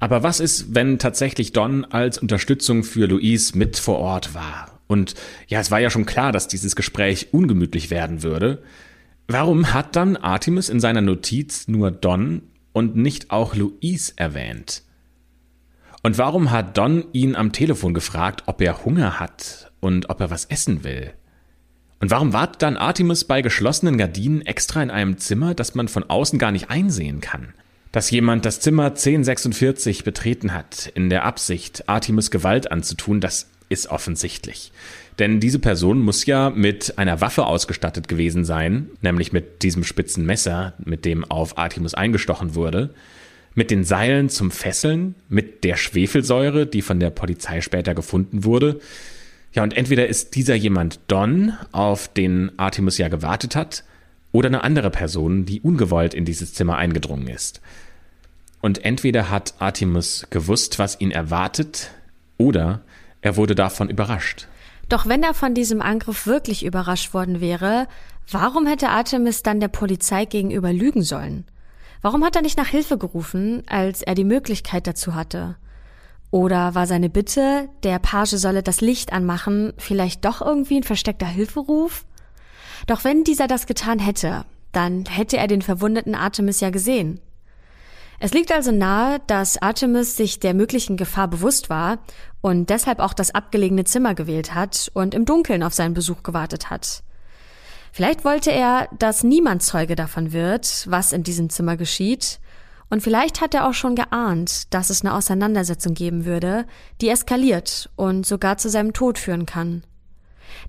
Aber 0.00 0.22
was 0.22 0.38
ist, 0.38 0.74
wenn 0.74 0.98
tatsächlich 0.98 1.52
Don 1.52 1.84
als 1.84 2.18
Unterstützung 2.18 2.84
für 2.84 3.06
Luis 3.06 3.54
mit 3.54 3.78
vor 3.78 3.98
Ort 3.98 4.34
war? 4.34 4.78
Und 4.86 5.14
ja, 5.48 5.60
es 5.60 5.70
war 5.70 5.80
ja 5.80 5.90
schon 5.90 6.06
klar, 6.06 6.32
dass 6.32 6.48
dieses 6.48 6.76
Gespräch 6.76 7.28
ungemütlich 7.32 7.90
werden 7.90 8.22
würde. 8.22 8.62
Warum 9.30 9.74
hat 9.74 9.94
dann 9.94 10.16
Artemis 10.16 10.70
in 10.70 10.80
seiner 10.80 11.02
Notiz 11.02 11.68
nur 11.68 11.90
Don 11.90 12.40
und 12.72 12.96
nicht 12.96 13.30
auch 13.30 13.54
Louise 13.54 14.14
erwähnt? 14.16 14.82
Und 16.02 16.16
warum 16.16 16.50
hat 16.50 16.78
Don 16.78 17.04
ihn 17.12 17.36
am 17.36 17.52
Telefon 17.52 17.92
gefragt, 17.92 18.44
ob 18.46 18.62
er 18.62 18.86
Hunger 18.86 19.20
hat 19.20 19.70
und 19.80 20.08
ob 20.08 20.22
er 20.22 20.30
was 20.30 20.46
essen 20.46 20.82
will? 20.82 21.12
Und 22.00 22.10
warum 22.10 22.32
wartet 22.32 22.62
dann 22.62 22.78
Artemis 22.78 23.24
bei 23.24 23.42
geschlossenen 23.42 23.98
Gardinen 23.98 24.40
extra 24.46 24.82
in 24.82 24.90
einem 24.90 25.18
Zimmer, 25.18 25.54
das 25.54 25.74
man 25.74 25.88
von 25.88 26.04
außen 26.04 26.38
gar 26.38 26.50
nicht 26.50 26.70
einsehen 26.70 27.20
kann? 27.20 27.52
Dass 27.92 28.10
jemand 28.10 28.46
das 28.46 28.60
Zimmer 28.60 28.86
1046 28.86 30.04
betreten 30.04 30.54
hat, 30.54 30.90
in 30.94 31.10
der 31.10 31.26
Absicht, 31.26 31.86
Artemis 31.86 32.30
Gewalt 32.30 32.72
anzutun, 32.72 33.20
das 33.20 33.50
ist 33.68 33.88
offensichtlich. 33.88 34.72
Denn 35.18 35.40
diese 35.40 35.58
Person 35.58 36.00
muss 36.00 36.26
ja 36.26 36.50
mit 36.50 36.96
einer 36.98 37.20
Waffe 37.20 37.46
ausgestattet 37.46 38.06
gewesen 38.06 38.44
sein, 38.44 38.90
nämlich 39.02 39.32
mit 39.32 39.62
diesem 39.62 39.82
spitzen 39.82 40.24
Messer, 40.24 40.74
mit 40.78 41.04
dem 41.04 41.24
auf 41.24 41.58
Artemis 41.58 41.94
eingestochen 41.94 42.54
wurde, 42.54 42.90
mit 43.54 43.70
den 43.72 43.82
Seilen 43.82 44.28
zum 44.28 44.52
Fesseln, 44.52 45.16
mit 45.28 45.64
der 45.64 45.76
Schwefelsäure, 45.76 46.66
die 46.66 46.82
von 46.82 47.00
der 47.00 47.10
Polizei 47.10 47.60
später 47.60 47.94
gefunden 47.94 48.44
wurde. 48.44 48.80
Ja, 49.52 49.64
und 49.64 49.76
entweder 49.76 50.06
ist 50.06 50.36
dieser 50.36 50.54
jemand 50.54 51.00
Don, 51.08 51.54
auf 51.72 52.06
den 52.06 52.52
Artemis 52.56 52.98
ja 52.98 53.08
gewartet 53.08 53.56
hat, 53.56 53.82
oder 54.30 54.48
eine 54.48 54.62
andere 54.62 54.90
Person, 54.90 55.46
die 55.46 55.60
ungewollt 55.60 56.14
in 56.14 56.24
dieses 56.24 56.54
Zimmer 56.54 56.76
eingedrungen 56.76 57.26
ist. 57.28 57.60
Und 58.60 58.84
entweder 58.84 59.30
hat 59.30 59.54
Artemis 59.58 60.26
gewusst, 60.30 60.78
was 60.78 61.00
ihn 61.00 61.10
erwartet, 61.10 61.90
oder 62.36 62.82
er 63.20 63.36
wurde 63.36 63.54
davon 63.54 63.88
überrascht. 63.90 64.46
Doch 64.88 65.06
wenn 65.06 65.22
er 65.22 65.34
von 65.34 65.54
diesem 65.54 65.82
Angriff 65.82 66.26
wirklich 66.26 66.64
überrascht 66.64 67.12
worden 67.12 67.40
wäre, 67.40 67.86
warum 68.30 68.66
hätte 68.66 68.88
Artemis 68.88 69.42
dann 69.42 69.60
der 69.60 69.68
Polizei 69.68 70.24
gegenüber 70.24 70.72
lügen 70.72 71.02
sollen? 71.02 71.44
Warum 72.00 72.24
hat 72.24 72.36
er 72.36 72.42
nicht 72.42 72.56
nach 72.56 72.68
Hilfe 72.68 72.96
gerufen, 72.96 73.64
als 73.66 74.02
er 74.02 74.14
die 74.14 74.24
Möglichkeit 74.24 74.86
dazu 74.86 75.14
hatte? 75.14 75.56
Oder 76.30 76.74
war 76.74 76.86
seine 76.86 77.08
Bitte, 77.08 77.68
der 77.82 77.98
Page 77.98 78.36
solle 78.36 78.62
das 78.62 78.80
Licht 78.80 79.12
anmachen, 79.12 79.72
vielleicht 79.78 80.24
doch 80.24 80.40
irgendwie 80.40 80.76
ein 80.76 80.84
versteckter 80.84 81.26
Hilferuf? 81.26 82.04
Doch 82.86 83.04
wenn 83.04 83.24
dieser 83.24 83.46
das 83.46 83.66
getan 83.66 83.98
hätte, 83.98 84.44
dann 84.72 85.06
hätte 85.06 85.38
er 85.38 85.46
den 85.46 85.62
verwundeten 85.62 86.14
Artemis 86.14 86.60
ja 86.60 86.70
gesehen. 86.70 87.20
Es 88.20 88.32
liegt 88.32 88.50
also 88.50 88.72
nahe, 88.72 89.20
dass 89.28 89.62
Artemis 89.62 90.16
sich 90.16 90.40
der 90.40 90.52
möglichen 90.52 90.96
Gefahr 90.96 91.28
bewusst 91.28 91.70
war 91.70 91.98
und 92.40 92.68
deshalb 92.68 92.98
auch 92.98 93.14
das 93.14 93.32
abgelegene 93.32 93.84
Zimmer 93.84 94.14
gewählt 94.14 94.54
hat 94.54 94.90
und 94.94 95.14
im 95.14 95.24
Dunkeln 95.24 95.62
auf 95.62 95.72
seinen 95.72 95.94
Besuch 95.94 96.24
gewartet 96.24 96.68
hat. 96.68 97.04
Vielleicht 97.92 98.24
wollte 98.24 98.50
er, 98.50 98.88
dass 98.98 99.22
niemand 99.22 99.62
Zeuge 99.62 99.94
davon 99.94 100.32
wird, 100.32 100.86
was 100.88 101.12
in 101.12 101.22
diesem 101.22 101.48
Zimmer 101.48 101.76
geschieht, 101.76 102.40
und 102.90 103.02
vielleicht 103.02 103.42
hat 103.42 103.54
er 103.54 103.68
auch 103.68 103.74
schon 103.74 103.94
geahnt, 103.94 104.72
dass 104.72 104.88
es 104.88 105.02
eine 105.02 105.14
Auseinandersetzung 105.14 105.92
geben 105.92 106.24
würde, 106.24 106.64
die 107.02 107.10
eskaliert 107.10 107.90
und 107.96 108.24
sogar 108.24 108.56
zu 108.56 108.70
seinem 108.70 108.94
Tod 108.94 109.18
führen 109.18 109.44
kann. 109.44 109.84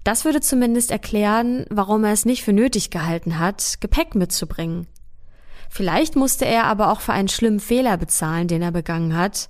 Das 0.04 0.26
würde 0.26 0.42
zumindest 0.42 0.92
erklären, 0.92 1.66
warum 1.70 2.04
er 2.04 2.12
es 2.12 2.26
nicht 2.26 2.44
für 2.44 2.52
nötig 2.52 2.90
gehalten 2.90 3.40
hat, 3.40 3.80
Gepäck 3.80 4.16
mitzubringen. 4.16 4.88
Vielleicht 5.70 6.16
musste 6.16 6.46
er 6.46 6.66
aber 6.66 6.92
auch 6.92 7.02
für 7.02 7.14
einen 7.14 7.28
schlimmen 7.28 7.60
Fehler 7.60 7.98
bezahlen, 7.98 8.48
den 8.48 8.62
er 8.62 8.72
begangen 8.72 9.16
hat. 9.16 9.50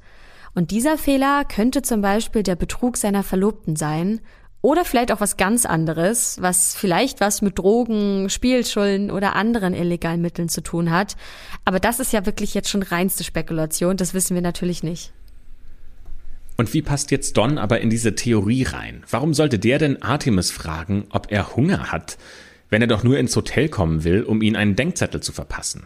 Und 0.53 0.71
dieser 0.71 0.97
Fehler 0.97 1.45
könnte 1.45 1.81
zum 1.81 2.01
Beispiel 2.01 2.43
der 2.43 2.55
Betrug 2.55 2.97
seiner 2.97 3.23
Verlobten 3.23 3.75
sein 3.75 4.19
oder 4.61 4.83
vielleicht 4.83 5.11
auch 5.11 5.21
was 5.21 5.37
ganz 5.37 5.65
anderes, 5.65 6.37
was 6.41 6.75
vielleicht 6.75 7.21
was 7.21 7.41
mit 7.41 7.57
Drogen, 7.57 8.29
Spielschulden 8.29 9.09
oder 9.09 9.35
anderen 9.35 9.73
illegalen 9.73 10.21
Mitteln 10.21 10.49
zu 10.49 10.61
tun 10.61 10.91
hat. 10.91 11.15
Aber 11.63 11.79
das 11.79 11.99
ist 11.99 12.11
ja 12.11 12.25
wirklich 12.25 12.53
jetzt 12.53 12.69
schon 12.69 12.83
reinste 12.83 13.23
Spekulation, 13.23 13.95
das 13.95 14.13
wissen 14.13 14.35
wir 14.35 14.41
natürlich 14.41 14.83
nicht. 14.83 15.13
Und 16.57 16.73
wie 16.73 16.81
passt 16.81 17.09
jetzt 17.11 17.37
Don 17.37 17.57
aber 17.57 17.79
in 17.79 17.89
diese 17.89 18.15
Theorie 18.15 18.63
rein? 18.63 19.03
Warum 19.09 19.33
sollte 19.33 19.59
der 19.59 19.79
denn 19.79 20.01
Artemis 20.01 20.51
fragen, 20.51 21.05
ob 21.09 21.31
er 21.31 21.55
Hunger 21.55 21.93
hat, 21.93 22.17
wenn 22.69 22.81
er 22.81 22.87
doch 22.89 23.03
nur 23.03 23.17
ins 23.17 23.33
Hotel 23.37 23.69
kommen 23.69 24.03
will, 24.03 24.23
um 24.23 24.41
ihn 24.41 24.57
einen 24.57 24.75
Denkzettel 24.75 25.21
zu 25.21 25.31
verpassen? 25.31 25.85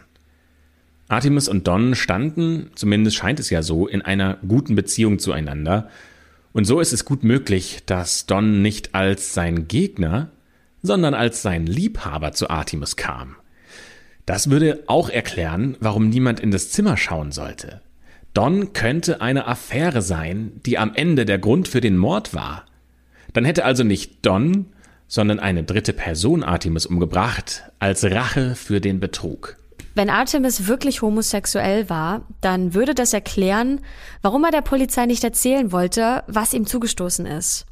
Artemis 1.08 1.48
und 1.48 1.68
Don 1.68 1.94
standen, 1.94 2.70
zumindest 2.74 3.16
scheint 3.16 3.38
es 3.38 3.50
ja 3.50 3.62
so, 3.62 3.86
in 3.86 4.02
einer 4.02 4.38
guten 4.46 4.74
Beziehung 4.74 5.18
zueinander. 5.18 5.90
Und 6.52 6.64
so 6.64 6.80
ist 6.80 6.92
es 6.92 7.04
gut 7.04 7.24
möglich, 7.24 7.82
dass 7.86 8.26
Don 8.26 8.62
nicht 8.62 8.94
als 8.94 9.34
sein 9.34 9.68
Gegner, 9.68 10.30
sondern 10.82 11.14
als 11.14 11.42
sein 11.42 11.66
Liebhaber 11.66 12.32
zu 12.32 12.48
Artemis 12.48 12.96
kam. 12.96 13.36
Das 14.26 14.50
würde 14.50 14.84
auch 14.86 15.10
erklären, 15.10 15.76
warum 15.80 16.08
niemand 16.08 16.40
in 16.40 16.50
das 16.50 16.70
Zimmer 16.70 16.96
schauen 16.96 17.32
sollte. 17.32 17.82
Don 18.32 18.72
könnte 18.72 19.20
eine 19.20 19.46
Affäre 19.46 20.02
sein, 20.02 20.60
die 20.64 20.78
am 20.78 20.94
Ende 20.94 21.24
der 21.24 21.38
Grund 21.38 21.68
für 21.68 21.80
den 21.80 21.96
Mord 21.96 22.34
war. 22.34 22.64
Dann 23.32 23.44
hätte 23.44 23.64
also 23.64 23.84
nicht 23.84 24.24
Don, 24.26 24.66
sondern 25.06 25.38
eine 25.38 25.64
dritte 25.64 25.92
Person 25.92 26.42
Artemis 26.42 26.86
umgebracht, 26.86 27.64
als 27.78 28.04
Rache 28.04 28.54
für 28.54 28.80
den 28.80 29.00
Betrug. 29.00 29.56
Wenn 29.94 30.10
Artemis 30.10 30.66
wirklich 30.66 31.02
homosexuell 31.02 31.88
war, 31.88 32.22
dann 32.40 32.74
würde 32.74 32.94
das 32.94 33.12
erklären, 33.12 33.80
warum 34.22 34.42
er 34.44 34.50
der 34.50 34.60
Polizei 34.60 35.06
nicht 35.06 35.22
erzählen 35.22 35.70
wollte, 35.70 36.24
was 36.26 36.52
ihm 36.52 36.66
zugestoßen 36.66 37.26
ist. 37.26 37.66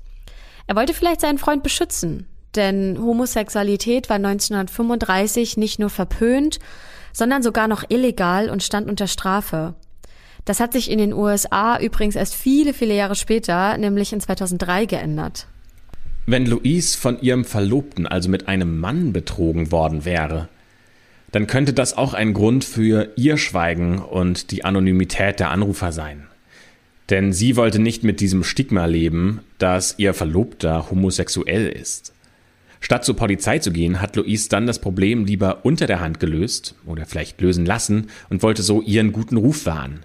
Er 0.68 0.76
wollte 0.76 0.94
vielleicht 0.94 1.20
seinen 1.20 1.38
Freund 1.38 1.64
beschützen, 1.64 2.28
denn 2.54 2.96
Homosexualität 3.00 4.08
war 4.08 4.16
1935 4.16 5.56
nicht 5.56 5.80
nur 5.80 5.90
verpönt, 5.90 6.60
sondern 7.12 7.42
sogar 7.42 7.66
noch 7.66 7.82
illegal 7.88 8.50
und 8.50 8.62
stand 8.62 8.88
unter 8.88 9.08
Strafe. 9.08 9.74
Das 10.44 10.60
hat 10.60 10.72
sich 10.72 10.90
in 10.90 10.98
den 10.98 11.12
USA 11.12 11.78
übrigens 11.78 12.14
erst 12.14 12.34
viele, 12.34 12.72
viele 12.72 12.94
Jahre 12.94 13.16
später, 13.16 13.76
nämlich 13.78 14.12
in 14.12 14.20
2003, 14.20 14.86
geändert. 14.86 15.46
Wenn 16.26 16.46
Louise 16.46 16.96
von 16.96 17.20
ihrem 17.20 17.44
Verlobten 17.44 18.06
also 18.06 18.28
mit 18.28 18.46
einem 18.46 18.78
Mann 18.78 19.12
betrogen 19.12 19.72
worden 19.72 20.04
wäre, 20.04 20.48
dann 21.32 21.46
könnte 21.46 21.72
das 21.72 21.96
auch 21.96 22.14
ein 22.14 22.34
Grund 22.34 22.64
für 22.64 23.10
ihr 23.16 23.36
Schweigen 23.38 23.98
und 23.98 24.50
die 24.50 24.64
Anonymität 24.64 25.40
der 25.40 25.50
Anrufer 25.50 25.90
sein. 25.90 26.28
Denn 27.10 27.32
sie 27.32 27.56
wollte 27.56 27.78
nicht 27.78 28.04
mit 28.04 28.20
diesem 28.20 28.44
Stigma 28.44 28.86
leben, 28.86 29.40
dass 29.58 29.98
ihr 29.98 30.14
Verlobter 30.14 30.90
homosexuell 30.90 31.68
ist. 31.68 32.14
Statt 32.80 33.04
zur 33.04 33.16
Polizei 33.16 33.58
zu 33.58 33.72
gehen, 33.72 34.00
hat 34.00 34.16
Louise 34.16 34.48
dann 34.48 34.66
das 34.66 34.80
Problem 34.80 35.24
lieber 35.24 35.64
unter 35.64 35.86
der 35.86 36.00
Hand 36.00 36.20
gelöst 36.20 36.74
oder 36.84 37.06
vielleicht 37.06 37.40
lösen 37.40 37.64
lassen 37.64 38.08
und 38.28 38.42
wollte 38.42 38.62
so 38.62 38.82
ihren 38.82 39.12
guten 39.12 39.36
Ruf 39.36 39.66
wahren. 39.66 40.04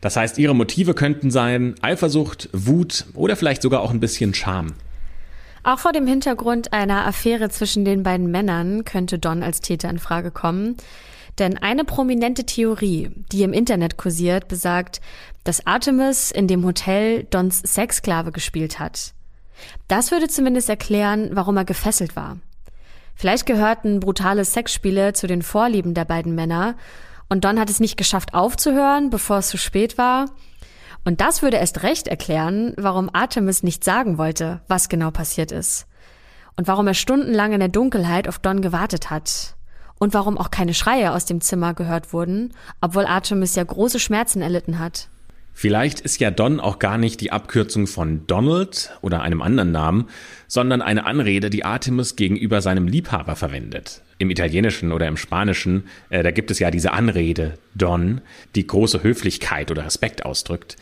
Das 0.00 0.16
heißt, 0.16 0.38
ihre 0.38 0.54
Motive 0.54 0.94
könnten 0.94 1.30
sein 1.30 1.74
Eifersucht, 1.82 2.48
Wut 2.52 3.06
oder 3.14 3.36
vielleicht 3.36 3.62
sogar 3.62 3.80
auch 3.80 3.90
ein 3.90 4.00
bisschen 4.00 4.34
Scham. 4.34 4.74
Auch 5.64 5.78
vor 5.78 5.92
dem 5.92 6.06
Hintergrund 6.06 6.74
einer 6.74 7.06
Affäre 7.06 7.48
zwischen 7.48 7.86
den 7.86 8.02
beiden 8.02 8.30
Männern 8.30 8.84
könnte 8.84 9.18
Don 9.18 9.42
als 9.42 9.62
Täter 9.62 9.88
in 9.88 9.98
Frage 9.98 10.30
kommen. 10.30 10.76
Denn 11.38 11.56
eine 11.56 11.84
prominente 11.84 12.44
Theorie, 12.44 13.10
die 13.32 13.42
im 13.42 13.54
Internet 13.54 13.96
kursiert, 13.96 14.46
besagt, 14.46 15.00
dass 15.42 15.66
Artemis 15.66 16.30
in 16.30 16.48
dem 16.48 16.64
Hotel 16.66 17.24
Dons 17.24 17.60
Sexsklave 17.60 18.30
gespielt 18.30 18.78
hat. 18.78 19.14
Das 19.88 20.10
würde 20.10 20.28
zumindest 20.28 20.68
erklären, 20.68 21.30
warum 21.32 21.56
er 21.56 21.64
gefesselt 21.64 22.14
war. 22.14 22.36
Vielleicht 23.14 23.46
gehörten 23.46 24.00
brutale 24.00 24.44
Sexspiele 24.44 25.14
zu 25.14 25.26
den 25.26 25.42
Vorlieben 25.42 25.94
der 25.94 26.04
beiden 26.04 26.34
Männer 26.34 26.74
und 27.30 27.44
Don 27.44 27.58
hat 27.58 27.70
es 27.70 27.80
nicht 27.80 27.96
geschafft 27.96 28.34
aufzuhören, 28.34 29.08
bevor 29.08 29.38
es 29.38 29.48
zu 29.48 29.56
spät 29.56 29.96
war 29.96 30.26
und 31.04 31.20
das 31.20 31.42
würde 31.42 31.58
erst 31.58 31.82
recht 31.82 32.08
erklären, 32.08 32.72
warum 32.76 33.10
Artemis 33.12 33.62
nicht 33.62 33.84
sagen 33.84 34.16
wollte, 34.16 34.62
was 34.68 34.88
genau 34.88 35.10
passiert 35.10 35.52
ist. 35.52 35.86
Und 36.56 36.66
warum 36.68 36.86
er 36.86 36.94
stundenlang 36.94 37.52
in 37.52 37.60
der 37.60 37.68
Dunkelheit 37.68 38.28
auf 38.28 38.38
Don 38.38 38.62
gewartet 38.62 39.10
hat. 39.10 39.56
Und 39.98 40.14
warum 40.14 40.38
auch 40.38 40.50
keine 40.50 40.74
Schreie 40.74 41.12
aus 41.12 41.24
dem 41.24 41.40
Zimmer 41.40 41.74
gehört 41.74 42.12
wurden, 42.12 42.52
obwohl 42.80 43.06
Artemis 43.06 43.54
ja 43.54 43.64
große 43.64 44.00
Schmerzen 44.00 44.42
erlitten 44.42 44.78
hat. 44.78 45.08
Vielleicht 45.52 46.00
ist 46.00 46.18
ja 46.18 46.32
Don 46.32 46.58
auch 46.58 46.80
gar 46.80 46.98
nicht 46.98 47.20
die 47.20 47.30
Abkürzung 47.30 47.86
von 47.86 48.26
Donald 48.26 48.90
oder 49.02 49.22
einem 49.22 49.40
anderen 49.40 49.70
Namen, 49.70 50.08
sondern 50.48 50.82
eine 50.82 51.06
Anrede, 51.06 51.48
die 51.48 51.64
Artemis 51.64 52.16
gegenüber 52.16 52.60
seinem 52.60 52.88
Liebhaber 52.88 53.36
verwendet. 53.36 54.02
Im 54.24 54.30
Italienischen 54.30 54.90
oder 54.90 55.06
im 55.06 55.18
Spanischen, 55.18 55.84
äh, 56.08 56.22
da 56.22 56.30
gibt 56.30 56.50
es 56.50 56.58
ja 56.58 56.70
diese 56.70 56.92
Anrede 56.92 57.58
Don, 57.74 58.22
die 58.54 58.66
große 58.66 59.02
Höflichkeit 59.02 59.70
oder 59.70 59.84
Respekt 59.84 60.24
ausdrückt. 60.24 60.76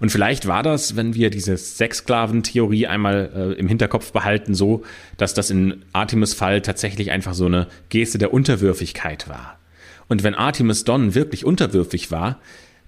Und 0.00 0.10
vielleicht 0.10 0.48
war 0.48 0.64
das, 0.64 0.96
wenn 0.96 1.14
wir 1.14 1.30
diese 1.30 1.56
Sexsklaven-Theorie 1.56 2.88
einmal 2.88 3.30
äh, 3.34 3.52
im 3.58 3.68
Hinterkopf 3.68 4.10
behalten, 4.12 4.54
so, 4.54 4.84
dass 5.16 5.32
das 5.32 5.50
in 5.50 5.84
Artemis 5.92 6.34
Fall 6.34 6.60
tatsächlich 6.60 7.12
einfach 7.12 7.34
so 7.34 7.46
eine 7.46 7.68
Geste 7.88 8.18
der 8.18 8.32
Unterwürfigkeit 8.32 9.28
war. 9.28 9.58
Und 10.08 10.24
wenn 10.24 10.34
Artemis 10.34 10.82
Don 10.82 11.14
wirklich 11.14 11.44
unterwürfig 11.44 12.10
war, 12.10 12.40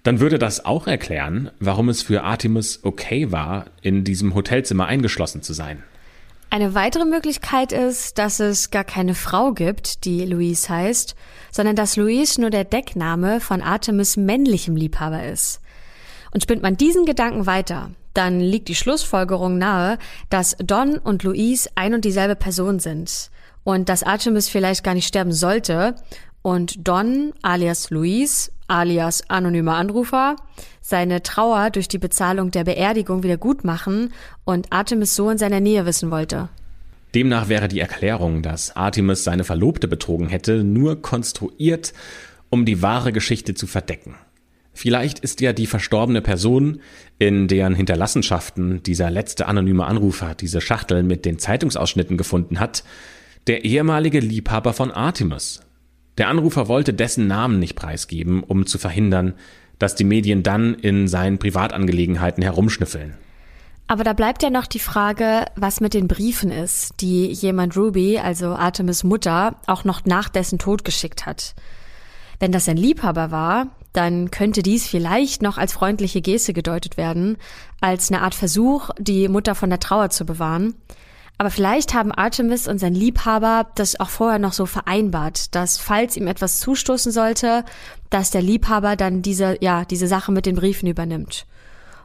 dann 0.02 0.18
würde 0.18 0.40
das 0.40 0.64
auch 0.64 0.88
erklären, 0.88 1.50
warum 1.60 1.88
es 1.88 2.02
für 2.02 2.24
Artemis 2.24 2.80
okay 2.82 3.30
war, 3.30 3.66
in 3.80 4.02
diesem 4.02 4.34
Hotelzimmer 4.34 4.86
eingeschlossen 4.86 5.42
zu 5.42 5.52
sein. 5.52 5.84
Eine 6.52 6.74
weitere 6.74 7.04
Möglichkeit 7.04 7.70
ist, 7.70 8.18
dass 8.18 8.40
es 8.40 8.72
gar 8.72 8.82
keine 8.82 9.14
Frau 9.14 9.52
gibt, 9.52 10.04
die 10.04 10.24
Louise 10.24 10.68
heißt, 10.68 11.14
sondern 11.52 11.76
dass 11.76 11.94
Louise 11.94 12.40
nur 12.40 12.50
der 12.50 12.64
Deckname 12.64 13.38
von 13.38 13.62
Artemis 13.62 14.16
männlichem 14.16 14.74
Liebhaber 14.74 15.22
ist. 15.22 15.60
Und 16.32 16.42
spinnt 16.42 16.62
man 16.62 16.76
diesen 16.76 17.04
Gedanken 17.06 17.46
weiter, 17.46 17.92
dann 18.14 18.40
liegt 18.40 18.66
die 18.66 18.74
Schlussfolgerung 18.74 19.58
nahe, 19.58 19.96
dass 20.28 20.56
Don 20.58 20.98
und 20.98 21.22
Louise 21.22 21.70
ein 21.76 21.94
und 21.94 22.04
dieselbe 22.04 22.34
Person 22.34 22.80
sind 22.80 23.30
und 23.62 23.88
dass 23.88 24.02
Artemis 24.02 24.48
vielleicht 24.48 24.82
gar 24.82 24.94
nicht 24.94 25.06
sterben 25.06 25.32
sollte 25.32 25.94
und 26.42 26.88
Don 26.88 27.32
alias 27.42 27.90
Luis 27.90 28.50
alias 28.70 29.28
anonymer 29.28 29.76
Anrufer 29.76 30.36
seine 30.80 31.22
Trauer 31.22 31.70
durch 31.70 31.88
die 31.88 31.98
Bezahlung 31.98 32.50
der 32.50 32.64
Beerdigung 32.64 33.22
wieder 33.22 33.36
gut 33.36 33.64
machen 33.64 34.12
und 34.44 34.72
Artemis 34.72 35.14
so 35.14 35.30
in 35.30 35.38
seiner 35.38 35.60
Nähe 35.60 35.86
wissen 35.86 36.10
wollte. 36.10 36.48
Demnach 37.14 37.48
wäre 37.48 37.68
die 37.68 37.80
Erklärung, 37.80 38.42
dass 38.42 38.76
Artemis 38.76 39.24
seine 39.24 39.44
Verlobte 39.44 39.88
betrogen 39.88 40.28
hätte, 40.28 40.62
nur 40.62 41.02
konstruiert, 41.02 41.92
um 42.50 42.64
die 42.64 42.82
wahre 42.82 43.12
Geschichte 43.12 43.54
zu 43.54 43.66
verdecken. 43.66 44.14
Vielleicht 44.72 45.18
ist 45.18 45.40
ja 45.40 45.52
die 45.52 45.66
verstorbene 45.66 46.22
Person, 46.22 46.80
in 47.18 47.48
deren 47.48 47.74
Hinterlassenschaften 47.74 48.82
dieser 48.82 49.10
letzte 49.10 49.46
anonyme 49.46 49.84
Anrufer 49.84 50.34
diese 50.34 50.60
Schachtel 50.60 51.02
mit 51.02 51.24
den 51.24 51.38
Zeitungsausschnitten 51.38 52.16
gefunden 52.16 52.60
hat, 52.60 52.84
der 53.46 53.64
ehemalige 53.64 54.20
Liebhaber 54.20 54.72
von 54.72 54.92
Artemis. 54.92 55.60
Der 56.18 56.28
Anrufer 56.28 56.68
wollte 56.68 56.92
dessen 56.92 57.26
Namen 57.26 57.58
nicht 57.58 57.76
preisgeben, 57.76 58.42
um 58.42 58.66
zu 58.66 58.78
verhindern, 58.78 59.34
dass 59.78 59.94
die 59.94 60.04
Medien 60.04 60.42
dann 60.42 60.74
in 60.74 61.08
seinen 61.08 61.38
Privatangelegenheiten 61.38 62.42
herumschnüffeln. 62.42 63.16
Aber 63.86 64.04
da 64.04 64.12
bleibt 64.12 64.44
ja 64.44 64.50
noch 64.50 64.66
die 64.66 64.78
Frage, 64.78 65.46
was 65.56 65.80
mit 65.80 65.94
den 65.94 66.06
Briefen 66.06 66.52
ist, 66.52 67.00
die 67.00 67.26
jemand 67.26 67.76
Ruby, 67.76 68.18
also 68.18 68.50
Artemis 68.50 69.02
Mutter, 69.02 69.56
auch 69.66 69.82
noch 69.82 70.04
nach 70.04 70.28
dessen 70.28 70.60
Tod 70.60 70.84
geschickt 70.84 71.26
hat. 71.26 71.56
Wenn 72.38 72.52
das 72.52 72.68
ein 72.68 72.76
Liebhaber 72.76 73.32
war, 73.32 73.66
dann 73.92 74.30
könnte 74.30 74.62
dies 74.62 74.86
vielleicht 74.86 75.42
noch 75.42 75.58
als 75.58 75.72
freundliche 75.72 76.20
Geste 76.20 76.52
gedeutet 76.52 76.96
werden, 76.96 77.36
als 77.80 78.10
eine 78.10 78.22
Art 78.22 78.36
Versuch, 78.36 78.90
die 78.98 79.28
Mutter 79.28 79.54
von 79.56 79.70
der 79.70 79.80
Trauer 79.80 80.10
zu 80.10 80.24
bewahren. 80.24 80.74
Aber 81.40 81.48
vielleicht 81.48 81.94
haben 81.94 82.12
Artemis 82.12 82.68
und 82.68 82.76
sein 82.80 82.94
Liebhaber 82.94 83.68
das 83.74 83.98
auch 83.98 84.10
vorher 84.10 84.38
noch 84.38 84.52
so 84.52 84.66
vereinbart, 84.66 85.54
dass 85.54 85.78
falls 85.78 86.18
ihm 86.18 86.26
etwas 86.26 86.60
zustoßen 86.60 87.12
sollte, 87.12 87.64
dass 88.10 88.30
der 88.30 88.42
Liebhaber 88.42 88.94
dann 88.94 89.22
diese, 89.22 89.56
ja, 89.62 89.86
diese 89.86 90.06
Sache 90.06 90.32
mit 90.32 90.44
den 90.44 90.56
Briefen 90.56 90.86
übernimmt. 90.86 91.46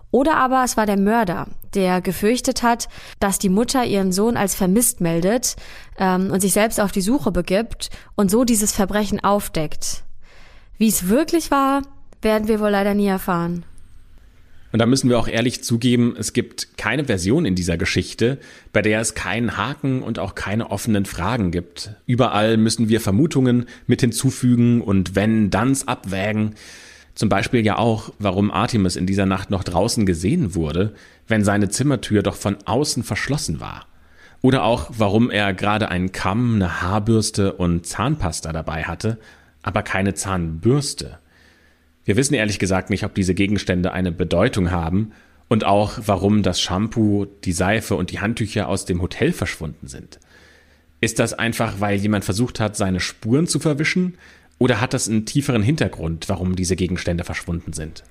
Oder 0.10 0.38
aber 0.38 0.64
es 0.64 0.78
war 0.78 0.86
der 0.86 0.98
Mörder, 0.98 1.48
der 1.74 2.00
gefürchtet 2.00 2.64
hat, 2.64 2.88
dass 3.20 3.38
die 3.38 3.50
Mutter 3.50 3.84
ihren 3.84 4.14
Sohn 4.14 4.38
als 4.38 4.56
vermisst 4.56 5.02
meldet 5.02 5.58
ähm, 5.98 6.32
und 6.32 6.40
sich 6.40 6.54
selbst 6.54 6.80
auf 6.80 6.94
die 6.94 7.02
Suche 7.02 7.34
begibt 7.34 7.90
und 8.16 8.32
so 8.32 8.46
dieses 8.46 8.72
Verbrechen 8.72 9.22
aufdeckt. 9.22 10.06
Wie 10.78 10.88
es 10.88 11.10
wirklich 11.10 11.52
war, 11.52 11.82
werden 12.22 12.48
wir 12.48 12.62
wohl 12.62 12.70
leider 12.70 12.94
nie 12.94 13.08
erfahren. 13.08 13.66
Und 14.76 14.80
da 14.80 14.88
müssen 14.88 15.10
wir 15.10 15.18
auch 15.18 15.30
ehrlich 15.30 15.64
zugeben, 15.64 16.18
es 16.20 16.34
gibt 16.34 16.78
keine 16.78 17.06
Version 17.06 17.46
in 17.46 17.56
dieser 17.56 17.78
Geschichte, 17.78 18.40
bei 18.74 18.82
der 18.82 19.00
es 19.00 19.16
keinen 19.16 19.56
Haken 19.56 20.04
und 20.04 20.20
auch 20.20 20.36
keine 20.36 20.70
offenen 20.70 21.06
Fragen 21.06 21.52
gibt. 21.52 21.92
Überall 22.08 22.58
müssen 22.58 22.90
wir 22.90 23.00
Vermutungen 23.00 23.68
mit 23.88 24.02
hinzufügen 24.02 24.82
und 24.82 25.16
wenn, 25.16 25.50
danns 25.50 25.88
abwägen. 25.88 26.56
Zum 27.14 27.30
Beispiel 27.30 27.66
ja 27.66 27.78
auch, 27.78 28.12
warum 28.20 28.52
Artemis 28.52 28.98
in 28.98 29.08
dieser 29.08 29.26
Nacht 29.26 29.50
noch 29.50 29.64
draußen 29.64 30.06
gesehen 30.06 30.56
wurde, 30.56 30.94
wenn 31.26 31.46
seine 31.46 31.70
Zimmertür 31.70 32.22
doch 32.22 32.36
von 32.36 32.58
außen 32.66 33.04
verschlossen 33.04 33.62
war. 33.62 33.86
Oder 34.42 34.66
auch, 34.66 34.92
warum 34.98 35.32
er 35.32 35.54
gerade 35.54 35.88
einen 35.88 36.12
Kamm, 36.12 36.56
eine 36.56 36.82
Haarbürste 36.82 37.54
und 37.54 37.88
Zahnpasta 37.88 38.52
dabei 38.52 38.84
hatte, 38.84 39.20
aber 39.64 39.84
keine 39.84 40.16
Zahnbürste. 40.16 41.20
Wir 42.06 42.16
wissen 42.16 42.36
ehrlich 42.36 42.60
gesagt 42.60 42.92
nicht, 42.92 43.04
ob 43.04 43.16
diese 43.16 43.34
Gegenstände 43.34 43.92
eine 43.92 44.12
Bedeutung 44.12 44.70
haben 44.70 45.12
und 45.48 45.66
auch, 45.66 45.94
warum 46.06 46.44
das 46.44 46.62
Shampoo, 46.62 47.26
die 47.44 47.52
Seife 47.52 47.96
und 47.96 48.12
die 48.12 48.20
Handtücher 48.20 48.70
aus 48.70 48.86
dem 48.86 49.02
Hotel 49.02 49.34
verschwunden 49.34 49.88
sind. 49.88 50.20
Ist 51.02 51.18
das 51.18 51.34
einfach, 51.34 51.80
weil 51.80 51.98
jemand 51.98 52.24
versucht 52.24 52.60
hat, 52.60 52.76
seine 52.76 53.00
Spuren 53.00 53.48
zu 53.48 53.60
verwischen? 53.60 54.18
Oder 54.60 54.80
hat 54.80 54.94
das 54.94 55.10
einen 55.10 55.26
tieferen 55.26 55.64
Hintergrund, 55.64 56.30
warum 56.30 56.56
diese 56.56 56.76
Gegenstände 56.76 57.24
verschwunden 57.24 57.74
sind? 57.74 58.04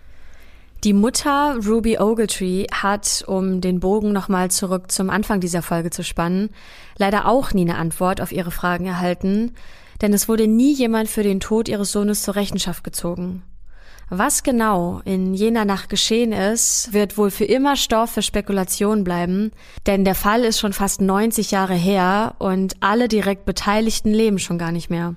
Die 0.83 0.93
Mutter 0.93 1.57
Ruby 1.65 1.99
Ogletree 1.99 2.67
hat, 2.71 3.25
um 3.27 3.61
den 3.61 3.81
Bogen 3.81 4.13
nochmal 4.13 4.51
zurück 4.51 4.91
zum 4.91 5.09
Anfang 5.09 5.41
dieser 5.41 5.63
Folge 5.63 5.91
zu 5.91 6.05
spannen, 6.05 6.51
leider 6.99 7.27
auch 7.27 7.55
nie 7.55 7.63
eine 7.63 7.77
Antwort 7.77 8.21
auf 8.21 8.33
ihre 8.33 8.51
Fragen 8.51 8.85
erhalten, 8.87 9.53
denn 10.03 10.13
es 10.13 10.29
wurde 10.29 10.47
nie 10.47 10.75
jemand 10.75 11.09
für 11.09 11.23
den 11.23 11.41
Tod 11.41 11.69
ihres 11.69 11.93
Sohnes 11.93 12.23
zur 12.23 12.37
Rechenschaft 12.37 12.85
gezogen. 12.85 13.43
Was 14.11 14.43
genau 14.43 15.01
in 15.05 15.33
jener 15.35 15.65
Nacht 15.65 15.89
geschehen 15.89 16.33
ist, 16.33 16.93
wird 16.93 17.17
wohl 17.17 17.31
für 17.31 17.47
immer 17.47 17.75
Stoff 17.75 18.11
für 18.11 18.23
Spekulation 18.23 19.03
bleiben, 19.03 19.51
denn 19.87 20.05
der 20.05 20.15
Fall 20.15 20.45
ist 20.45 20.61
schon 20.61 20.75
fast 20.75 21.01
90 21.01 21.51
Jahre 21.51 21.75
her 21.75 22.35
und 22.39 22.77
alle 22.81 23.09
direkt 23.09 23.47
Beteiligten 23.47 24.13
leben 24.13 24.39
schon 24.39 24.59
gar 24.59 24.73
nicht 24.73 24.91
mehr. 24.91 25.15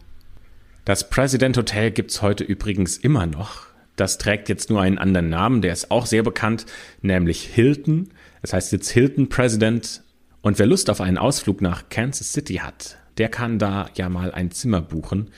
Das 0.86 1.10
President 1.10 1.58
Hotel 1.58 1.92
gibt's 1.92 2.22
heute 2.22 2.46
übrigens 2.46 2.96
immer 2.98 3.26
noch. 3.26 3.68
Das 3.98 4.18
trägt 4.20 4.48
jetzt 4.48 4.70
nur 4.70 4.82
einen 4.82 4.98
anderen 4.98 5.30
Namen, 5.30 5.62
der 5.62 5.74
ist 5.74 5.92
auch 5.92 6.06
sehr 6.06 6.24
bekannt, 6.24 6.66
nämlich 7.02 7.42
Hilton. 7.44 8.10
Das 8.42 8.54
heißt 8.54 8.72
jetzt 8.72 8.90
Hilton 8.90 9.28
President. 9.28 10.04
Und 10.42 10.60
wer 10.60 10.66
Lust 10.66 10.90
auf 10.90 11.02
einen 11.02 11.18
Ausflug 11.18 11.62
nach 11.62 11.90
Kansas 11.90 12.32
City 12.32 12.56
hat, 12.56 12.98
der 13.18 13.28
kann 13.28 13.60
da 13.60 13.90
ja 13.96 14.08
mal 14.08 14.32
ein 14.32 14.52
Zimmer 14.52 14.82
buchen. 14.82 15.32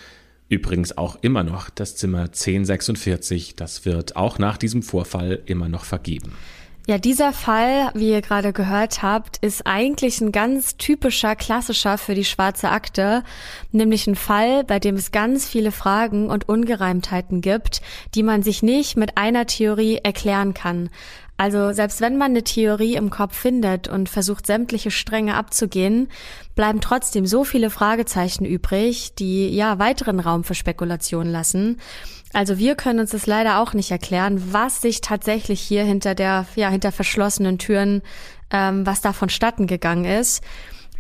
Übrigens 0.50 0.98
auch 0.98 1.18
immer 1.22 1.44
noch 1.44 1.70
das 1.70 1.96
Zimmer 1.96 2.24
1046, 2.24 3.56
das 3.56 3.86
wird 3.86 4.16
auch 4.16 4.40
nach 4.40 4.58
diesem 4.58 4.82
Vorfall 4.82 5.42
immer 5.46 5.70
noch 5.70 5.86
vergeben. 5.86 6.34
Ja, 6.88 6.98
dieser 6.98 7.34
Fall, 7.34 7.92
wie 7.94 8.10
ihr 8.10 8.22
gerade 8.22 8.52
gehört 8.52 9.04
habt, 9.04 9.38
ist 9.38 9.68
eigentlich 9.68 10.22
ein 10.22 10.32
ganz 10.32 10.76
typischer, 10.76 11.36
klassischer 11.36 12.00
für 12.00 12.16
die 12.16 12.26
schwarze 12.26 12.70
Akte, 12.70 13.24
nämlich 13.72 14.08
ein 14.08 14.16
Fall, 14.16 14.64
bei 14.64 14.80
dem 14.80 14.96
es 14.96 15.12
ganz 15.12 15.48
viele 15.48 15.72
Fragen 15.72 16.32
und 16.32 16.50
Ungereimtheiten 16.50 17.42
gibt, 17.42 17.84
die 18.16 18.24
man 18.24 18.42
sich 18.42 18.64
nicht 18.64 18.98
mit 18.98 19.20
einer 19.20 19.46
Theorie 19.46 20.00
erklären 20.02 20.56
kann. 20.56 20.90
Also 21.40 21.72
selbst 21.72 22.02
wenn 22.02 22.18
man 22.18 22.32
eine 22.32 22.44
Theorie 22.44 22.96
im 22.96 23.10
Kopf 23.10 23.34
findet 23.34 23.88
und 23.88 24.10
versucht, 24.10 24.46
sämtliche 24.46 24.92
Stränge 24.92 25.36
abzugehen, 25.36 26.10
bleiben 26.54 26.82
trotzdem 26.82 27.26
so 27.26 27.46
viele 27.46 27.70
Fragezeichen 27.70 28.44
übrig, 28.44 29.14
die 29.18 29.48
ja 29.48 29.80
weiteren 29.80 30.20
Raum 30.20 30.44
für 30.44 30.54
Spekulation 30.54 31.28
lassen. 31.28 31.78
Also 32.34 32.58
wir 32.58 32.76
können 32.76 33.00
uns 33.00 33.12
das 33.12 33.26
leider 33.26 33.62
auch 33.62 33.74
nicht 33.74 33.90
erklären, 33.90 34.52
was 34.52 34.82
sich 34.82 35.00
tatsächlich 35.00 35.62
hier 35.62 35.86
hinter 35.86 36.14
der, 36.14 36.46
ja, 36.58 36.70
hinter 36.70 36.92
verschlossenen 36.92 37.58
Türen, 37.58 38.02
ähm, 38.52 38.86
was 38.86 39.00
da 39.00 39.14
vonstatten 39.14 39.66
gegangen 39.66 40.04
ist. 40.04 40.44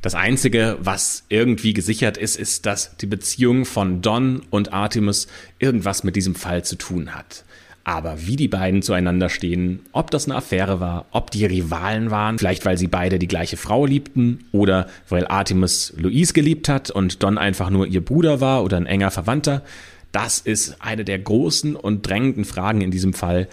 Das 0.01 0.15
Einzige, 0.15 0.77
was 0.79 1.25
irgendwie 1.27 1.73
gesichert 1.73 2.15
ist, 2.15 2.37
ist, 2.37 2.65
dass 2.65 2.95
die 2.95 3.07
Beziehung 3.07 3.65
von 3.65 4.01
Don 4.01 4.43
und 4.51 4.71
Artemis 4.71 5.27
irgendwas 5.59 6.05
mit 6.05 6.15
diesem 6.15 6.35
Fall 6.35 6.63
zu 6.63 6.77
tun 6.77 7.13
hat. 7.13 7.43
Aber 7.89 8.27
wie 8.27 8.35
die 8.35 8.47
beiden 8.47 8.83
zueinander 8.83 9.29
stehen, 9.29 9.79
ob 9.93 10.11
das 10.11 10.25
eine 10.25 10.35
Affäre 10.35 10.79
war, 10.79 11.07
ob 11.09 11.31
die 11.31 11.47
Rivalen 11.47 12.11
waren, 12.11 12.37
vielleicht 12.37 12.63
weil 12.63 12.77
sie 12.77 12.85
beide 12.85 13.17
die 13.17 13.27
gleiche 13.27 13.57
Frau 13.57 13.87
liebten 13.87 14.45
oder 14.51 14.85
weil 15.09 15.25
Artemis 15.25 15.95
Louise 15.97 16.33
geliebt 16.33 16.69
hat 16.69 16.91
und 16.91 17.23
Don 17.23 17.39
einfach 17.39 17.71
nur 17.71 17.87
ihr 17.87 18.05
Bruder 18.05 18.41
war 18.41 18.63
oder 18.63 18.77
ein 18.77 18.85
enger 18.85 19.09
Verwandter, 19.09 19.63
das 20.11 20.39
ist 20.39 20.79
eine 20.83 21.03
der 21.03 21.17
großen 21.17 21.75
und 21.75 22.07
drängenden 22.07 22.45
Fragen 22.45 22.81
in 22.81 22.91
diesem 22.91 23.15
Fall, 23.15 23.47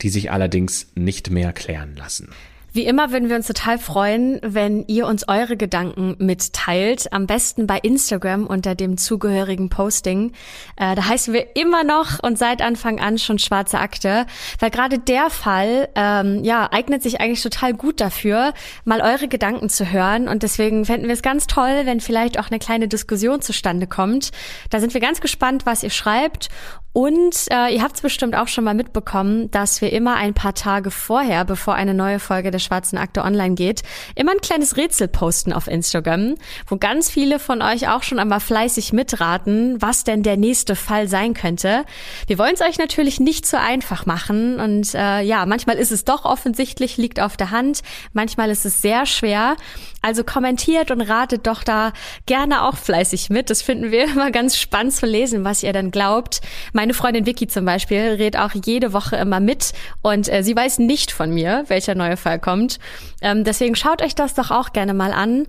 die 0.00 0.10
sich 0.10 0.30
allerdings 0.30 0.86
nicht 0.94 1.32
mehr 1.32 1.52
klären 1.52 1.96
lassen. 1.96 2.28
Wie 2.74 2.86
immer 2.86 3.12
würden 3.12 3.28
wir 3.28 3.36
uns 3.36 3.46
total 3.46 3.78
freuen, 3.78 4.40
wenn 4.42 4.84
ihr 4.86 5.06
uns 5.06 5.28
eure 5.28 5.58
Gedanken 5.58 6.16
mitteilt. 6.18 7.12
Am 7.12 7.26
besten 7.26 7.66
bei 7.66 7.76
Instagram 7.76 8.46
unter 8.46 8.74
dem 8.74 8.96
zugehörigen 8.96 9.68
Posting. 9.68 10.32
Äh, 10.76 10.94
da 10.94 11.06
heißen 11.06 11.34
wir 11.34 11.54
immer 11.54 11.84
noch 11.84 12.22
und 12.22 12.38
seit 12.38 12.62
Anfang 12.62 12.98
an 12.98 13.18
schon 13.18 13.38
schwarze 13.38 13.78
Akte, 13.78 14.24
weil 14.58 14.70
gerade 14.70 14.98
der 14.98 15.28
Fall 15.28 15.90
ähm, 15.94 16.44
ja 16.44 16.72
eignet 16.72 17.02
sich 17.02 17.20
eigentlich 17.20 17.42
total 17.42 17.74
gut 17.74 18.00
dafür, 18.00 18.54
mal 18.86 19.02
eure 19.02 19.28
Gedanken 19.28 19.68
zu 19.68 19.92
hören. 19.92 20.26
Und 20.26 20.42
deswegen 20.42 20.86
fänden 20.86 21.08
wir 21.08 21.14
es 21.14 21.22
ganz 21.22 21.46
toll, 21.46 21.82
wenn 21.84 22.00
vielleicht 22.00 22.38
auch 22.38 22.48
eine 22.48 22.58
kleine 22.58 22.88
Diskussion 22.88 23.42
zustande 23.42 23.86
kommt. 23.86 24.30
Da 24.70 24.80
sind 24.80 24.94
wir 24.94 25.00
ganz 25.02 25.20
gespannt, 25.20 25.66
was 25.66 25.82
ihr 25.82 25.90
schreibt. 25.90 26.48
Und 26.92 27.34
äh, 27.50 27.74
ihr 27.74 27.82
habt 27.82 27.96
es 27.96 28.02
bestimmt 28.02 28.34
auch 28.34 28.48
schon 28.48 28.64
mal 28.64 28.74
mitbekommen, 28.74 29.50
dass 29.50 29.80
wir 29.80 29.92
immer 29.92 30.16
ein 30.16 30.34
paar 30.34 30.54
Tage 30.54 30.90
vorher, 30.90 31.44
bevor 31.44 31.74
eine 31.74 31.94
neue 31.94 32.18
Folge 32.18 32.50
der 32.50 32.58
Schwarzen 32.58 32.98
Akte 32.98 33.22
online 33.22 33.54
geht, 33.54 33.82
immer 34.14 34.32
ein 34.32 34.40
kleines 34.40 34.76
Rätsel 34.76 35.08
posten 35.08 35.54
auf 35.54 35.68
Instagram, 35.68 36.34
wo 36.66 36.76
ganz 36.76 37.10
viele 37.10 37.38
von 37.38 37.62
euch 37.62 37.88
auch 37.88 38.02
schon 38.02 38.18
einmal 38.18 38.40
fleißig 38.40 38.92
mitraten, 38.92 39.80
was 39.80 40.04
denn 40.04 40.22
der 40.22 40.36
nächste 40.36 40.76
Fall 40.76 41.08
sein 41.08 41.32
könnte. 41.32 41.84
Wir 42.26 42.38
wollen 42.38 42.54
es 42.54 42.60
euch 42.60 42.78
natürlich 42.78 43.20
nicht 43.20 43.46
so 43.46 43.56
einfach 43.56 44.04
machen 44.04 44.60
und 44.60 44.94
äh, 44.94 45.22
ja, 45.22 45.46
manchmal 45.46 45.76
ist 45.76 45.92
es 45.92 46.04
doch 46.04 46.26
offensichtlich, 46.26 46.98
liegt 46.98 47.20
auf 47.20 47.38
der 47.38 47.50
Hand, 47.50 47.80
manchmal 48.12 48.50
ist 48.50 48.66
es 48.66 48.82
sehr 48.82 49.06
schwer. 49.06 49.56
Also 50.02 50.24
kommentiert 50.24 50.90
und 50.90 51.00
ratet 51.00 51.46
doch 51.46 51.62
da 51.62 51.92
gerne 52.26 52.64
auch 52.64 52.76
fleißig 52.76 53.30
mit. 53.30 53.48
Das 53.48 53.62
finden 53.62 53.90
wir 53.90 54.04
immer 54.12 54.30
ganz 54.30 54.56
spannend 54.56 54.92
zu 54.92 55.06
lesen, 55.06 55.44
was 55.44 55.62
ihr 55.62 55.72
dann 55.72 55.90
glaubt. 55.90 56.40
Meine 56.72 56.92
Freundin 56.92 57.24
Vicky 57.24 57.46
zum 57.46 57.64
Beispiel 57.64 58.00
redet 58.00 58.36
auch 58.36 58.50
jede 58.52 58.92
Woche 58.92 59.16
immer 59.16 59.40
mit 59.40 59.72
und 60.02 60.30
äh, 60.30 60.42
sie 60.42 60.54
weiß 60.54 60.80
nicht 60.80 61.12
von 61.12 61.32
mir, 61.32 61.64
welcher 61.68 61.94
neue 61.94 62.16
Fall 62.16 62.38
kommt. 62.38 62.78
Ähm, 63.22 63.44
deswegen 63.44 63.76
schaut 63.76 64.02
euch 64.02 64.14
das 64.14 64.34
doch 64.34 64.50
auch 64.50 64.72
gerne 64.72 64.92
mal 64.92 65.12
an. 65.12 65.46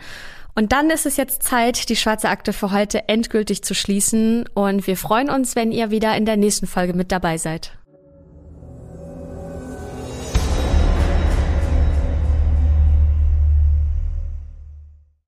Und 0.56 0.72
dann 0.72 0.92
ist 0.92 1.06
es 1.06 1.18
jetzt 1.18 1.42
Zeit, 1.42 1.90
die 1.90 1.96
schwarze 1.96 2.30
Akte 2.30 2.54
für 2.54 2.72
heute 2.72 3.10
endgültig 3.10 3.64
zu 3.64 3.74
schließen. 3.74 4.48
Und 4.54 4.86
wir 4.86 4.98
freuen 4.98 5.30
uns, 5.30 5.56
wenn 5.56 5.72
ihr 5.72 5.90
wieder 5.90 6.16
in 6.16 6.26
der 6.26 6.38
nächsten 6.38 6.68
Folge 6.68 6.94
mit 6.94 7.12
dabei 7.12 7.38
seid. 7.38 7.72